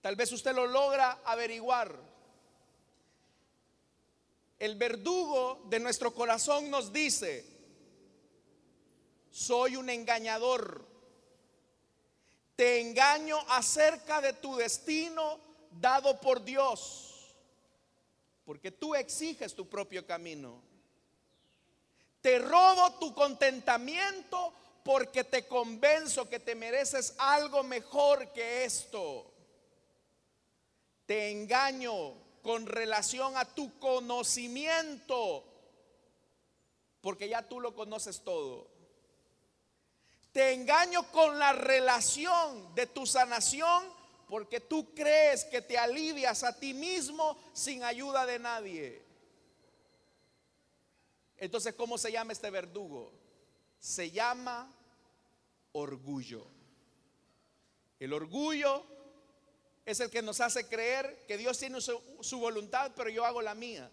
Tal 0.00 0.16
vez 0.16 0.30
usted 0.32 0.54
lo 0.54 0.66
logra 0.66 1.20
averiguar. 1.24 1.98
El 4.58 4.76
verdugo 4.76 5.62
de 5.68 5.80
nuestro 5.80 6.14
corazón 6.14 6.70
nos 6.70 6.92
dice, 6.92 7.44
soy 9.30 9.76
un 9.76 9.88
engañador, 9.88 10.86
te 12.60 12.78
engaño 12.78 13.38
acerca 13.48 14.20
de 14.20 14.34
tu 14.34 14.54
destino 14.54 15.40
dado 15.70 16.20
por 16.20 16.44
Dios, 16.44 17.34
porque 18.44 18.70
tú 18.70 18.94
exiges 18.94 19.54
tu 19.54 19.66
propio 19.66 20.06
camino. 20.06 20.60
Te 22.20 22.38
robo 22.38 22.98
tu 22.98 23.14
contentamiento 23.14 24.52
porque 24.84 25.24
te 25.24 25.46
convenzo 25.46 26.28
que 26.28 26.38
te 26.38 26.54
mereces 26.54 27.14
algo 27.16 27.62
mejor 27.62 28.30
que 28.34 28.64
esto. 28.64 29.32
Te 31.06 31.30
engaño 31.30 32.12
con 32.42 32.66
relación 32.66 33.38
a 33.38 33.46
tu 33.46 33.78
conocimiento 33.78 35.44
porque 37.00 37.26
ya 37.26 37.40
tú 37.40 37.58
lo 37.58 37.74
conoces 37.74 38.22
todo. 38.22 38.79
Te 40.32 40.52
engaño 40.52 41.10
con 41.10 41.38
la 41.38 41.52
relación 41.52 42.74
de 42.74 42.86
tu 42.86 43.06
sanación 43.06 43.84
porque 44.28 44.60
tú 44.60 44.94
crees 44.94 45.44
que 45.44 45.60
te 45.60 45.76
alivias 45.76 46.44
a 46.44 46.58
ti 46.58 46.72
mismo 46.72 47.36
sin 47.52 47.82
ayuda 47.82 48.26
de 48.26 48.38
nadie. 48.38 49.02
Entonces, 51.36 51.74
¿cómo 51.74 51.98
se 51.98 52.12
llama 52.12 52.32
este 52.32 52.50
verdugo? 52.50 53.12
Se 53.80 54.10
llama 54.10 54.72
orgullo. 55.72 56.46
El 57.98 58.12
orgullo 58.12 58.84
es 59.84 59.98
el 60.00 60.10
que 60.10 60.22
nos 60.22 60.40
hace 60.40 60.68
creer 60.68 61.24
que 61.26 61.36
Dios 61.36 61.58
tiene 61.58 61.80
su, 61.80 62.38
voluntad, 62.38 62.92
pero 62.94 63.10
yo 63.10 63.24
hago 63.24 63.42
la 63.42 63.54
mía. 63.54 63.90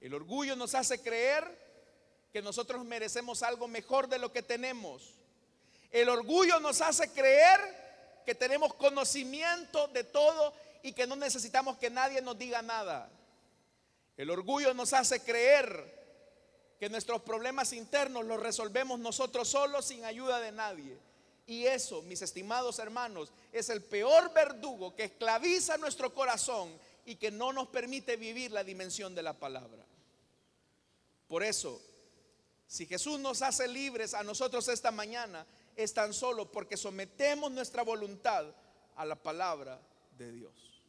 El 0.00 0.14
orgullo 0.14 0.56
nos 0.56 0.74
hace 0.74 1.00
creer 1.00 1.44
que 2.32 2.42
nosotros 2.42 2.84
merecemos 2.84 3.42
algo 3.42 3.68
mejor 3.68 4.08
de 4.08 4.18
lo 4.18 4.32
que 4.32 4.42
tenemos. 4.42 5.19
El 5.90 6.08
orgullo 6.08 6.60
nos 6.60 6.80
hace 6.80 7.10
creer 7.10 7.60
que 8.24 8.34
tenemos 8.34 8.74
conocimiento 8.74 9.88
de 9.88 10.04
todo 10.04 10.52
y 10.82 10.92
que 10.92 11.06
no 11.06 11.16
necesitamos 11.16 11.78
que 11.78 11.90
nadie 11.90 12.22
nos 12.22 12.38
diga 12.38 12.62
nada. 12.62 13.10
El 14.16 14.30
orgullo 14.30 14.74
nos 14.74 14.92
hace 14.92 15.20
creer 15.20 15.98
que 16.78 16.88
nuestros 16.88 17.22
problemas 17.22 17.72
internos 17.72 18.24
los 18.24 18.40
resolvemos 18.40 18.98
nosotros 18.98 19.48
solos 19.48 19.86
sin 19.86 20.04
ayuda 20.04 20.40
de 20.40 20.52
nadie. 20.52 20.96
Y 21.46 21.66
eso, 21.66 22.02
mis 22.02 22.22
estimados 22.22 22.78
hermanos, 22.78 23.32
es 23.52 23.70
el 23.70 23.82
peor 23.82 24.32
verdugo 24.32 24.94
que 24.94 25.04
esclaviza 25.04 25.76
nuestro 25.78 26.14
corazón 26.14 26.70
y 27.04 27.16
que 27.16 27.30
no 27.30 27.52
nos 27.52 27.68
permite 27.68 28.16
vivir 28.16 28.52
la 28.52 28.62
dimensión 28.62 29.14
de 29.14 29.22
la 29.22 29.32
palabra. 29.32 29.84
Por 31.26 31.42
eso, 31.42 31.82
si 32.66 32.86
Jesús 32.86 33.18
nos 33.18 33.42
hace 33.42 33.66
libres 33.66 34.14
a 34.14 34.22
nosotros 34.22 34.68
esta 34.68 34.90
mañana, 34.90 35.44
es 35.76 35.94
tan 35.94 36.12
solo 36.12 36.50
porque 36.50 36.76
sometemos 36.76 37.50
nuestra 37.50 37.82
voluntad 37.82 38.46
a 38.96 39.04
la 39.04 39.16
palabra 39.16 39.80
de 40.16 40.32
Dios. 40.32 40.82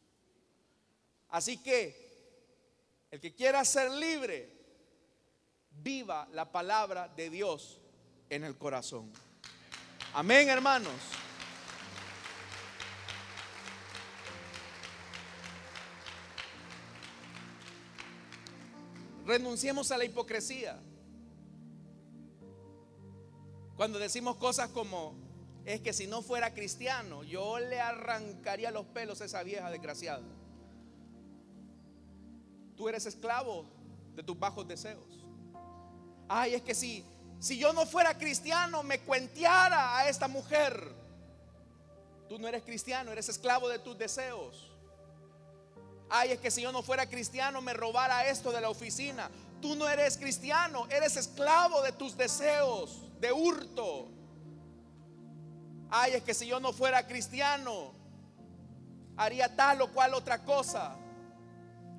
Así 1.28 1.56
que 1.62 2.02
el 3.10 3.20
que 3.20 3.34
quiera 3.34 3.64
ser 3.64 3.90
libre, 3.90 4.50
viva 5.82 6.28
la 6.32 6.50
palabra 6.50 7.08
de 7.08 7.30
Dios 7.30 7.80
en 8.28 8.44
el 8.44 8.56
corazón. 8.56 9.12
Amén, 10.14 10.48
hermanos. 10.48 10.92
Renunciemos 19.24 19.90
a 19.90 19.98
la 19.98 20.04
hipocresía. 20.04 20.78
Cuando 23.82 23.98
decimos 23.98 24.36
cosas 24.36 24.68
como, 24.68 25.12
es 25.64 25.80
que 25.80 25.92
si 25.92 26.06
no 26.06 26.22
fuera 26.22 26.54
cristiano, 26.54 27.24
yo 27.24 27.58
le 27.58 27.80
arrancaría 27.80 28.70
los 28.70 28.86
pelos 28.86 29.20
a 29.20 29.24
esa 29.24 29.42
vieja 29.42 29.72
desgraciada. 29.72 30.22
Tú 32.76 32.88
eres 32.88 33.06
esclavo 33.06 33.64
de 34.14 34.22
tus 34.22 34.38
bajos 34.38 34.68
deseos. 34.68 35.26
Ay, 36.28 36.54
es 36.54 36.62
que 36.62 36.76
si, 36.76 37.04
si 37.40 37.58
yo 37.58 37.72
no 37.72 37.84
fuera 37.84 38.16
cristiano, 38.16 38.84
me 38.84 39.00
cuenteara 39.00 39.98
a 39.98 40.08
esta 40.08 40.28
mujer. 40.28 40.94
Tú 42.28 42.38
no 42.38 42.46
eres 42.46 42.62
cristiano, 42.62 43.10
eres 43.10 43.28
esclavo 43.30 43.68
de 43.68 43.80
tus 43.80 43.98
deseos. 43.98 44.70
Ay, 46.08 46.30
es 46.30 46.38
que 46.38 46.52
si 46.52 46.62
yo 46.62 46.70
no 46.70 46.84
fuera 46.84 47.06
cristiano 47.06 47.60
me 47.60 47.74
robara 47.74 48.28
esto 48.28 48.52
de 48.52 48.60
la 48.60 48.70
oficina. 48.70 49.28
Tú 49.60 49.74
no 49.74 49.88
eres 49.88 50.18
cristiano, 50.18 50.86
eres 50.88 51.16
esclavo 51.16 51.82
de 51.82 51.90
tus 51.90 52.16
deseos, 52.16 53.08
de 53.22 53.32
hurto. 53.32 54.08
Ay, 55.88 56.14
es 56.14 56.24
que 56.24 56.34
si 56.34 56.46
yo 56.46 56.58
no 56.58 56.72
fuera 56.72 57.06
cristiano, 57.06 57.92
haría 59.16 59.54
tal 59.54 59.80
o 59.82 59.92
cual 59.92 60.12
otra 60.14 60.44
cosa. 60.44 60.96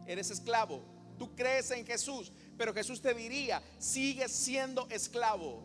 Eres 0.06 0.30
esclavo. 0.30 0.82
Tú 1.18 1.34
crees 1.34 1.72
en 1.72 1.86
Jesús, 1.86 2.32
pero 2.58 2.74
Jesús 2.74 3.02
te 3.02 3.14
diría, 3.14 3.64
sigue 3.80 4.28
siendo 4.28 4.86
esclavo. 4.90 5.64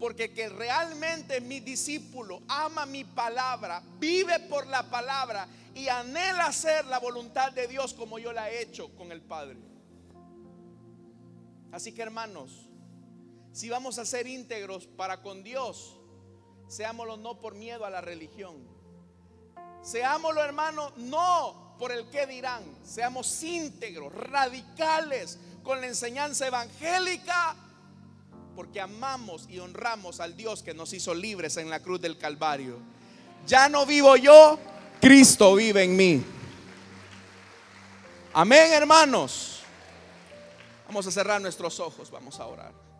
Porque 0.00 0.34
que 0.34 0.48
realmente 0.48 1.40
mi 1.40 1.60
discípulo 1.60 2.42
ama 2.48 2.84
mi 2.84 3.04
palabra, 3.04 3.80
vive 4.00 4.40
por 4.40 4.66
la 4.66 4.82
palabra 4.90 5.46
y 5.72 5.86
anhela 5.86 6.46
hacer 6.46 6.84
la 6.86 6.98
voluntad 6.98 7.52
de 7.52 7.68
Dios 7.68 7.94
como 7.94 8.18
yo 8.18 8.32
la 8.32 8.50
he 8.50 8.62
hecho 8.62 8.92
con 8.96 9.12
el 9.12 9.20
Padre. 9.20 9.58
Así 11.70 11.92
que 11.92 12.02
hermanos, 12.02 12.71
si 13.52 13.68
vamos 13.68 13.98
a 13.98 14.04
ser 14.04 14.26
íntegros 14.26 14.86
para 14.86 15.22
con 15.22 15.42
Dios, 15.42 15.98
Seámoslo 16.72 17.18
no 17.18 17.38
por 17.38 17.54
miedo 17.54 17.84
a 17.84 17.90
la 17.90 18.00
religión. 18.00 18.56
Seámoslo, 19.82 20.42
hermano, 20.42 20.90
no 20.96 21.74
por 21.78 21.92
el 21.92 22.08
que 22.08 22.26
dirán. 22.26 22.62
Seamos 22.82 23.42
íntegros, 23.42 24.10
radicales 24.14 25.38
con 25.62 25.82
la 25.82 25.86
enseñanza 25.88 26.46
evangélica, 26.46 27.54
porque 28.56 28.80
amamos 28.80 29.46
y 29.50 29.58
honramos 29.58 30.20
al 30.20 30.34
Dios 30.34 30.62
que 30.62 30.72
nos 30.72 30.94
hizo 30.94 31.12
libres 31.12 31.58
en 31.58 31.68
la 31.68 31.80
cruz 31.80 32.00
del 32.00 32.16
Calvario. 32.16 32.78
Ya 33.46 33.68
no 33.68 33.84
vivo 33.84 34.16
yo, 34.16 34.58
Cristo 34.98 35.54
vive 35.54 35.84
en 35.84 35.94
mí. 35.94 36.24
Amén, 38.32 38.72
hermanos. 38.72 39.60
Vamos 40.86 41.06
a 41.06 41.10
cerrar 41.10 41.38
nuestros 41.38 41.78
ojos, 41.80 42.10
vamos 42.10 42.40
a 42.40 42.46
orar. 42.46 42.91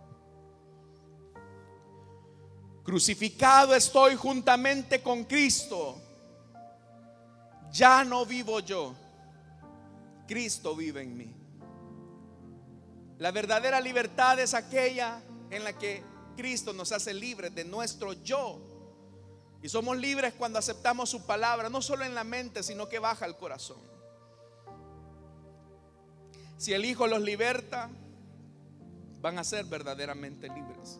Crucificado 2.84 3.74
estoy 3.74 4.16
juntamente 4.16 5.02
con 5.02 5.24
Cristo. 5.24 6.00
Ya 7.70 8.04
no 8.04 8.26
vivo 8.26 8.60
yo. 8.60 8.94
Cristo 10.26 10.74
vive 10.74 11.02
en 11.02 11.16
mí. 11.16 11.34
La 13.18 13.30
verdadera 13.30 13.80
libertad 13.80 14.40
es 14.40 14.52
aquella 14.52 15.22
en 15.50 15.62
la 15.62 15.78
que 15.78 16.02
Cristo 16.36 16.72
nos 16.72 16.90
hace 16.90 17.14
libres 17.14 17.54
de 17.54 17.64
nuestro 17.64 18.14
yo. 18.14 18.60
Y 19.62 19.68
somos 19.68 19.96
libres 19.96 20.34
cuando 20.34 20.58
aceptamos 20.58 21.08
su 21.08 21.24
palabra, 21.24 21.68
no 21.68 21.80
solo 21.80 22.04
en 22.04 22.16
la 22.16 22.24
mente, 22.24 22.64
sino 22.64 22.88
que 22.88 22.98
baja 22.98 23.24
al 23.24 23.36
corazón. 23.36 23.78
Si 26.56 26.72
el 26.72 26.84
Hijo 26.84 27.06
los 27.06 27.22
liberta, 27.22 27.90
van 29.20 29.38
a 29.38 29.44
ser 29.44 29.64
verdaderamente 29.66 30.48
libres. 30.48 30.98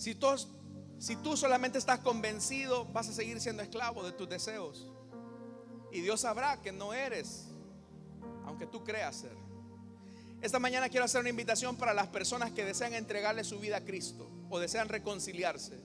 Si 0.00 0.14
tú, 0.14 1.36
solamente 1.36 1.76
estás 1.76 1.98
convencido, 1.98 2.86
vas 2.86 3.10
a 3.10 3.12
seguir 3.12 3.38
siendo 3.38 3.62
esclavo 3.62 4.02
de 4.02 4.12
tus 4.12 4.30
deseos. 4.30 4.88
Y 5.92 6.00
Dios 6.00 6.22
sabrá 6.22 6.56
que 6.62 6.72
no 6.72 6.94
eres, 6.94 7.48
aunque 8.46 8.64
tú 8.64 8.82
creas 8.82 9.16
ser. 9.16 9.36
Esta 10.40 10.58
mañana 10.58 10.88
quiero 10.88 11.04
hacer 11.04 11.20
una 11.20 11.28
invitación 11.28 11.76
para 11.76 11.92
las 11.92 12.06
personas 12.06 12.50
que 12.52 12.64
desean 12.64 12.94
entregarle 12.94 13.44
su 13.44 13.58
vida 13.58 13.76
a 13.76 13.84
Cristo 13.84 14.26
o 14.48 14.58
desean 14.58 14.88
reconciliarse. 14.88 15.78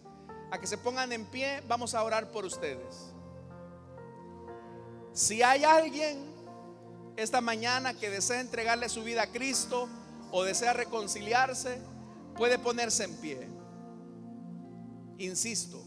A 0.50 0.62
que 0.62 0.68
se 0.68 0.78
pongan 0.78 1.12
en 1.12 1.26
pie, 1.26 1.62
vamos 1.68 1.94
a 1.94 2.02
orar 2.02 2.32
por 2.32 2.46
ustedes. 2.46 3.12
Si 5.12 5.44
hay 5.44 5.66
alguien 5.66 6.24
esta 7.18 7.42
mañana 7.42 7.94
que 7.94 8.10
desea 8.10 8.40
entregarle 8.40 8.88
su 8.88 9.04
vida 9.04 9.24
a 9.24 9.28
Cristo 9.28 9.90
o 10.32 10.46
desea 10.46 10.72
reconciliarse, 10.72 11.82
puede 12.38 12.58
ponerse 12.58 13.04
en 13.04 13.14
pie. 13.18 13.55
Insisto, 15.18 15.82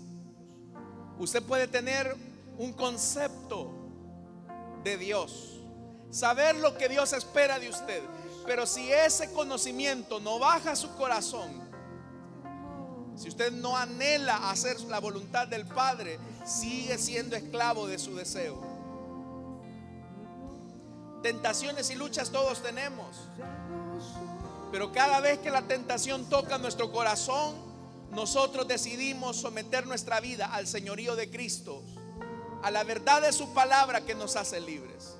usted 1.18 1.42
puede 1.42 1.68
tener 1.68 2.16
un 2.56 2.72
concepto 2.72 3.70
de 4.82 4.96
Dios, 4.96 5.60
saber 6.10 6.56
lo 6.56 6.76
que 6.76 6.88
Dios 6.88 7.12
espera 7.12 7.58
de 7.58 7.68
usted, 7.68 8.02
pero 8.46 8.66
si 8.66 8.90
ese 8.90 9.32
conocimiento 9.32 10.20
no 10.20 10.38
baja 10.38 10.74
su 10.74 10.94
corazón, 10.96 11.68
si 13.16 13.28
usted 13.28 13.52
no 13.52 13.76
anhela 13.76 14.50
hacer 14.50 14.80
la 14.82 15.00
voluntad 15.00 15.48
del 15.48 15.66
Padre, 15.66 16.18
sigue 16.46 16.96
siendo 16.98 17.34
esclavo 17.34 17.86
de 17.86 17.98
su 17.98 18.14
deseo. 18.14 18.62
Tentaciones 21.22 21.90
y 21.90 21.96
luchas 21.96 22.30
todos 22.30 22.62
tenemos. 22.62 23.16
Pero 24.70 24.92
cada 24.92 25.20
vez 25.20 25.40
que 25.40 25.50
la 25.50 25.62
tentación 25.62 26.26
toca 26.26 26.58
nuestro 26.58 26.92
corazón, 26.92 27.56
nosotros 28.10 28.66
decidimos 28.66 29.36
someter 29.36 29.86
nuestra 29.86 30.20
vida 30.20 30.46
al 30.46 30.66
señorío 30.66 31.14
de 31.16 31.30
Cristo, 31.30 31.82
a 32.62 32.70
la 32.70 32.84
verdad 32.84 33.22
de 33.22 33.32
su 33.32 33.52
palabra 33.52 34.04
que 34.04 34.14
nos 34.14 34.36
hace 34.36 34.60
libres. 34.60 35.14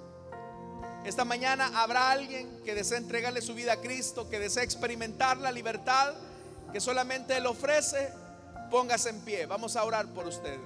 Esta 1.04 1.24
mañana 1.24 1.70
habrá 1.74 2.10
alguien 2.10 2.62
que 2.64 2.74
desea 2.74 2.98
entregarle 2.98 3.40
su 3.40 3.54
vida 3.54 3.74
a 3.74 3.80
Cristo, 3.80 4.28
que 4.28 4.38
desea 4.38 4.62
experimentar 4.62 5.36
la 5.38 5.52
libertad 5.52 6.14
que 6.72 6.80
solamente 6.80 7.36
Él 7.36 7.46
ofrece. 7.46 8.12
Póngase 8.70 9.10
en 9.10 9.20
pie, 9.20 9.46
vamos 9.46 9.76
a 9.76 9.84
orar 9.84 10.06
por 10.08 10.26
usted. 10.26 10.58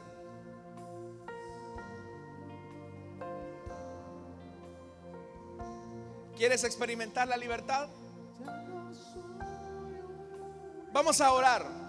¿Quieres 6.36 6.64
experimentar 6.64 7.28
la 7.28 7.36
libertad? 7.36 7.88
Vamos 10.92 11.20
a 11.20 11.32
orar. 11.32 11.81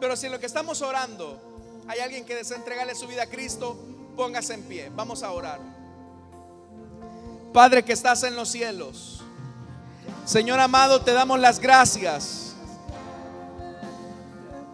Pero 0.00 0.16
si 0.16 0.26
en 0.26 0.32
lo 0.32 0.40
que 0.40 0.46
estamos 0.46 0.82
orando 0.82 1.40
hay 1.88 2.00
alguien 2.00 2.24
que 2.24 2.34
desea 2.34 2.56
entregarle 2.56 2.94
su 2.94 3.06
vida 3.06 3.22
a 3.22 3.26
Cristo, 3.26 3.76
póngase 4.16 4.54
en 4.54 4.62
pie. 4.64 4.90
Vamos 4.94 5.22
a 5.22 5.30
orar. 5.30 5.60
Padre 7.52 7.84
que 7.84 7.92
estás 7.92 8.22
en 8.24 8.36
los 8.36 8.50
cielos, 8.50 9.22
Señor 10.24 10.60
amado, 10.60 11.00
te 11.02 11.12
damos 11.12 11.38
las 11.38 11.60
gracias. 11.60 12.54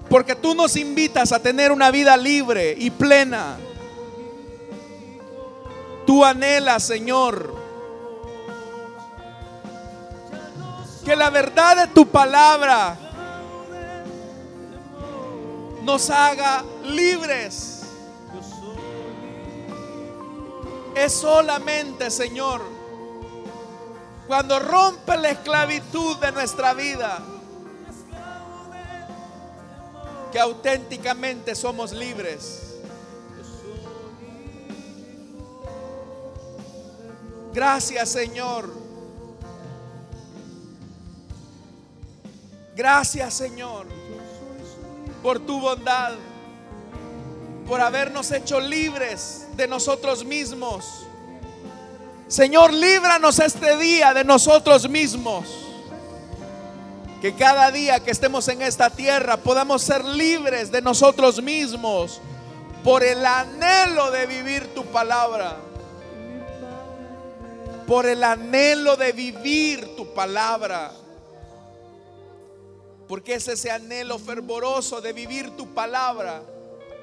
Porque 0.09 0.35
tú 0.35 0.55
nos 0.55 0.77
invitas 0.77 1.33
a 1.33 1.39
tener 1.39 1.73
una 1.73 1.91
vida 1.91 2.17
libre 2.17 2.75
y 2.77 2.91
plena. 2.91 3.57
Tú 6.07 6.25
anhelas, 6.25 6.83
Señor, 6.83 7.55
que 11.05 11.15
la 11.15 11.31
verdad 11.31 11.77
de 11.77 11.87
tu 11.95 12.07
palabra 12.09 12.97
nos 15.85 16.11
haga 16.11 16.65
libres. 16.85 17.81
Es 20.95 21.13
solamente, 21.13 22.11
Señor, 22.11 22.63
cuando 24.27 24.59
rompe 24.59 25.17
la 25.17 25.31
esclavitud 25.31 26.17
de 26.19 26.33
nuestra 26.33 26.75
vida, 26.75 27.19
que 30.31 30.39
auténticamente 30.39 31.55
somos 31.55 31.93
libres. 31.93 32.79
Gracias, 37.53 38.09
Señor. 38.09 38.73
Gracias, 42.75 43.35
Señor 43.35 44.02
por 45.23 45.39
tu 45.41 45.61
bondad, 45.61 46.13
por 47.67 47.81
habernos 47.81 48.31
hecho 48.33 48.61
libres 48.61 49.47
de 49.57 49.69
nosotros 49.69 50.25
mismos. 50.25 51.07
Señor, 52.29 52.73
líbranos 52.73 53.39
este 53.39 53.77
día 53.77 54.15
de 54.15 54.25
nosotros 54.25 54.89
mismos. 54.89 55.45
Que 57.21 57.35
cada 57.35 57.71
día 57.71 58.01
que 58.01 58.11
estemos 58.11 58.49
en 58.49 58.63
esta 58.63 58.91
tierra 58.91 59.37
podamos 59.37 59.83
ser 59.83 60.05
libres 60.05 60.73
de 60.73 60.83
nosotros 60.83 61.41
mismos 61.41 62.21
por 62.83 63.05
el 63.05 63.25
anhelo 63.25 64.11
de 64.11 64.27
vivir 64.27 64.75
tu 64.75 64.85
palabra. 64.87 65.57
Por 67.87 68.07
el 68.07 68.25
anhelo 68.25 68.97
de 68.97 69.13
vivir 69.13 69.95
tu 69.95 70.13
palabra. 70.15 70.91
Porque 73.13 73.35
es 73.35 73.47
ese 73.47 73.71
anhelo 73.71 74.19
fervoroso 74.19 75.03
de 75.03 75.13
vivir 75.13 75.55
tu 75.55 75.75
palabra 75.75 76.43